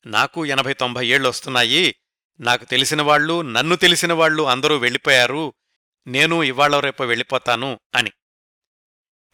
నాకు 0.07 0.47
ఎనభై 0.47 0.75
తొంభై 0.75 1.07
ఏళ్ళొస్తున్నాయి 1.07 1.95
నాకు 2.41 2.65
తెలిసినవాళ్ళు 2.65 3.43
నన్ను 3.43 3.77
తెలిసినవాళ్ళు 3.77 4.43
అందరూ 4.43 4.77
వెళ్ళిపోయారు 4.77 5.55
నేను 6.07 6.43
ఇవాళ 6.43 6.81
రేపు 6.81 7.03
వెళ్ళిపోతాను 7.03 7.81
అని. 7.95 8.13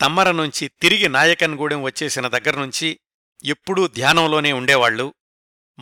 తమ్మర 0.01 0.31
నుంచి 0.31 0.69
తిరిగి 0.69 1.09
నాయకన్గూడెం 1.09 1.83
వచ్చేసిన 1.83 2.29
దగ్గర్నుంచి 2.29 3.01
ఎప్పుడూ 3.45 3.89
ధ్యానంలోనే 3.89 4.53
ఉండేవాళ్ళు 4.53 5.15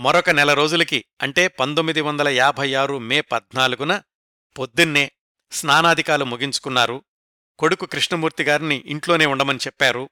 మరొక 0.01 0.31
నెల 0.31 0.55
రోజులకి 0.55 1.05
అంటే 1.23 1.49
పంతొమ్మిది 1.49 2.01
వందల 2.01 2.29
యాభై 2.29 2.75
ఆరు 2.75 2.99
మే 2.99 3.21
పద్నాలుగున 3.21 4.03
పొద్దున్నే 4.59 5.13
స్నానాధికాలు 5.53 6.25
ముగించుకున్నారు. 6.25 7.05
కొడుకు 7.59 7.87
కృష్ణమూర్తిగారిని 7.87 8.83
ఇంట్లోనే 8.87 9.27
ఉండమని 9.27 9.59
చెప్పారు. 9.59 10.11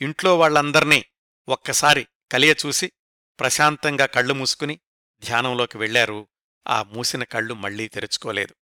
ఇంట్లో 0.00 0.38
వాళ్ళందర్నీ 0.38 1.04
ఒక్కసారి 1.48 2.06
కలియచూసి 2.32 2.92
ప్రశాంతంగా 3.40 4.06
కళ్ళు 4.06 4.34
మూసుకుని 4.34 4.80
ధ్యానంలోకి 5.24 5.78
వెళ్ళారు 5.78 6.28
ఆ 6.68 6.82
మూసిన 6.82 7.24
కళ్ళు 7.24 7.54
మళ్ళీ 7.54 7.88
తెరుచుకోలేదు. 7.88 8.54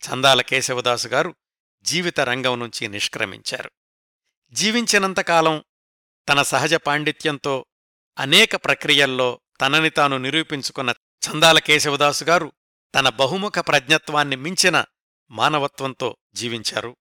చందాల 0.00 0.40
కేశవదాసు 0.40 1.08
గారు 1.08 1.34
జీవిత 1.82 2.20
రంగం 2.20 2.60
నుంచి 2.60 2.88
నిష్క్రమించారు. 2.88 3.70
జీవించినంతకాలం 4.52 5.64
తన 6.28 6.42
సహజ 6.42 6.74
పాండిత్యంతో 6.74 7.66
అనేక 8.18 8.56
ప్రక్రియల్లో 8.56 9.40
తనని 9.60 9.90
తాను 9.90 10.16
నిరూపించుకున్న 10.16 10.94
చందాల 11.28 11.58
కేశవదాసు 11.58 12.24
గారు 12.24 12.52
తన 12.94 13.08
బహుముఖ 13.08 13.52
ప్రజ్ఞత్వాన్ని 13.58 14.36
మించిన 14.36 14.84
మానవత్వంతో 15.30 16.16
జీవించారు. 16.34 16.96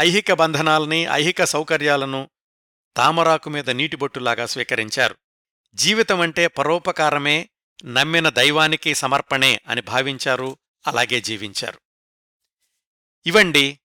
ఐహిక 0.00 0.32
బంధనాల్ని 0.32 1.06
ఐహిక 1.12 1.44
సౌకర్యాలను 1.44 2.30
తామరాకు 2.96 3.50
మీద 3.50 3.70
నీటిబొట్టులాగా 3.70 4.46
స్వీకరించారు. 4.46 5.16
జీవితమంటే 5.74 6.46
పరోపకారమే 6.46 7.50
నమ్మిన 7.84 8.28
దైవానికి 8.28 8.94
సమర్పణే 8.94 9.60
అని 9.68 9.80
భావించారు 9.80 10.58
అలాగే 10.86 11.20
జీవించారు. 11.20 11.80
ఇవండి 13.26 13.80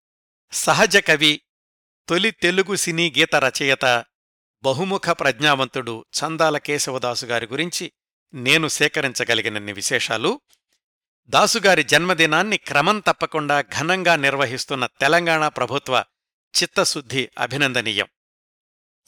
సహజ 0.52 0.98
కవి 0.98 1.42
తొలి 2.10 2.32
తెలుగు 2.32 2.76
సినీ 2.76 3.14
గీత 3.18 3.36
రచయిత 3.36 4.06
బహుముఖ 4.64 5.10
ప్రజ్ఞావంతుడు 5.10 6.06
చందాల 6.20 6.58
కేశవదాసు 6.58 7.26
గారి 7.26 7.48
గురించి 7.48 7.92
నేను 8.34 8.68
సేకరించగలిగినన్ని 8.68 9.74
విశేషాలు. 9.74 10.42
దాసుగారి 11.28 11.84
జన్మదినాన్ని 11.84 12.58
క్రమం 12.58 13.00
తప్పకుండా 13.00 13.62
ఘనంగా 13.62 14.16
నిర్వహిస్తున్న 14.16 14.86
తెలంగాణ 14.86 15.48
ప్రభుత్వ 15.48 16.06
చిత్తశుద్ధి 16.62 17.30
అభినందనీయం. 17.40 18.08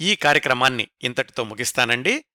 ఈ 0.01 0.15
కార్యక్రమాన్ని 0.15 0.88
ఇంతటితో 1.03 1.43
ముగిస్తానండి. 1.43 2.26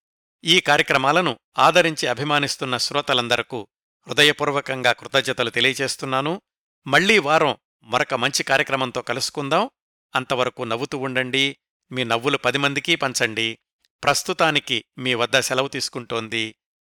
ఈ 0.45 0.61
కార్యక్రమాలను 0.61 1.39
ఆదరించి 1.59 2.09
అభిమానిస్తున్న 2.09 2.77
శ్రోతలందరకు 2.77 3.69
హృదయపూర్వకంగా 4.09 4.93
కృతజ్ఞతలు 4.93 5.51
తెలియచేస్తున్నాను 5.51 6.43
మళ్ళీ 6.87 7.19
వారం 7.19 7.57
మరొక 7.83 8.15
మంచి 8.15 8.43
కార్యక్రమంతో 8.43 9.03
కలుసుకుందాం. 9.03 9.71
అంతవరకు 10.15 10.63
నవ్వుతూ 10.63 10.99
ఉండండి. 10.99 11.57
మీ 11.93 12.05
నవ్వులు 12.05 12.39
పది 12.39 12.59
మందికి 12.59 12.97
పంచండి. 12.97 13.59
ప్రస్తుతానికి 14.05 14.85
మీ 14.99 15.15
వద్ద 15.15 15.41
సెలవు 15.41 15.69
తీసుకుంటోంది 15.69 16.57